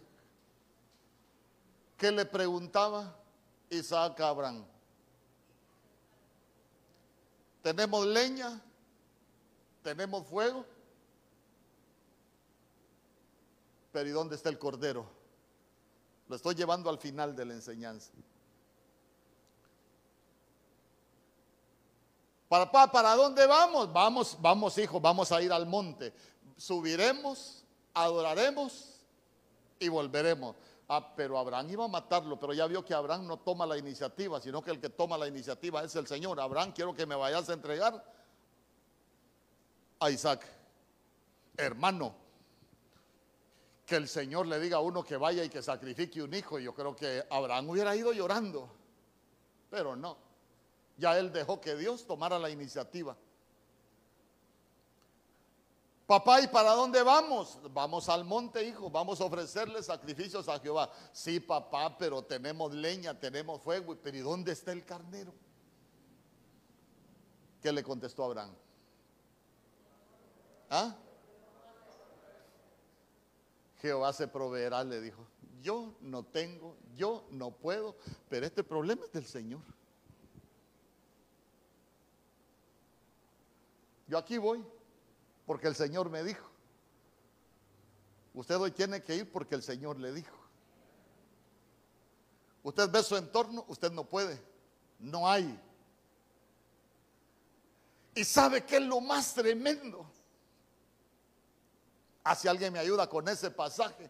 ¿Qué 1.98 2.12
le 2.12 2.26
preguntaba 2.26 3.16
Isaac 3.70 4.20
a 4.20 4.30
Abraham? 4.30 4.66
¿Tenemos 7.62 8.06
leña? 8.06 8.62
¿Tenemos 9.82 10.28
fuego? 10.28 10.66
Pero 13.91 14.10
¿y 14.10 14.12
dónde 14.12 14.36
está 14.36 14.50
el 14.50 14.60
cordero? 14.60 15.10
Lo 16.28 16.36
estoy 16.36 16.56
llevando 16.56 16.89
al 16.89 16.98
final 16.98 17.36
de 17.36 17.46
la 17.46 17.54
enseñanza. 17.54 18.12
Papá, 22.48 22.91
¿para 22.91 23.16
dónde 23.16 23.46
vamos? 23.46 23.91
Vamos, 23.91 24.38
vamos, 24.39 24.78
hijo, 24.78 25.00
vamos 25.00 25.32
a 25.32 25.41
ir 25.41 25.52
al 25.52 25.66
monte. 25.66 26.14
Subiremos, 26.58 27.64
adoraremos 27.93 29.00
y 29.80 29.88
volveremos. 29.88 30.56
Ah, 30.88 31.14
pero 31.16 31.38
Abraham 31.40 31.70
iba 31.72 31.86
a 31.86 31.88
matarlo, 31.88 32.40
pero 32.40 32.54
ya 32.54 32.68
vio 32.68 32.86
que 32.86 32.94
Abraham 32.94 33.26
no 33.26 33.38
toma 33.38 33.66
la 33.66 33.78
iniciativa, 33.78 34.40
sino 34.40 34.62
que 34.62 34.72
el 34.72 34.80
que 34.80 34.90
toma 34.90 35.18
la 35.18 35.28
iniciativa 35.28 35.84
es 35.84 35.96
el 35.96 36.06
Señor. 36.06 36.40
Abraham, 36.40 36.74
quiero 36.74 36.94
que 36.94 37.08
me 37.08 37.16
vayas 37.16 37.50
a 37.50 37.54
entregar 37.54 38.04
a 40.00 40.12
Isaac. 40.12 40.46
Hermano, 41.58 42.14
que 43.86 43.96
el 43.96 44.08
Señor 44.08 44.46
le 44.46 44.60
diga 44.60 44.78
a 44.78 44.82
uno 44.82 45.04
que 45.04 45.18
vaya 45.18 45.44
y 45.44 45.50
que 45.50 45.64
sacrifique 45.64 46.22
un 46.22 46.34
hijo, 46.34 46.60
yo 46.60 46.74
creo 46.76 46.96
que 46.96 47.26
Abraham 47.32 47.70
hubiera 47.70 47.96
ido 47.96 48.14
llorando, 48.14 48.70
pero 49.72 49.96
no. 49.96 50.18
Ya 50.98 51.18
él 51.18 51.34
dejó 51.34 51.60
que 51.60 51.76
Dios 51.76 52.06
tomara 52.06 52.38
la 52.38 52.50
iniciativa. 52.50 53.16
Papá, 56.06 56.39
¿y 56.39 56.47
para 56.47 56.72
dónde 56.74 57.01
vamos? 57.01 57.58
Vamos 57.72 58.10
al 58.10 58.24
monte, 58.24 58.64
hijo. 58.64 58.91
Vamos 58.91 59.20
a 59.20 59.26
ofrecerle 59.26 59.82
sacrificios 59.82 60.47
a 60.47 60.60
Jehová. 60.60 60.91
Sí, 61.12 61.39
papá, 61.39 61.97
pero 61.97 62.24
tenemos 62.24 62.74
leña, 62.74 63.20
tenemos 63.20 63.60
fuego. 63.62 63.97
Pero 64.03 64.18
¿y 64.18 64.20
dónde 64.20 64.51
está 64.51 64.72
el 64.72 64.86
carnero? 64.86 65.34
¿Qué 67.60 67.72
le 67.72 67.82
contestó 67.82 68.24
Abraham? 68.24 68.53
¿Ah? 70.70 70.95
Jehová 73.82 74.14
se 74.14 74.28
proveerá, 74.28 74.84
le 74.84 75.01
dijo. 75.01 75.26
Yo 75.64 75.95
no 76.01 76.24
tengo, 76.24 76.78
yo 76.95 77.26
no 77.32 77.49
puedo, 77.49 77.95
pero 78.30 78.45
este 78.45 78.64
problema 78.64 79.06
es 79.06 79.12
del 79.12 79.26
Señor. 79.26 79.62
Yo 84.08 84.20
aquí 84.20 84.38
voy 84.38 84.64
porque 85.46 85.68
el 85.68 85.76
Señor 85.76 86.10
me 86.10 86.24
dijo. 86.24 86.50
Usted 88.34 88.58
hoy 88.58 88.72
tiene 88.72 89.02
que 89.02 89.16
ir 89.16 89.32
porque 89.32 89.56
el 89.56 89.64
Señor 89.64 90.00
le 90.00 90.12
dijo. 90.12 90.36
Usted 92.64 92.89
ve 92.89 93.04
su 93.04 93.16
entorno, 93.16 93.64
usted 93.68 93.91
no 93.91 94.04
puede. 94.04 94.41
No 95.00 95.30
hay. 95.30 95.60
Y 98.16 98.24
sabe 98.24 98.66
que 98.66 98.78
es 98.78 98.82
lo 98.82 99.00
más 99.02 99.34
tremendo. 99.34 100.06
Así 102.24 102.48
alguien 102.48 102.74
me 102.74 102.80
ayuda 102.80 103.08
con 103.08 103.28
ese 103.30 103.52
pasaje. 103.52 104.10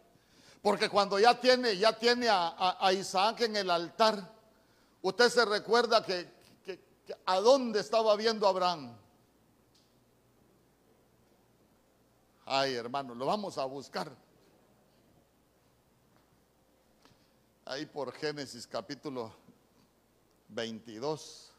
Porque 0.62 0.90
cuando 0.90 1.20
ya 1.20 1.40
tiene, 1.40 1.78
ya 1.78 1.98
tiene 1.98 2.28
a, 2.30 2.92
Isaac 2.94 3.42
en 3.42 3.58
el 3.58 3.70
altar, 3.70 4.34
usted 5.02 5.30
se 5.30 5.46
recuerda 5.46 6.04
que, 6.04 6.32
que 6.64 6.80
a 7.26 7.40
dónde 7.40 7.82
estaba 7.82 8.16
viendo 8.16 8.48
Abraham. 8.48 8.98
Ay, 12.46 12.76
hermano, 12.76 13.16
lo 13.16 13.26
vamos 13.26 13.58
a 13.58 13.66
buscar. 13.66 14.16
Ahí 17.66 17.88
por 17.88 18.14
Génesis 18.14 18.68
capítulo 18.68 19.34
22. 20.50 21.52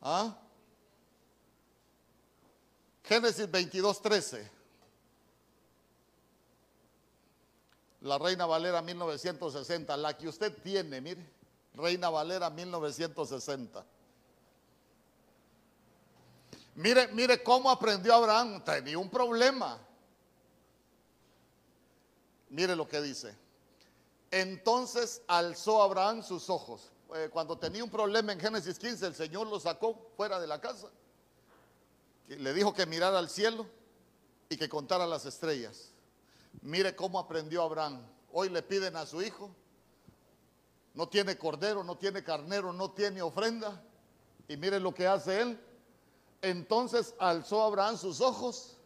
¿Ah? 0.00 0.34
Génesis 3.04 3.50
22, 3.50 4.00
13. 4.00 4.51
La 8.02 8.18
Reina 8.18 8.46
Valera 8.46 8.82
1960, 8.82 9.96
la 9.96 10.16
que 10.16 10.28
usted 10.28 10.52
tiene, 10.62 11.00
mire, 11.00 11.24
Reina 11.74 12.10
Valera 12.10 12.50
1960. 12.50 13.84
Mire, 16.74 17.08
mire 17.08 17.42
cómo 17.42 17.70
aprendió 17.70 18.14
Abraham, 18.14 18.64
tenía 18.64 18.98
un 18.98 19.08
problema. 19.08 19.78
Mire 22.50 22.74
lo 22.74 22.88
que 22.88 23.00
dice. 23.00 23.36
Entonces 24.30 25.22
alzó 25.28 25.82
Abraham 25.82 26.22
sus 26.22 26.50
ojos. 26.50 26.90
Eh, 27.14 27.28
cuando 27.30 27.56
tenía 27.56 27.84
un 27.84 27.90
problema 27.90 28.32
en 28.32 28.40
Génesis 28.40 28.78
15, 28.78 29.06
el 29.06 29.14
Señor 29.14 29.46
lo 29.46 29.60
sacó 29.60 30.10
fuera 30.16 30.40
de 30.40 30.46
la 30.46 30.60
casa. 30.60 30.88
Le 32.26 32.52
dijo 32.54 32.74
que 32.74 32.86
mirara 32.86 33.18
al 33.18 33.28
cielo 33.28 33.66
y 34.48 34.56
que 34.56 34.68
contara 34.68 35.06
las 35.06 35.24
estrellas. 35.26 35.91
Mire 36.60 36.94
cómo 36.94 37.18
aprendió 37.18 37.62
Abraham. 37.62 38.06
Hoy 38.32 38.48
le 38.48 38.62
piden 38.62 38.96
a 38.96 39.06
su 39.06 39.22
hijo 39.22 39.54
no 40.94 41.08
tiene 41.08 41.38
cordero, 41.38 41.82
no 41.82 41.96
tiene 41.96 42.22
carnero, 42.22 42.72
no 42.72 42.90
tiene 42.90 43.22
ofrenda. 43.22 43.82
Y 44.48 44.56
mire 44.56 44.78
lo 44.78 44.92
que 44.92 45.06
hace 45.06 45.40
él. 45.40 45.60
Entonces 46.42 47.14
alzó 47.18 47.62
Abraham 47.62 47.96
sus 47.96 48.20
ojos. 48.20 48.76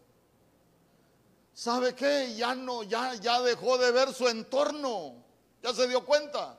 ¿Sabe 1.52 1.94
qué? 1.94 2.34
Ya 2.36 2.54
no, 2.54 2.82
ya, 2.82 3.14
ya 3.14 3.40
dejó 3.40 3.78
de 3.78 3.90
ver 3.90 4.12
su 4.12 4.28
entorno. 4.28 5.14
Ya 5.62 5.74
se 5.74 5.88
dio 5.88 6.04
cuenta. 6.04 6.58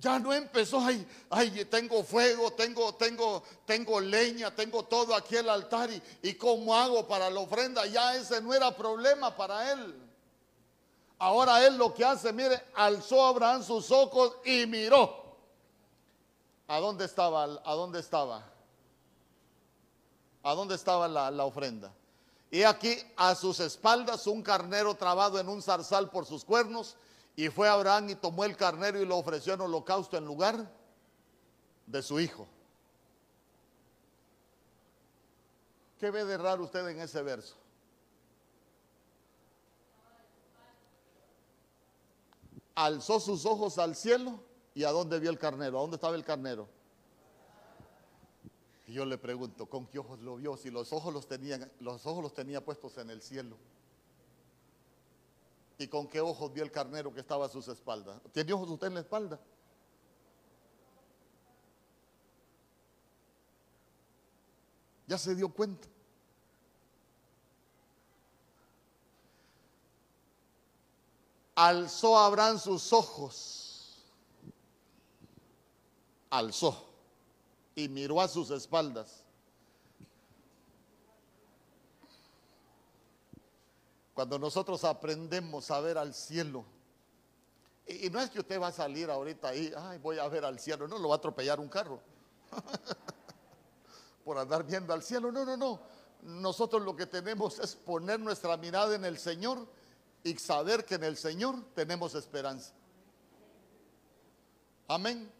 Ya 0.00 0.18
no 0.18 0.32
empezó, 0.32 0.80
ay, 0.80 1.06
ay, 1.28 1.64
tengo 1.64 2.04
fuego, 2.04 2.52
tengo, 2.52 2.94
tengo, 2.94 3.42
tengo 3.64 4.00
leña, 4.00 4.54
tengo 4.54 4.84
todo 4.84 5.14
aquí 5.14 5.36
el 5.36 5.48
altar 5.48 5.90
y, 5.90 6.00
y 6.22 6.34
cómo 6.34 6.74
hago 6.74 7.06
para 7.06 7.28
la 7.28 7.40
ofrenda. 7.40 7.84
Ya 7.86 8.14
ese 8.14 8.40
no 8.40 8.54
era 8.54 8.76
problema 8.76 9.34
para 9.34 9.72
él. 9.72 10.08
Ahora 11.18 11.66
él 11.66 11.76
lo 11.76 11.92
que 11.92 12.04
hace, 12.04 12.32
mire, 12.32 12.62
alzó 12.74 13.26
Abraham 13.26 13.64
sus 13.64 13.90
ojos 13.90 14.36
y 14.44 14.66
miró. 14.66 15.36
¿A 16.68 16.78
dónde 16.78 17.04
estaba? 17.06 17.44
¿A 17.64 17.74
dónde 17.74 17.98
estaba? 17.98 18.44
¿A 20.44 20.54
dónde 20.54 20.76
estaba 20.76 21.08
la, 21.08 21.30
la 21.32 21.44
ofrenda? 21.44 21.92
Y 22.50 22.62
aquí 22.62 22.96
a 23.16 23.34
sus 23.34 23.58
espaldas 23.58 24.26
un 24.28 24.42
carnero 24.42 24.94
trabado 24.94 25.40
en 25.40 25.48
un 25.48 25.60
zarzal 25.60 26.08
por 26.08 26.24
sus 26.24 26.44
cuernos. 26.44 26.96
Y 27.38 27.50
fue 27.50 27.68
Abraham 27.68 28.10
y 28.10 28.14
tomó 28.16 28.44
el 28.44 28.56
carnero 28.56 29.00
y 29.00 29.06
lo 29.06 29.16
ofreció 29.16 29.54
en 29.54 29.60
holocausto 29.60 30.16
en 30.16 30.24
lugar 30.24 30.68
de 31.86 32.02
su 32.02 32.18
hijo. 32.18 32.48
¿Qué 36.00 36.10
ve 36.10 36.24
de 36.24 36.36
raro 36.36 36.64
usted 36.64 36.84
en 36.88 36.98
ese 36.98 37.22
verso? 37.22 37.54
Alzó 42.74 43.20
sus 43.20 43.46
ojos 43.46 43.78
al 43.78 43.94
cielo 43.94 44.42
y 44.74 44.82
a 44.82 44.90
dónde 44.90 45.20
vio 45.20 45.30
el 45.30 45.38
carnero, 45.38 45.78
a 45.78 45.82
dónde 45.82 45.94
estaba 45.94 46.16
el 46.16 46.24
carnero. 46.24 46.68
Y 48.88 48.94
yo 48.94 49.04
le 49.04 49.16
pregunto, 49.16 49.66
¿con 49.66 49.86
qué 49.86 50.00
ojos 50.00 50.18
lo 50.18 50.38
vio? 50.38 50.56
Si 50.56 50.72
los 50.72 50.92
ojos 50.92 51.14
los 51.14 51.28
tenía, 51.28 51.70
los 51.78 52.04
ojos 52.04 52.20
los 52.20 52.34
tenía 52.34 52.64
puestos 52.64 52.98
en 52.98 53.10
el 53.10 53.22
cielo. 53.22 53.56
¿Y 55.78 55.86
con 55.86 56.08
qué 56.08 56.20
ojos 56.20 56.52
vio 56.52 56.64
el 56.64 56.72
carnero 56.72 57.14
que 57.14 57.20
estaba 57.20 57.46
a 57.46 57.48
sus 57.48 57.68
espaldas? 57.68 58.20
¿Tiene 58.32 58.52
ojos 58.52 58.68
usted 58.68 58.88
en 58.88 58.94
la 58.94 59.00
espalda? 59.00 59.38
Ya 65.06 65.16
se 65.16 65.36
dio 65.36 65.48
cuenta. 65.48 65.88
Alzó 71.54 72.18
Abraham 72.18 72.58
sus 72.58 72.92
ojos. 72.92 74.04
Alzó 76.30 76.86
y 77.76 77.88
miró 77.88 78.20
a 78.20 78.26
sus 78.26 78.50
espaldas. 78.50 79.24
Cuando 84.18 84.36
nosotros 84.36 84.82
aprendemos 84.82 85.70
a 85.70 85.78
ver 85.78 85.96
al 85.96 86.12
cielo, 86.12 86.64
y, 87.86 88.10
no 88.10 88.20
es 88.20 88.30
que 88.30 88.40
usted 88.40 88.60
va 88.60 88.66
a 88.66 88.72
salir 88.72 89.08
ahorita 89.08 89.50
ahí, 89.50 89.72
ay, 89.78 89.98
voy 89.98 90.18
a 90.18 90.26
ver 90.26 90.44
al 90.44 90.58
cielo, 90.58 90.88
no, 90.88 90.98
lo 90.98 91.10
va 91.10 91.14
a 91.14 91.18
atropellar 91.18 91.60
un 91.60 91.68
carro 91.68 92.00
por 94.24 94.36
andar 94.36 94.64
viendo 94.64 94.92
al 94.92 95.04
cielo, 95.04 95.30
no, 95.30 95.44
no, 95.44 95.56
no. 95.56 95.80
Nosotros 96.22 96.82
lo 96.82 96.96
que 96.96 97.06
tenemos 97.06 97.60
es 97.60 97.76
poner 97.76 98.18
nuestra 98.18 98.56
mirada 98.56 98.96
en 98.96 99.04
el 99.04 99.18
Señor 99.18 99.68
y 100.24 100.36
saber 100.36 100.84
que 100.84 100.96
en 100.96 101.04
el 101.04 101.16
Señor 101.16 101.54
tenemos 101.76 102.16
esperanza. 102.16 102.72
Amén 104.88 105.32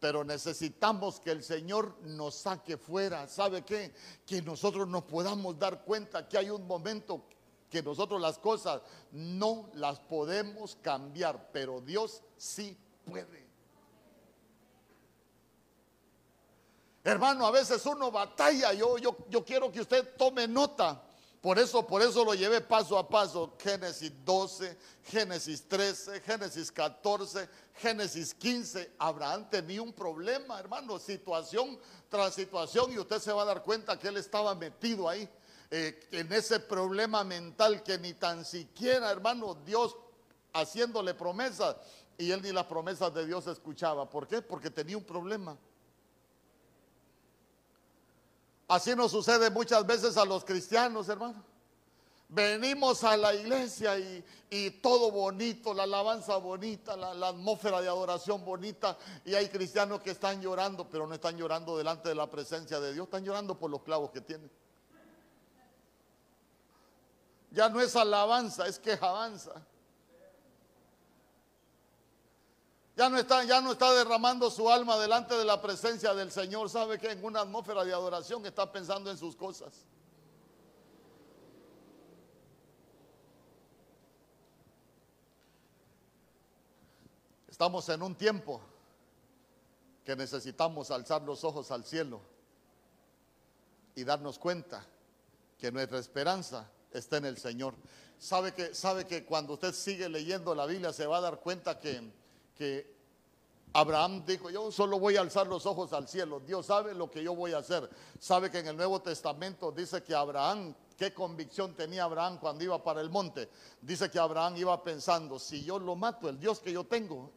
pero 0.00 0.22
necesitamos 0.22 1.18
que 1.18 1.30
el 1.30 1.42
Señor 1.42 1.96
nos 2.02 2.34
saque 2.34 2.76
fuera. 2.76 3.26
¿Sabe 3.26 3.62
qué? 3.62 3.94
Que 4.26 4.42
nosotros 4.42 4.86
nos 4.86 5.04
podamos 5.04 5.58
dar 5.58 5.82
cuenta 5.82 6.28
que 6.28 6.36
hay 6.36 6.50
un 6.50 6.66
momento 6.66 7.24
que 7.74 7.82
nosotros 7.82 8.20
las 8.20 8.38
cosas 8.38 8.80
no 9.10 9.68
las 9.74 9.98
podemos 9.98 10.78
cambiar, 10.80 11.50
pero 11.52 11.80
Dios 11.80 12.22
sí 12.36 12.76
puede. 13.04 13.44
Hermano, 17.02 17.44
a 17.44 17.50
veces 17.50 17.84
uno 17.84 18.12
batalla, 18.12 18.72
yo, 18.72 18.96
yo, 18.98 19.16
yo 19.28 19.44
quiero 19.44 19.72
que 19.72 19.80
usted 19.80 20.16
tome 20.16 20.46
nota. 20.46 21.02
Por 21.40 21.58
eso, 21.58 21.84
por 21.86 22.00
eso 22.00 22.24
lo 22.24 22.32
llevé 22.32 22.60
paso 22.60 22.96
a 22.96 23.06
paso. 23.06 23.54
Génesis 23.58 24.12
12, 24.24 24.78
Génesis 25.02 25.68
13, 25.68 26.20
Génesis 26.20 26.70
14, 26.70 27.48
Génesis 27.74 28.32
15. 28.32 28.92
Abraham 28.98 29.50
tenía 29.50 29.82
un 29.82 29.92
problema, 29.92 30.60
hermano, 30.60 30.98
situación 30.98 31.78
tras 32.08 32.34
situación, 32.34 32.92
y 32.92 32.98
usted 32.98 33.18
se 33.18 33.32
va 33.32 33.42
a 33.42 33.46
dar 33.46 33.62
cuenta 33.64 33.98
que 33.98 34.06
él 34.06 34.16
estaba 34.16 34.54
metido 34.54 35.08
ahí, 35.08 35.28
eh, 35.70 36.08
en 36.12 36.32
ese 36.32 36.60
problema 36.60 37.24
mental 37.24 37.82
que 37.82 37.98
ni 37.98 38.14
tan 38.14 38.44
siquiera, 38.44 39.10
hermano, 39.10 39.54
Dios 39.66 39.96
haciéndole 40.52 41.14
promesas, 41.14 41.76
y 42.16 42.30
él 42.30 42.42
ni 42.42 42.52
las 42.52 42.66
promesas 42.66 43.12
de 43.12 43.26
Dios 43.26 43.46
escuchaba. 43.46 44.08
¿Por 44.08 44.26
qué? 44.26 44.40
Porque 44.40 44.70
tenía 44.70 44.96
un 44.96 45.04
problema. 45.04 45.56
Así 48.68 48.94
nos 48.94 49.10
sucede 49.10 49.50
muchas 49.50 49.86
veces 49.86 50.16
a 50.16 50.24
los 50.24 50.44
cristianos, 50.44 51.08
hermano. 51.08 51.42
Venimos 52.28 53.04
a 53.04 53.16
la 53.16 53.34
iglesia 53.34 53.98
y, 53.98 54.70
todo 54.82 55.10
bonito, 55.10 55.74
la 55.74 55.82
alabanza 55.82 56.36
bonita, 56.36 56.96
la, 56.96 57.12
la, 57.12 57.28
atmósfera 57.28 57.80
de 57.80 57.88
adoración 57.88 58.44
bonita. 58.44 58.96
Y 59.24 59.34
hay 59.34 59.48
cristianos 59.48 60.00
que 60.00 60.12
están 60.12 60.40
llorando, 60.40 60.88
pero 60.88 61.06
no 61.06 61.14
están 61.14 61.36
llorando 61.36 61.76
delante 61.76 62.08
de 62.08 62.14
la 62.14 62.30
presencia 62.30 62.80
de 62.80 62.92
Dios, 62.94 63.04
están 63.04 63.24
llorando 63.24 63.58
por 63.58 63.70
los 63.70 63.82
clavos 63.82 64.10
que 64.10 64.20
tienen. 64.20 64.50
Ya 67.54 67.68
no 67.68 67.80
es 67.80 67.94
alabanza, 67.94 68.66
es 68.66 68.80
quejabanza. 68.80 69.64
Ya 72.96 73.08
no, 73.08 73.16
está, 73.16 73.44
ya 73.44 73.60
no 73.60 73.72
está 73.72 73.92
derramando 73.92 74.50
su 74.50 74.68
alma 74.68 74.98
delante 74.98 75.36
de 75.36 75.44
la 75.44 75.62
presencia 75.62 76.14
del 76.14 76.32
Señor. 76.32 76.68
¿Sabe 76.68 76.98
que 76.98 77.12
en 77.12 77.24
una 77.24 77.42
atmósfera 77.42 77.84
de 77.84 77.92
adoración 77.92 78.44
está 78.44 78.70
pensando 78.70 79.08
en 79.08 79.16
sus 79.16 79.36
cosas? 79.36 79.72
Estamos 87.46 87.88
en 87.88 88.02
un 88.02 88.16
tiempo 88.16 88.60
que 90.04 90.16
necesitamos 90.16 90.90
alzar 90.90 91.22
los 91.22 91.44
ojos 91.44 91.70
al 91.70 91.84
cielo 91.84 92.20
y 93.94 94.02
darnos 94.02 94.40
cuenta 94.40 94.84
que 95.56 95.70
nuestra 95.70 96.00
esperanza 96.00 96.68
está 96.94 97.18
en 97.18 97.26
el 97.26 97.36
Señor. 97.36 97.74
¿Sabe 98.18 98.54
que, 98.54 98.74
sabe 98.74 99.06
que 99.06 99.24
cuando 99.24 99.54
usted 99.54 99.74
sigue 99.74 100.08
leyendo 100.08 100.54
la 100.54 100.66
Biblia 100.66 100.92
se 100.92 101.06
va 101.06 101.18
a 101.18 101.20
dar 101.20 101.40
cuenta 101.40 101.78
que 101.78 102.10
que 102.56 102.94
Abraham 103.72 104.24
dijo, 104.24 104.50
yo 104.50 104.70
solo 104.70 105.00
voy 105.00 105.16
a 105.16 105.20
alzar 105.20 105.48
los 105.48 105.66
ojos 105.66 105.92
al 105.92 106.06
cielo. 106.06 106.40
Dios 106.40 106.66
sabe 106.66 106.94
lo 106.94 107.10
que 107.10 107.22
yo 107.22 107.34
voy 107.34 107.52
a 107.52 107.58
hacer. 107.58 107.90
Sabe 108.20 108.50
que 108.50 108.60
en 108.60 108.68
el 108.68 108.76
Nuevo 108.76 109.02
Testamento 109.02 109.72
dice 109.72 110.02
que 110.02 110.14
Abraham, 110.14 110.74
qué 110.96 111.12
convicción 111.12 111.74
tenía 111.74 112.04
Abraham 112.04 112.38
cuando 112.38 112.62
iba 112.62 112.82
para 112.82 113.00
el 113.00 113.10
monte. 113.10 113.48
Dice 113.80 114.10
que 114.10 114.18
Abraham 114.18 114.56
iba 114.58 114.80
pensando, 114.82 115.40
si 115.40 115.64
yo 115.64 115.80
lo 115.80 115.96
mato, 115.96 116.28
el 116.28 116.38
Dios 116.38 116.60
que 116.60 116.72
yo 116.72 116.84
tengo 116.84 117.32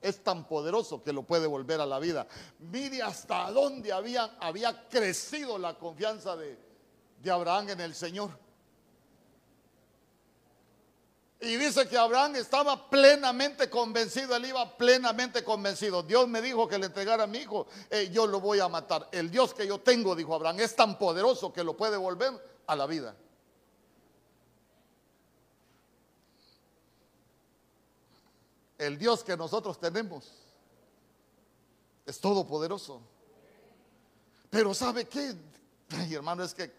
es 0.00 0.22
tan 0.22 0.46
poderoso 0.48 1.02
que 1.02 1.12
lo 1.12 1.22
puede 1.22 1.46
volver 1.46 1.80
a 1.80 1.86
la 1.86 2.00
vida. 2.00 2.26
Mire 2.58 3.02
hasta 3.02 3.50
dónde 3.52 3.92
había, 3.92 4.36
había 4.40 4.88
crecido 4.88 5.58
la 5.58 5.78
confianza 5.78 6.36
de, 6.36 6.58
de 7.22 7.30
Abraham 7.30 7.70
en 7.70 7.80
el 7.80 7.94
Señor. 7.94 8.30
Y 11.40 11.56
dice 11.56 11.88
que 11.88 11.96
Abraham 11.96 12.34
estaba 12.34 12.90
plenamente 12.90 13.70
convencido, 13.70 14.34
él 14.34 14.46
iba 14.46 14.76
plenamente 14.76 15.44
convencido. 15.44 16.02
Dios 16.02 16.26
me 16.26 16.42
dijo 16.42 16.66
que 16.66 16.78
le 16.78 16.86
entregara 16.86 17.24
a 17.24 17.26
mi 17.28 17.38
hijo, 17.38 17.68
eh, 17.90 18.10
yo 18.12 18.26
lo 18.26 18.40
voy 18.40 18.58
a 18.58 18.68
matar. 18.68 19.08
El 19.12 19.30
Dios 19.30 19.54
que 19.54 19.64
yo 19.66 19.78
tengo, 19.78 20.16
dijo 20.16 20.34
Abraham, 20.34 20.58
es 20.58 20.74
tan 20.74 20.98
poderoso 20.98 21.52
que 21.52 21.62
lo 21.62 21.76
puede 21.76 21.96
volver 21.96 22.32
a 22.66 22.74
la 22.74 22.86
vida. 22.86 23.14
El 28.76 28.98
Dios 28.98 29.22
que 29.22 29.36
nosotros 29.36 29.78
tenemos 29.78 30.32
es 32.04 32.20
todopoderoso. 32.20 33.00
Pero 34.50 34.74
¿sabe 34.74 35.06
qué? 35.06 35.34
Ay, 35.90 36.14
hermano, 36.14 36.42
es 36.42 36.52
que 36.52 36.72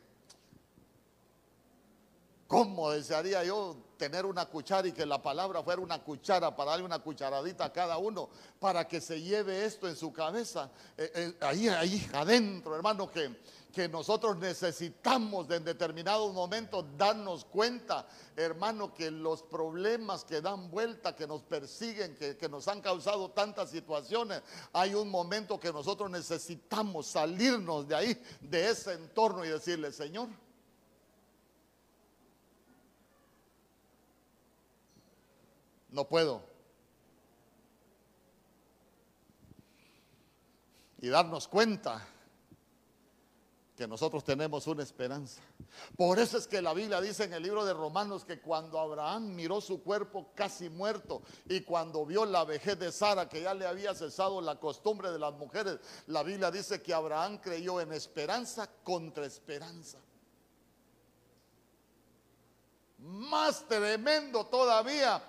¿Cómo 2.49 2.89
desearía 2.89 3.43
yo 3.43 3.77
tener 3.95 4.25
una 4.25 4.47
cuchara 4.47 4.87
y 4.87 4.91
que 4.91 5.05
la 5.05 5.21
palabra 5.21 5.61
fuera 5.61 5.79
una 5.83 6.03
cuchara 6.03 6.55
para 6.55 6.71
darle 6.71 6.83
una 6.83 6.97
cucharadita 6.97 7.65
a 7.65 7.71
cada 7.71 7.99
uno 7.99 8.27
para 8.59 8.87
que 8.87 8.99
se 8.99 9.21
lleve 9.21 9.65
esto 9.65 9.87
en 9.87 9.95
su 9.95 10.11
cabeza? 10.11 10.71
Eh, 10.97 11.11
eh, 11.13 11.37
ahí, 11.41 11.67
ahí 11.67 12.09
adentro, 12.11 12.75
hermano, 12.75 13.11
que, 13.11 13.39
que 13.71 13.87
nosotros 13.87 14.35
necesitamos 14.37 15.47
en 15.51 15.63
determinados 15.63 16.33
momentos 16.33 16.85
darnos 16.97 17.45
cuenta, 17.45 18.07
hermano, 18.35 18.95
que 18.95 19.11
los 19.11 19.43
problemas 19.43 20.25
que 20.25 20.41
dan 20.41 20.71
vuelta, 20.71 21.15
que 21.15 21.27
nos 21.27 21.43
persiguen, 21.43 22.15
que, 22.15 22.35
que 22.35 22.49
nos 22.49 22.67
han 22.67 22.81
causado 22.81 23.29
tantas 23.29 23.69
situaciones, 23.69 24.41
hay 24.73 24.95
un 24.95 25.11
momento 25.11 25.59
que 25.59 25.71
nosotros 25.71 26.09
necesitamos 26.09 27.05
salirnos 27.05 27.87
de 27.87 27.95
ahí, 27.95 28.23
de 28.41 28.71
ese 28.71 28.93
entorno 28.93 29.45
y 29.45 29.49
decirle, 29.49 29.91
Señor, 29.91 30.29
no 35.91 36.07
puedo. 36.07 36.41
Y 41.01 41.07
darnos 41.07 41.47
cuenta 41.47 42.05
que 43.79 43.87
nosotros 43.87 44.25
tenemos 44.25 44.67
una 44.67 44.83
esperanza. 44.83 45.41
Por 45.95 46.19
eso 46.19 46.37
es 46.37 46.47
que 46.47 46.61
la 46.61 46.73
Biblia 46.73 46.99
dice 46.99 47.23
en 47.23 47.33
el 47.33 47.41
libro 47.41 47.63
de 47.63 47.73
Romanos 47.73 48.25
que 48.25 48.41
cuando 48.41 48.77
Abraham 48.77 49.33
miró 49.33 49.61
su 49.61 49.81
cuerpo 49.81 50.33
casi 50.35 50.69
muerto 50.69 51.21
y 51.47 51.61
cuando 51.61 52.05
vio 52.05 52.25
la 52.25 52.43
vejez 52.43 52.77
de 52.77 52.91
Sara, 52.91 53.29
que 53.29 53.41
ya 53.41 53.53
le 53.53 53.65
había 53.65 53.95
cesado 53.95 54.41
la 54.41 54.59
costumbre 54.59 55.11
de 55.11 55.19
las 55.19 55.33
mujeres, 55.33 55.79
la 56.07 56.23
Biblia 56.23 56.51
dice 56.51 56.81
que 56.81 56.93
Abraham 56.93 57.37
creyó 57.37 57.79
en 57.79 57.93
esperanza 57.93 58.69
contra 58.83 59.25
esperanza. 59.25 59.97
Más 62.97 63.65
tremendo 63.65 64.45
todavía 64.47 65.23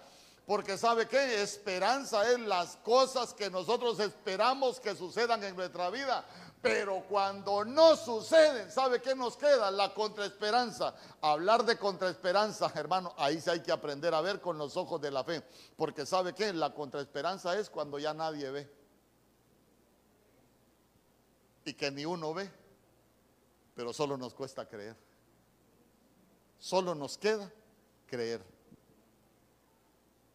porque 0.51 0.77
sabe 0.77 1.07
que 1.07 1.43
esperanza 1.43 2.29
es 2.29 2.41
las 2.41 2.77
cosas 2.79 3.33
que 3.35 3.49
nosotros 3.49 4.01
esperamos 4.01 4.81
que 4.81 4.97
sucedan 4.97 5.45
en 5.45 5.55
nuestra 5.55 5.91
vida. 5.91 6.25
Pero 6.61 7.05
cuando 7.09 7.65
no 7.65 7.95
suceden, 7.95 8.69
¿sabe 8.69 9.01
qué 9.01 9.15
nos 9.15 9.37
queda? 9.37 9.71
La 9.71 9.95
contraesperanza. 9.95 10.93
Hablar 11.21 11.65
de 11.65 11.79
contraesperanza, 11.79 12.73
hermano, 12.75 13.15
ahí 13.17 13.41
sí 13.41 13.49
hay 13.49 13.61
que 13.61 13.71
aprender 13.71 14.13
a 14.13 14.21
ver 14.23 14.41
con 14.41 14.59
los 14.59 14.77
ojos 14.77 15.01
de 15.01 15.13
la 15.13 15.23
fe. 15.23 15.41
Porque 15.77 16.05
¿sabe 16.05 16.35
qué? 16.35 16.53
La 16.53 16.75
contraesperanza 16.75 17.57
es 17.57 17.71
cuando 17.71 18.01
ya 18.01 18.13
nadie 18.13 18.51
ve. 18.51 18.69
Y 21.65 21.75
que 21.75 21.93
ni 21.93 22.05
uno 22.05 22.35
ve. 22.35 22.51
Pero 23.77 23.93
solo 23.93 24.17
nos 24.17 24.35
cuesta 24.35 24.69
creer. 24.69 24.97
Solo 26.59 26.97
nos 26.97 27.17
queda 27.17 27.49
creer. 28.09 28.45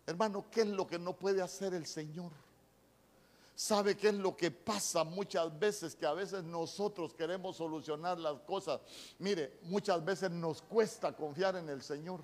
Hermano, 0.08 0.46
¿qué 0.52 0.62
es 0.62 0.68
lo 0.68 0.86
que 0.86 1.00
no 1.00 1.14
puede 1.14 1.42
hacer 1.42 1.74
el 1.74 1.86
Señor? 1.86 2.32
¿Sabe 3.56 3.96
qué 3.96 4.10
es 4.10 4.16
lo 4.16 4.36
que 4.36 4.52
pasa 4.52 5.04
muchas 5.04 5.58
veces? 5.58 5.96
Que 5.96 6.06
a 6.06 6.14
veces 6.14 6.44
nosotros 6.44 7.14
queremos 7.14 7.56
solucionar 7.56 8.20
las 8.20 8.42
cosas. 8.42 8.82
Mire, 9.18 9.60
muchas 9.64 10.04
veces 10.04 10.30
nos 10.30 10.62
cuesta 10.62 11.16
confiar 11.16 11.56
en 11.56 11.70
el 11.70 11.82
Señor. 11.82 12.20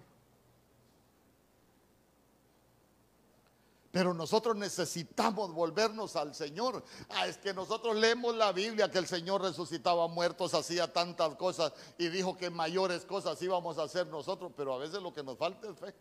Pero 3.92 4.14
nosotros 4.14 4.56
necesitamos 4.56 5.54
volvernos 5.54 6.16
al 6.16 6.36
Señor. 6.36 6.84
Ah, 7.10 7.28
es 7.28 7.38
que 7.38 7.54
nosotros 7.54 7.96
leemos 7.96 8.36
la 8.36 8.52
Biblia 8.52 8.92
que 8.92 9.00
el 9.00 9.08
Señor 9.08 9.42
resucitaba 9.42 10.08
muertos, 10.08 10.54
hacía 10.54 10.92
tantas 10.92 11.36
cosas 11.36 11.74
y 11.98 12.08
dijo 12.10 12.38
que 12.38 12.50
mayores 12.50 13.06
cosas 13.06 13.42
íbamos 13.42 13.78
a 13.78 13.84
hacer 13.84 14.08
nosotros, 14.08 14.52
pero 14.56 14.74
a 14.74 14.78
veces 14.78 15.02
lo 15.02 15.14
que 15.14 15.24
nos 15.24 15.38
falta 15.38 15.70
es 15.70 15.78
fe. 15.78 15.94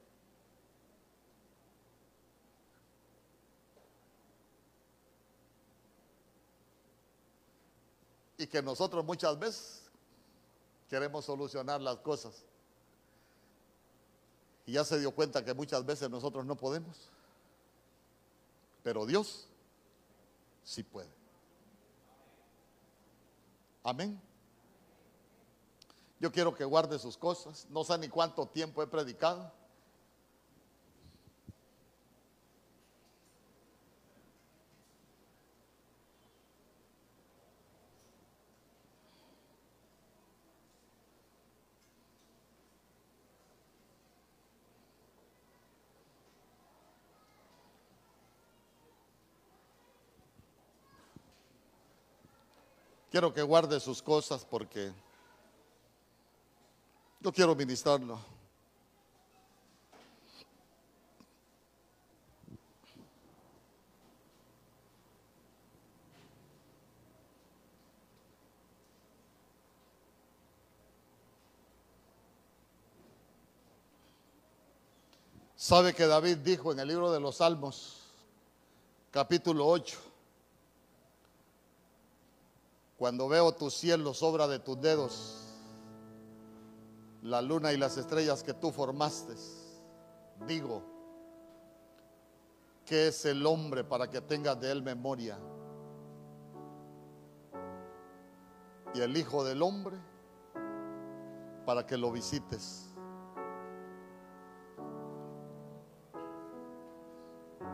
Y 8.40 8.46
que 8.46 8.62
nosotros 8.62 9.04
muchas 9.04 9.38
veces 9.38 9.82
queremos 10.88 11.24
solucionar 11.24 11.80
las 11.80 11.98
cosas. 11.98 12.42
Y 14.66 14.72
ya 14.72 14.84
se 14.84 14.98
dio 14.98 15.14
cuenta 15.14 15.44
que 15.44 15.52
muchas 15.54 15.84
veces 15.84 16.08
nosotros 16.08 16.44
no 16.46 16.56
podemos, 16.56 16.96
pero 18.82 19.04
Dios 19.04 19.46
sí 20.64 20.82
puede. 20.82 21.10
Amén. 23.82 24.20
Yo 26.18 26.30
quiero 26.30 26.54
que 26.54 26.64
guarde 26.64 26.98
sus 26.98 27.16
cosas. 27.16 27.66
No 27.70 27.84
sé 27.84 27.96
ni 27.98 28.08
cuánto 28.08 28.46
tiempo 28.46 28.82
he 28.82 28.86
predicado. 28.86 29.52
Quiero 53.10 53.34
que 53.34 53.42
guarde 53.42 53.80
sus 53.80 54.00
cosas 54.00 54.44
porque 54.44 54.92
yo 57.20 57.32
quiero 57.32 57.56
ministrarlo. 57.56 58.20
Sabe 75.56 75.94
que 75.94 76.06
David 76.06 76.38
dijo 76.38 76.72
en 76.72 76.78
el 76.78 76.88
libro 76.88 77.10
de 77.12 77.18
los 77.18 77.36
Salmos, 77.36 78.02
capítulo 79.10 79.66
8, 79.66 80.09
cuando 83.00 83.30
veo 83.30 83.50
tus 83.52 83.72
cielos, 83.72 84.22
obra 84.22 84.46
de 84.46 84.58
tus 84.58 84.78
dedos, 84.78 85.38
la 87.22 87.40
luna 87.40 87.72
y 87.72 87.78
las 87.78 87.96
estrellas 87.96 88.42
que 88.42 88.52
tú 88.52 88.70
formaste, 88.72 89.32
digo, 90.46 90.82
que 92.84 93.08
es 93.08 93.24
el 93.24 93.46
hombre 93.46 93.84
para 93.84 94.10
que 94.10 94.20
tengas 94.20 94.60
de 94.60 94.70
él 94.70 94.82
memoria? 94.82 95.38
Y 98.92 99.00
el 99.00 99.16
Hijo 99.16 99.44
del 99.44 99.62
Hombre 99.62 99.96
para 101.64 101.86
que 101.86 101.96
lo 101.96 102.12
visites. 102.12 102.90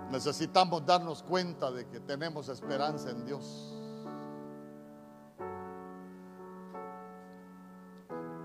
Necesitamos 0.08 0.86
darnos 0.86 1.24
cuenta 1.24 1.72
de 1.72 1.88
que 1.88 1.98
tenemos 1.98 2.48
esperanza 2.48 3.10
en 3.10 3.26
Dios. 3.26 3.75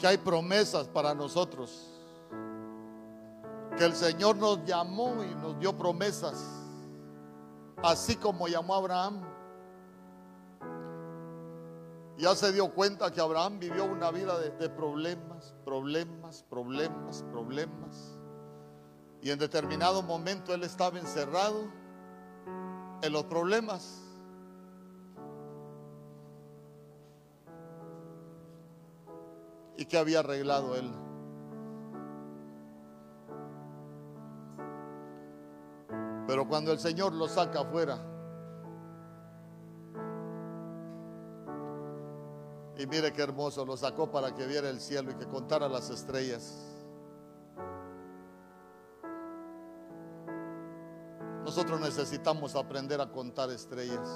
Que 0.02 0.08
hay 0.08 0.18
promesas 0.18 0.88
para 0.88 1.14
nosotros. 1.14 1.88
Que 3.78 3.86
el 3.86 3.96
Señor 3.96 4.36
nos 4.36 4.66
llamó 4.66 5.24
y 5.24 5.36
nos 5.36 5.60
dio 5.60 5.78
promesas, 5.78 6.44
así 7.84 8.16
como 8.16 8.48
llamó 8.48 8.74
a 8.74 8.78
Abraham. 8.78 9.22
Ya 12.18 12.36
se 12.36 12.52
dio 12.52 12.74
cuenta 12.74 13.12
que 13.12 13.22
Abraham 13.22 13.60
vivió 13.60 13.86
una 13.86 14.12
vida 14.12 14.38
de, 14.40 14.50
de 14.50 14.70
problemas, 14.70 15.54
problemas, 15.64 16.44
problemas, 16.50 17.24
problemas. 17.32 18.18
Y 19.22 19.30
en 19.30 19.38
determinado 19.38 20.02
momento 20.02 20.54
él 20.54 20.64
estaba 20.64 20.98
encerrado 20.98 21.66
en 23.04 23.14
los 23.14 23.24
problemas. 23.26 24.02
Y 29.78 29.86
que 29.86 29.98
había 29.98 30.20
arreglado 30.20 30.76
él. 30.76 30.92
Pero 36.28 36.48
cuando 36.48 36.72
el 36.72 36.80
Señor 36.80 37.14
lo 37.14 37.28
saca 37.28 37.62
afuera 37.62 37.98
y 42.78 42.88
mire 42.88 43.14
qué 43.14 43.22
hermoso, 43.22 43.66
lo 43.66 43.78
sacó 43.78 44.10
para 44.10 44.34
que 44.34 44.48
viera 44.48 44.70
el 44.70 44.80
cielo 44.80 45.12
y 45.12 45.16
que 45.16 45.28
contara 45.28 45.68
las 45.68 45.90
estrellas. 45.90 46.72
Nosotros 51.44 51.82
necesitamos 51.82 52.56
aprender 52.56 53.02
a 53.02 53.12
contar 53.12 53.50
estrellas. 53.52 54.08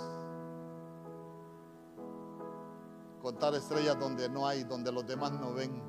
Contar 3.25 3.55
estrellas 3.55 3.99
donde 3.99 4.29
no 4.29 4.45
hay, 4.45 4.65
donde 4.65 4.91
los 4.91 5.03
demás 5.07 5.31
no 5.31 5.51
ven. 5.55 5.81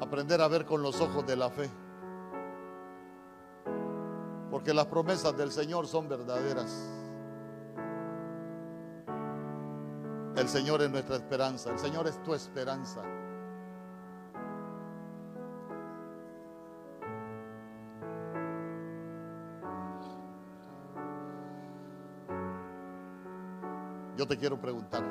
aprender 0.00 0.40
a 0.40 0.46
ver 0.46 0.64
con 0.66 0.82
los 0.82 1.00
ojos 1.00 1.26
de 1.26 1.34
la 1.34 1.50
fe. 1.50 1.68
Porque 4.52 4.72
las 4.72 4.86
promesas 4.86 5.36
del 5.36 5.50
Señor 5.50 5.88
son 5.88 6.08
verdaderas. 6.08 6.70
El 10.36 10.48
Señor 10.48 10.82
es 10.82 10.90
nuestra 10.90 11.16
esperanza. 11.16 11.70
El 11.70 11.78
Señor 11.80 12.06
es 12.06 12.22
tu 12.22 12.34
esperanza. 12.34 13.02
Yo 24.22 24.28
te 24.28 24.38
quiero 24.38 24.56
preguntar. 24.56 25.02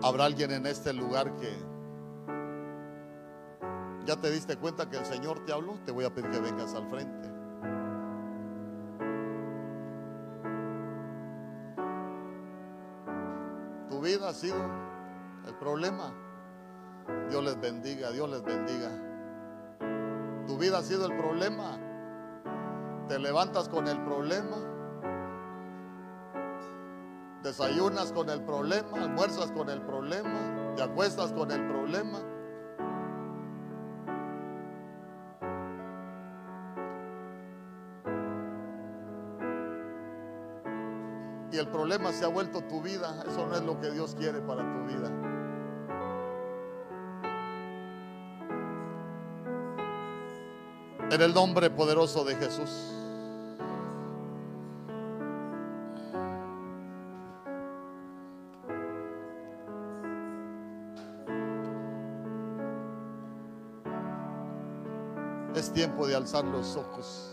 ¿Habrá 0.00 0.26
alguien 0.26 0.52
en 0.52 0.64
este 0.64 0.92
lugar 0.92 1.34
que 1.34 1.52
ya 4.04 4.14
te 4.14 4.30
diste 4.30 4.56
cuenta 4.56 4.88
que 4.88 4.98
el 4.98 5.04
Señor 5.04 5.44
te 5.44 5.52
habló? 5.52 5.80
Te 5.84 5.90
voy 5.90 6.04
a 6.04 6.14
pedir 6.14 6.30
que 6.30 6.38
vengas 6.38 6.72
al 6.72 6.88
frente. 6.88 7.28
Tu 13.90 14.00
vida 14.00 14.28
ha 14.28 14.34
sido 14.34 14.64
el 15.48 15.54
problema. 15.56 16.14
Dios 17.28 17.42
les 17.42 17.60
bendiga, 17.60 18.12
Dios 18.12 18.30
les 18.30 18.44
bendiga. 18.44 18.90
Tu 20.46 20.56
vida 20.56 20.78
ha 20.78 20.82
sido 20.82 21.06
el 21.06 21.16
problema. 21.16 21.76
Te 23.08 23.18
levantas 23.18 23.68
con 23.68 23.88
el 23.88 24.00
problema. 24.04 24.75
Desayunas 27.58 28.12
con 28.12 28.28
el 28.28 28.42
problema, 28.42 29.02
almuerzas 29.02 29.50
con 29.50 29.70
el 29.70 29.80
problema, 29.80 30.74
te 30.76 30.82
acuestas 30.82 31.32
con 31.32 31.50
el 31.50 31.66
problema. 31.66 32.20
Y 41.50 41.56
el 41.56 41.66
problema 41.68 42.12
se 42.12 42.26
ha 42.26 42.28
vuelto 42.28 42.60
tu 42.60 42.82
vida. 42.82 43.24
Eso 43.26 43.46
no 43.46 43.54
es 43.54 43.62
lo 43.62 43.80
que 43.80 43.90
Dios 43.90 44.14
quiere 44.14 44.42
para 44.42 44.60
tu 44.60 44.84
vida. 44.92 45.08
En 51.10 51.22
el 51.22 51.32
nombre 51.32 51.70
poderoso 51.70 52.22
de 52.22 52.34
Jesús. 52.34 53.05
Tiempo 65.86 66.08
de 66.08 66.16
alzar 66.16 66.44
los 66.44 66.76
ojos. 66.76 67.30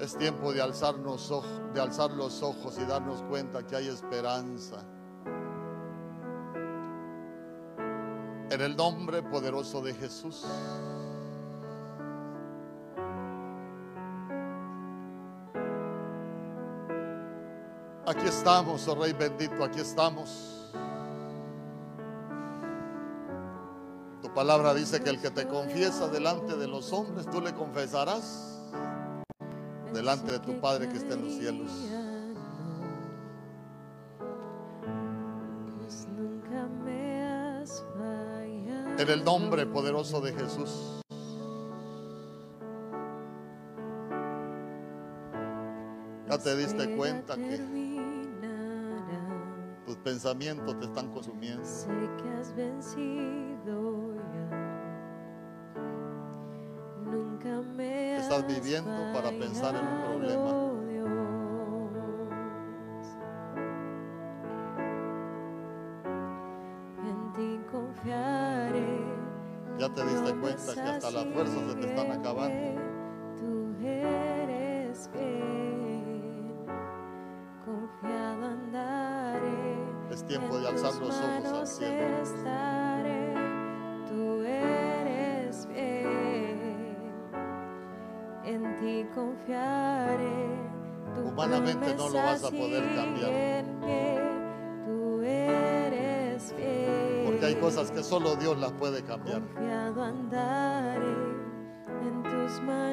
Es 0.00 0.16
tiempo 0.16 0.52
de 0.52 0.60
alzarnos 0.60 1.32
de 1.72 1.80
alzar 1.80 2.10
los 2.10 2.42
ojos 2.42 2.76
y 2.80 2.84
darnos 2.86 3.22
cuenta 3.22 3.64
que 3.64 3.76
hay 3.76 3.86
esperanza. 3.86 4.82
En 8.50 8.60
el 8.60 8.76
nombre 8.76 9.22
poderoso 9.22 9.80
de 9.80 9.94
Jesús. 9.94 10.44
Aquí 18.04 18.26
estamos, 18.26 18.88
oh 18.88 18.94
Rey 18.96 19.12
bendito, 19.12 19.62
aquí 19.62 19.78
estamos. 19.78 20.51
Tu 24.32 24.36
palabra 24.36 24.72
dice 24.72 25.02
que 25.02 25.10
el 25.10 25.20
que 25.20 25.30
te 25.30 25.46
confiesa 25.46 26.08
delante 26.08 26.56
de 26.56 26.66
los 26.66 26.90
hombres, 26.94 27.28
tú 27.30 27.42
le 27.42 27.52
confesarás 27.52 28.62
delante 29.92 30.32
de 30.32 30.38
tu 30.38 30.58
Padre 30.58 30.88
que 30.88 30.96
está 30.96 31.12
en 31.12 31.24
los 31.26 31.34
cielos. 31.34 31.70
En 38.96 39.10
el 39.10 39.22
nombre 39.22 39.66
poderoso 39.66 40.22
de 40.22 40.32
Jesús. 40.32 41.02
Ya 46.30 46.38
te 46.38 46.56
diste 46.56 46.96
cuenta 46.96 47.36
que 47.36 47.60
tus 49.84 49.96
pensamientos 49.96 50.80
te 50.80 50.86
están 50.86 51.12
consumiendo. 51.12 51.62
Viviendo 58.48 59.12
para 59.12 59.30
pensar 59.30 59.74
en 59.74 59.86
un 59.86 60.02
problema. 60.02 60.71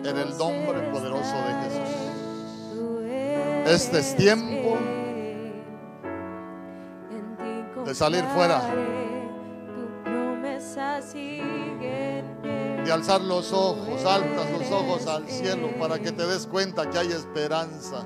En 0.09 0.17
el 0.17 0.35
nombre 0.39 0.81
poderoso 0.91 1.35
de 1.35 1.53
Jesús. 1.61 1.95
Este 3.67 3.99
es 3.99 4.15
tiempo 4.15 4.75
de 7.85 7.93
salir 7.93 8.23
fuera. 8.33 8.59
De 12.83 12.91
alzar 12.91 13.21
los 13.21 13.53
ojos, 13.53 14.03
altas 14.03 14.51
los 14.51 14.71
ojos 14.71 15.05
al 15.05 15.29
cielo 15.29 15.69
para 15.79 15.99
que 15.99 16.11
te 16.11 16.25
des 16.25 16.47
cuenta 16.47 16.89
que 16.89 16.97
hay 16.97 17.11
esperanza. 17.11 18.03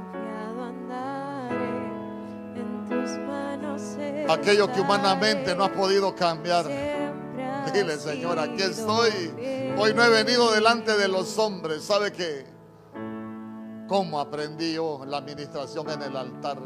Aquello 4.28 4.70
que 4.74 4.82
humanamente 4.82 5.56
no 5.56 5.64
ha 5.64 5.72
podido 5.72 6.14
cambiar. 6.14 6.66
Dile, 7.74 7.97
Señor, 7.97 8.39
aquí 8.39 8.62
estoy. 8.62 9.53
Hoy 9.76 9.93
no 9.95 10.03
he 10.03 10.09
venido 10.09 10.51
delante 10.51 10.95
de 10.95 11.07
los 11.07 11.38
hombres. 11.39 11.84
¿Sabe 11.84 12.11
qué? 12.11 12.45
¿Cómo 13.88 14.19
aprendí 14.19 14.74
yo 14.74 15.03
la 15.05 15.17
administración 15.17 15.89
en 15.89 16.01
el 16.03 16.15
altar? 16.15 16.59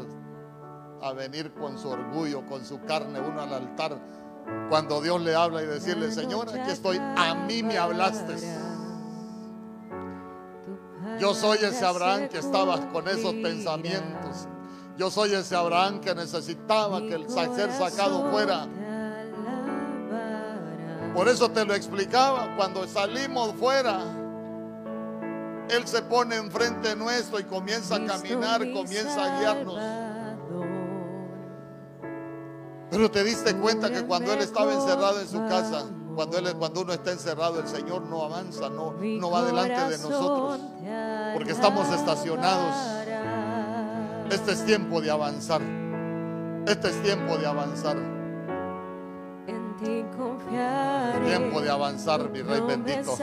A 1.00 1.12
venir 1.12 1.54
con 1.54 1.78
su 1.78 1.88
orgullo, 1.88 2.44
con 2.46 2.64
su 2.64 2.80
carne, 2.82 3.18
uno 3.20 3.40
al 3.40 3.54
altar. 3.54 3.98
Cuando 4.68 5.00
Dios 5.00 5.20
le 5.22 5.34
habla 5.34 5.62
y 5.62 5.66
decirle, 5.66 6.12
Señor, 6.12 6.48
aquí 6.50 6.70
estoy. 6.70 6.98
A 6.98 7.34
mí 7.34 7.62
me 7.62 7.78
hablaste. 7.78 8.36
Yo 11.18 11.34
soy 11.34 11.58
ese 11.58 11.84
Abraham 11.84 12.28
que 12.28 12.38
estaba 12.38 12.88
con 12.90 13.08
esos 13.08 13.34
pensamientos. 13.34 14.46
Yo 14.98 15.10
soy 15.10 15.32
ese 15.32 15.56
Abraham 15.56 16.00
que 16.00 16.14
necesitaba 16.14 17.00
que 17.00 17.14
el 17.14 17.28
ser 17.30 17.72
sacado 17.72 18.30
fuera. 18.30 18.66
Por 21.18 21.28
eso 21.28 21.50
te 21.50 21.64
lo 21.64 21.74
explicaba, 21.74 22.54
cuando 22.56 22.86
salimos 22.86 23.52
fuera, 23.54 23.98
Él 25.68 25.84
se 25.84 26.00
pone 26.02 26.36
enfrente 26.36 26.94
nuestro 26.94 27.40
y 27.40 27.42
comienza 27.42 27.96
a 27.96 28.06
caminar, 28.06 28.60
comienza 28.72 29.24
a 29.24 29.40
guiarnos. 29.40 29.80
Pero 32.88 33.10
te 33.10 33.24
diste 33.24 33.52
cuenta 33.56 33.90
que 33.90 34.04
cuando 34.04 34.32
Él 34.32 34.38
estaba 34.38 34.72
encerrado 34.72 35.20
en 35.20 35.26
su 35.26 35.44
casa, 35.48 35.86
cuando, 36.14 36.38
él, 36.38 36.54
cuando 36.56 36.82
uno 36.82 36.92
está 36.92 37.10
encerrado, 37.10 37.58
el 37.58 37.66
Señor 37.66 38.02
no 38.02 38.22
avanza, 38.22 38.68
no, 38.68 38.92
no 38.92 39.30
va 39.32 39.44
delante 39.44 39.96
de 39.96 39.98
nosotros, 39.98 40.60
porque 41.34 41.50
estamos 41.50 41.88
estacionados. 41.88 42.76
Este 44.30 44.52
es 44.52 44.64
tiempo 44.64 45.00
de 45.00 45.10
avanzar. 45.10 45.62
Este 46.64 46.90
es 46.90 47.02
tiempo 47.02 47.36
de 47.38 47.46
avanzar. 47.48 48.17
En 49.80 49.84
ti 49.84 50.04
confiaré. 50.16 51.26
Tiempo 51.26 51.60
de 51.60 51.70
avanzar, 51.70 52.28
mi 52.30 52.42
Rey 52.42 52.60
bendito. 52.60 53.16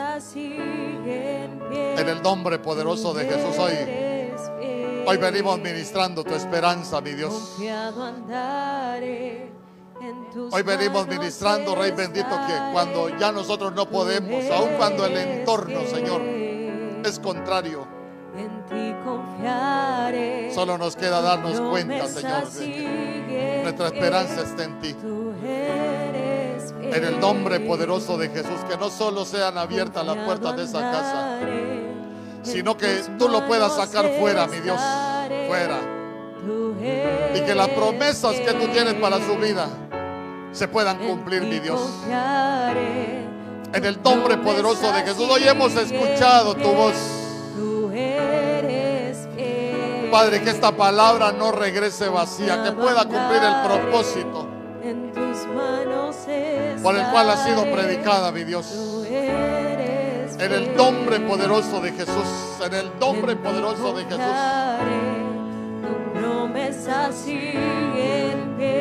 En 1.97 2.09
el 2.09 2.21
nombre 2.21 2.59
poderoso 2.59 3.13
de 3.13 3.25
Jesús 3.25 3.57
hoy. 3.57 3.73
Hoy 5.07 5.17
venimos 5.17 5.59
ministrando 5.59 6.23
tu 6.23 6.33
esperanza, 6.33 7.01
mi 7.01 7.11
Dios. 7.11 7.57
Hoy 10.51 10.63
venimos 10.63 11.07
ministrando, 11.07 11.75
Rey 11.75 11.91
bendito, 11.91 12.29
que 12.47 12.71
cuando 12.71 13.09
ya 13.17 13.31
nosotros 13.31 13.73
no 13.73 13.89
podemos, 13.89 14.43
aun 14.51 14.69
cuando 14.77 15.05
el 15.05 15.17
entorno, 15.17 15.81
Señor, 15.85 16.21
es 16.21 17.19
contrario, 17.19 17.85
En 18.35 18.65
ti 18.65 18.95
confiaré. 19.05 20.51
solo 20.53 20.77
nos 20.77 20.95
queda 20.95 21.21
darnos 21.21 21.61
cuenta, 21.61 22.07
Señor, 22.07 22.49
de 22.51 22.65
que 22.65 22.65
sigue 22.65 23.61
nuestra 23.63 23.87
esperanza 23.87 24.41
está 24.41 24.63
en 24.63 24.79
ti. 24.79 24.95
En 26.95 27.03
el 27.03 27.19
nombre 27.19 27.59
poderoso 27.59 28.17
de 28.17 28.29
Jesús, 28.29 28.57
que 28.69 28.77
no 28.77 28.89
solo 28.89 29.25
sean 29.25 29.57
abiertas 29.57 30.05
las 30.05 30.15
puertas 30.15 30.55
de 30.55 30.63
esa 30.63 30.79
casa, 30.79 31.39
sino 32.41 32.77
que 32.77 33.03
tú 33.19 33.27
lo 33.27 33.45
puedas 33.45 33.75
sacar 33.75 34.09
fuera, 34.17 34.47
mi 34.47 34.61
Dios, 34.61 34.79
fuera. 35.45 35.77
Y 37.35 37.41
que 37.41 37.53
las 37.53 37.67
promesas 37.67 38.35
que 38.35 38.53
tú 38.53 38.69
tienes 38.69 38.93
para 38.93 39.17
su 39.17 39.35
vida 39.35 39.67
se 40.53 40.69
puedan 40.69 40.97
cumplir, 40.99 41.41
mi 41.41 41.59
Dios. 41.59 41.81
En 43.73 43.83
el 43.83 44.01
nombre 44.01 44.37
poderoso 44.37 44.89
de 44.93 45.01
Jesús, 45.01 45.27
hoy 45.29 45.43
hemos 45.45 45.75
escuchado 45.75 46.55
tu 46.55 46.71
voz. 46.71 46.95
Padre, 50.09 50.41
que 50.41 50.49
esta 50.49 50.71
palabra 50.71 51.33
no 51.33 51.51
regrese 51.51 52.07
vacía, 52.07 52.63
que 52.63 52.71
pueda 52.71 53.03
cumplir 53.03 53.43
el 53.43 53.67
propósito 53.67 54.54
por 56.81 56.95
el 56.95 57.05
cual 57.11 57.29
ha 57.29 57.37
sido 57.37 57.63
predicada, 57.71 58.31
mi 58.31 58.43
Dios. 58.43 58.65
En 60.37 60.51
el 60.51 60.75
nombre 60.75 61.19
poderoso 61.21 61.79
de 61.81 61.91
Jesús, 61.91 62.27
en 62.63 62.73
el 62.73 62.91
nombre 62.99 63.35
poderoso 63.35 63.93
de 63.93 64.03
Jesús. 64.03 64.19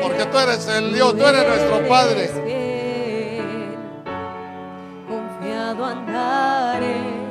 Porque 0.03 0.27
tú 0.27 0.39
eres 0.39 0.69
el 0.69 0.93
Dios, 0.95 1.17
tú 1.17 1.25
eres 1.25 1.49
nuestro 1.49 1.89
Padre. 1.89 2.31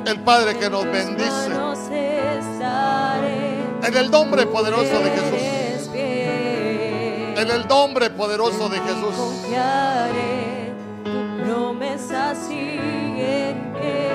El 0.06 0.20
Padre 0.20 0.58
que 0.58 0.70
nos 0.70 0.84
bendice. 0.84 1.50
En 3.86 3.96
el 3.96 4.10
nombre 4.10 4.46
poderoso 4.46 4.98
de 5.00 5.10
Jesús. 5.10 5.63
En 7.44 7.50
el 7.50 7.68
nombre 7.68 8.08
poderoso 8.08 8.70
de 8.70 8.78
Jesús. 8.80 9.14
Confiaré, 9.14 10.72
tu 11.04 11.44
promesa 11.44 12.34
sigue 12.34 13.50
en 13.50 13.72
pie. 13.74 14.08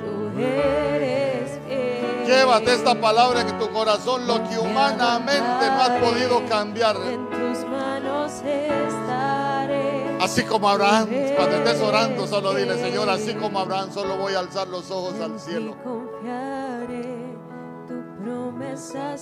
Tú 0.00 0.40
eres 0.40 1.58
fiel. 1.66 2.24
Llévate 2.24 2.72
esta 2.74 2.94
palabra 3.00 3.40
en 3.40 3.58
tu 3.58 3.68
corazón, 3.72 4.28
lo 4.28 4.48
que 4.48 4.60
humanamente 4.60 5.42
no 5.42 5.82
has 5.82 5.90
podido 6.00 6.46
cambiar. 6.48 6.94
En 6.98 7.28
tus 7.30 7.68
manos 7.68 8.30
estaré. 8.44 10.18
Así 10.20 10.44
como 10.44 10.68
Abraham, 10.68 11.08
cuando 11.34 11.56
estés 11.56 11.80
orando, 11.80 12.28
solo 12.28 12.54
dile, 12.54 12.78
Señor, 12.80 13.10
así 13.10 13.34
como 13.34 13.58
Abraham, 13.58 13.90
solo 13.92 14.16
voy 14.16 14.34
a 14.34 14.38
alzar 14.38 14.68
los 14.68 14.88
ojos 14.92 15.14
al 15.20 15.40
cielo. 15.40 15.74
confiaré, 15.82 17.11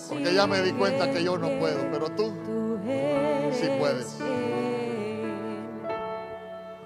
Porque 0.09 0.35
ya 0.35 0.47
me 0.47 0.63
di 0.63 0.73
cuenta 0.73 1.11
que 1.11 1.23
yo 1.23 1.39
no 1.39 1.49
puedo, 1.59 1.91
pero 1.91 2.09
tú 2.11 2.33
Sí 3.53 3.69
puedes. 3.79 4.17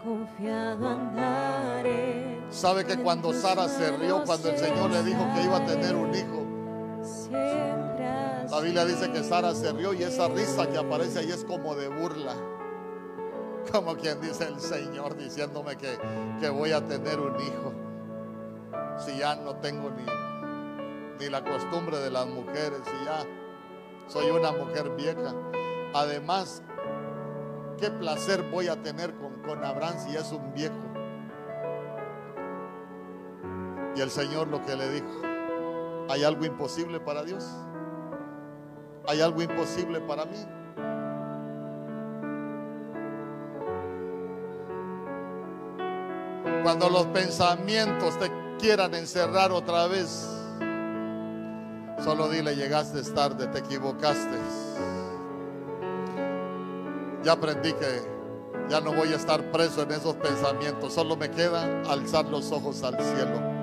Confiado 0.02 0.88
andaré. 0.88 2.42
sabe 2.50 2.84
que 2.84 2.96
cuando 2.96 3.32
Sara 3.32 3.68
se 3.68 3.96
rió, 3.96 4.22
cuando 4.24 4.50
el 4.50 4.58
Señor 4.58 4.90
le 4.90 5.02
dijo 5.02 5.26
que 5.34 5.42
iba 5.42 5.56
a 5.56 5.64
tener 5.64 5.94
un 5.96 6.14
hijo, 6.14 6.44
la 8.50 8.60
Biblia 8.60 8.84
dice 8.84 9.10
que 9.10 9.22
Sara 9.22 9.54
se 9.54 9.72
rió 9.72 9.94
y 9.94 10.02
esa 10.02 10.28
risa 10.28 10.68
que 10.68 10.78
aparece 10.78 11.20
ahí 11.20 11.30
es 11.30 11.44
como 11.44 11.74
de 11.74 11.88
burla. 11.88 12.34
Como 13.72 13.96
quien 13.96 14.20
dice 14.20 14.46
el 14.46 14.60
Señor 14.60 15.16
diciéndome 15.16 15.76
que, 15.76 15.98
que 16.38 16.50
voy 16.50 16.72
a 16.72 16.84
tener 16.86 17.18
un 17.18 17.34
hijo. 17.40 17.72
Si 18.98 19.16
ya 19.16 19.36
no 19.36 19.56
tengo 19.56 19.90
ni, 19.90 20.04
ni 21.18 21.28
la 21.28 21.44
costumbre 21.44 21.98
de 21.98 22.10
las 22.10 22.26
mujeres, 22.26 22.80
si 22.84 23.04
ya 23.04 23.24
soy 24.08 24.30
una 24.30 24.52
mujer 24.52 24.90
vieja. 24.90 25.34
Además, 25.94 26.62
qué 27.78 27.90
placer 27.90 28.42
voy 28.50 28.68
a 28.68 28.82
tener 28.82 29.14
con, 29.14 29.42
con 29.42 29.64
Abraham 29.64 29.94
si 29.98 30.16
es 30.16 30.32
un 30.32 30.52
viejo. 30.54 30.74
Y 33.96 34.00
el 34.00 34.10
Señor 34.10 34.48
lo 34.48 34.64
que 34.64 34.74
le 34.74 34.88
dijo, 34.90 35.22
¿hay 36.08 36.24
algo 36.24 36.44
imposible 36.44 36.98
para 37.00 37.22
Dios? 37.22 37.44
¿Hay 39.06 39.20
algo 39.20 39.42
imposible 39.42 40.00
para 40.00 40.24
mí? 40.24 40.38
Cuando 46.62 46.88
los 46.88 47.06
pensamientos 47.06 48.18
te 48.18 48.32
quieran 48.58 48.94
encerrar 48.94 49.52
otra 49.52 49.86
vez, 49.86 50.43
solo 52.04 52.28
dile, 52.28 52.54
llegaste 52.54 53.02
tarde, 53.12 53.46
te 53.48 53.58
equivocaste. 53.58 54.38
Ya 57.22 57.32
aprendí 57.32 57.72
que 57.72 58.68
ya 58.68 58.80
no 58.80 58.92
voy 58.92 59.12
a 59.12 59.16
estar 59.16 59.50
preso 59.50 59.82
en 59.82 59.92
esos 59.92 60.14
pensamientos, 60.16 60.92
solo 60.92 61.16
me 61.16 61.30
queda 61.30 61.82
alzar 61.88 62.26
los 62.26 62.52
ojos 62.52 62.82
al 62.82 62.96
cielo 63.00 63.54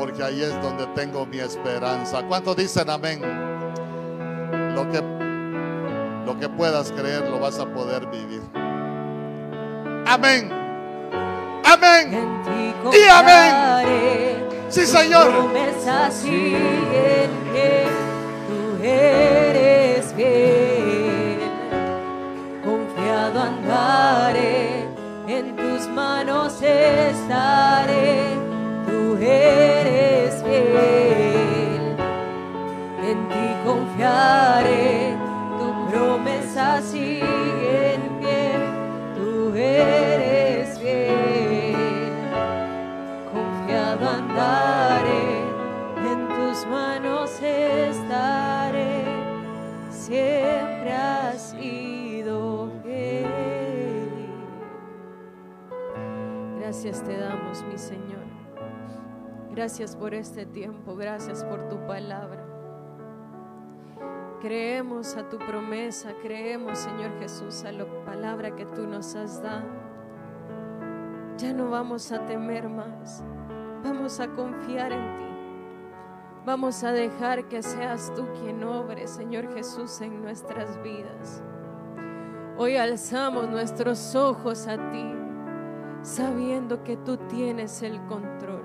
porque 0.00 0.22
ahí 0.22 0.40
es 0.42 0.62
donde 0.62 0.86
tengo 0.94 1.26
mi 1.26 1.40
esperanza. 1.40 2.22
¿Cuántos 2.26 2.56
dicen 2.56 2.88
amén? 2.88 3.20
Lo 4.74 4.88
que, 4.90 5.02
lo 6.24 6.40
que 6.40 6.48
puedas 6.48 6.90
creer 6.92 7.28
lo 7.28 7.38
vas 7.38 7.58
a 7.58 7.66
poder 7.66 8.06
vivir. 8.06 8.40
Amén. 10.06 10.50
Amén. 11.62 12.40
Y 12.94 13.08
amén. 13.10 14.49
Sí, 14.70 14.86
Señor. 14.86 15.50
Gracias 59.80 59.98
por 59.98 60.12
este 60.12 60.44
tiempo, 60.44 60.94
gracias 60.94 61.42
por 61.42 61.70
tu 61.70 61.78
palabra. 61.86 62.44
Creemos 64.42 65.16
a 65.16 65.26
tu 65.26 65.38
promesa, 65.38 66.12
creemos, 66.20 66.76
Señor 66.80 67.18
Jesús, 67.18 67.64
a 67.64 67.72
la 67.72 67.86
palabra 68.04 68.54
que 68.54 68.66
tú 68.66 68.86
nos 68.86 69.14
has 69.14 69.42
dado. 69.42 69.64
Ya 71.38 71.54
no 71.54 71.70
vamos 71.70 72.12
a 72.12 72.26
temer 72.26 72.68
más. 72.68 73.24
Vamos 73.82 74.20
a 74.20 74.28
confiar 74.28 74.92
en 74.92 75.16
ti. 75.16 75.24
Vamos 76.44 76.84
a 76.84 76.92
dejar 76.92 77.48
que 77.48 77.62
seas 77.62 78.12
tú 78.14 78.26
quien 78.38 78.62
obre, 78.62 79.08
Señor 79.08 79.50
Jesús, 79.54 80.02
en 80.02 80.20
nuestras 80.20 80.78
vidas. 80.82 81.42
Hoy 82.58 82.76
alzamos 82.76 83.48
nuestros 83.48 84.14
ojos 84.14 84.66
a 84.66 84.76
ti, 84.90 85.14
sabiendo 86.02 86.84
que 86.84 86.98
tú 86.98 87.16
tienes 87.16 87.82
el 87.82 87.98
control, 88.04 88.59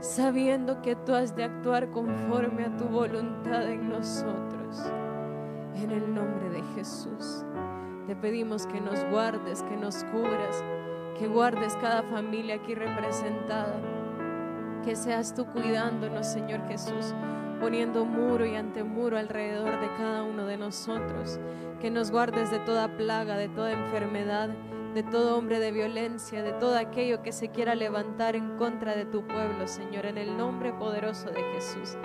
sabiendo 0.00 0.80
que 0.80 0.96
tú 0.96 1.14
has 1.14 1.36
de 1.36 1.44
actuar 1.44 1.90
conforme 1.90 2.64
a 2.64 2.76
tu 2.76 2.84
voluntad 2.84 3.68
en 3.70 3.88
nosotros. 3.88 4.90
En 5.74 5.90
el 5.90 6.14
nombre 6.14 6.48
de 6.48 6.62
Jesús, 6.74 7.44
te 8.06 8.16
pedimos 8.16 8.66
que 8.66 8.80
nos 8.80 9.04
guardes, 9.10 9.62
que 9.62 9.76
nos 9.76 10.04
cubras, 10.04 10.64
que 11.18 11.28
guardes 11.28 11.76
cada 11.76 12.02
familia 12.02 12.56
aquí 12.56 12.74
representada, 12.74 13.80
que 14.84 14.96
seas 14.96 15.34
tú 15.34 15.44
cuidándonos, 15.46 16.26
Señor 16.26 16.66
Jesús, 16.66 17.14
poniendo 17.60 18.06
muro 18.06 18.46
y 18.46 18.56
antemuro 18.56 19.18
alrededor 19.18 19.80
de 19.80 19.88
cada 19.98 20.22
uno 20.22 20.46
de 20.46 20.56
nosotros, 20.56 21.38
que 21.78 21.90
nos 21.90 22.10
guardes 22.10 22.50
de 22.50 22.58
toda 22.60 22.96
plaga, 22.96 23.36
de 23.36 23.50
toda 23.50 23.72
enfermedad, 23.72 24.48
de 24.94 25.02
todo 25.02 25.38
hombre 25.38 25.60
de 25.60 25.72
violencia, 25.72 26.42
de 26.42 26.52
todo 26.52 26.76
aquello 26.76 27.22
que 27.22 27.32
se 27.32 27.50
quiera 27.50 27.74
levantar 27.74 28.36
en 28.36 28.56
contra 28.56 28.96
de 28.96 29.04
tu 29.04 29.26
pueblo, 29.26 29.68
Señor, 29.68 30.06
en 30.06 30.18
el 30.18 30.36
nombre 30.36 30.72
poderoso 30.72 31.30
de 31.30 31.42
Jesús. 31.54 31.96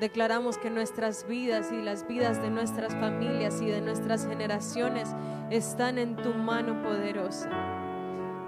Declaramos 0.00 0.58
que 0.58 0.68
nuestras 0.68 1.26
vidas 1.26 1.72
y 1.72 1.80
las 1.80 2.06
vidas 2.06 2.42
de 2.42 2.50
nuestras 2.50 2.94
familias 2.94 3.62
y 3.62 3.66
de 3.66 3.80
nuestras 3.80 4.26
generaciones 4.26 5.14
están 5.50 5.96
en 5.96 6.16
tu 6.16 6.34
mano 6.34 6.82
poderosa. 6.82 7.48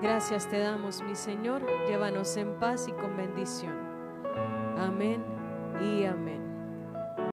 Gracias 0.03 0.49
te 0.49 0.59
damos, 0.59 1.03
mi 1.03 1.16
Señor. 1.16 1.62
Llévanos 1.89 2.36
en 2.36 2.55
paz 2.59 2.86
y 2.89 2.93
con 2.93 3.16
bendición. 3.16 3.74
Amén 4.76 5.24
y 5.80 6.05
amén. 6.05 6.47